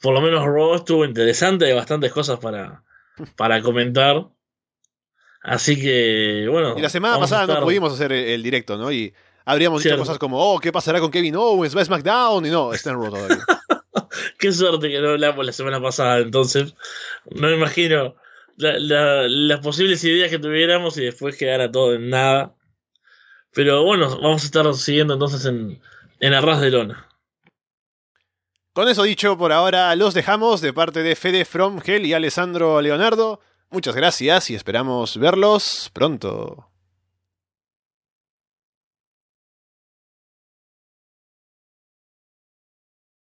por 0.00 0.14
lo 0.14 0.20
menos 0.20 0.44
Raw 0.44 0.74
estuvo 0.74 1.04
interesante, 1.04 1.66
hay 1.66 1.74
bastantes 1.74 2.12
cosas 2.12 2.38
para, 2.38 2.82
para 3.36 3.62
comentar. 3.62 4.28
Así 5.42 5.80
que, 5.80 6.46
bueno. 6.50 6.74
Y 6.76 6.82
la 6.82 6.88
semana 6.88 7.18
pasada 7.18 7.46
no 7.46 7.62
pudimos 7.62 7.92
hacer 7.92 8.12
el, 8.12 8.42
directo, 8.42 8.76
¿no? 8.76 8.92
Y 8.92 9.12
habríamos 9.44 9.82
dicho 9.82 9.96
cosas 9.96 10.18
como, 10.18 10.38
oh, 10.38 10.58
¿qué 10.58 10.72
pasará 10.72 11.00
con 11.00 11.10
Kevin 11.10 11.36
Owens? 11.36 11.76
¿Va 11.76 11.82
a 11.82 11.84
SmackDown? 11.84 12.46
Y 12.46 12.50
no, 12.50 12.72
está 12.72 12.90
en 12.90 12.96
Raw 12.96 13.10
todavía. 13.10 13.44
Qué 14.38 14.52
suerte 14.52 14.88
que 14.88 15.00
no 15.00 15.10
hablamos 15.10 15.44
la 15.44 15.52
semana 15.52 15.80
pasada, 15.80 16.18
entonces. 16.18 16.74
No 17.30 17.48
me 17.48 17.54
imagino 17.54 18.16
las 18.56 19.60
posibles 19.60 20.04
ideas 20.04 20.30
que 20.30 20.38
tuviéramos 20.38 20.96
y 20.98 21.04
después 21.04 21.36
quedara 21.36 21.70
todo 21.70 21.94
en 21.94 22.10
nada. 22.10 22.54
Pero 23.52 23.84
bueno, 23.84 24.08
vamos 24.20 24.42
a 24.42 24.46
estar 24.46 24.74
siguiendo 24.74 25.14
entonces 25.14 25.44
en, 25.44 25.80
en 26.20 26.34
Arras 26.34 26.60
de 26.60 26.70
Lona. 26.70 27.09
Con 28.72 28.88
eso 28.88 29.02
dicho, 29.02 29.36
por 29.36 29.52
ahora 29.52 29.96
los 29.96 30.14
dejamos 30.14 30.60
de 30.60 30.72
parte 30.72 31.02
de 31.02 31.16
Fede 31.16 31.44
From 31.44 31.80
Hell 31.84 32.06
y 32.06 32.12
Alessandro 32.12 32.80
Leonardo. 32.80 33.40
Muchas 33.68 33.96
gracias 33.96 34.48
y 34.50 34.54
esperamos 34.54 35.16
verlos 35.16 35.90
pronto. 35.92 36.69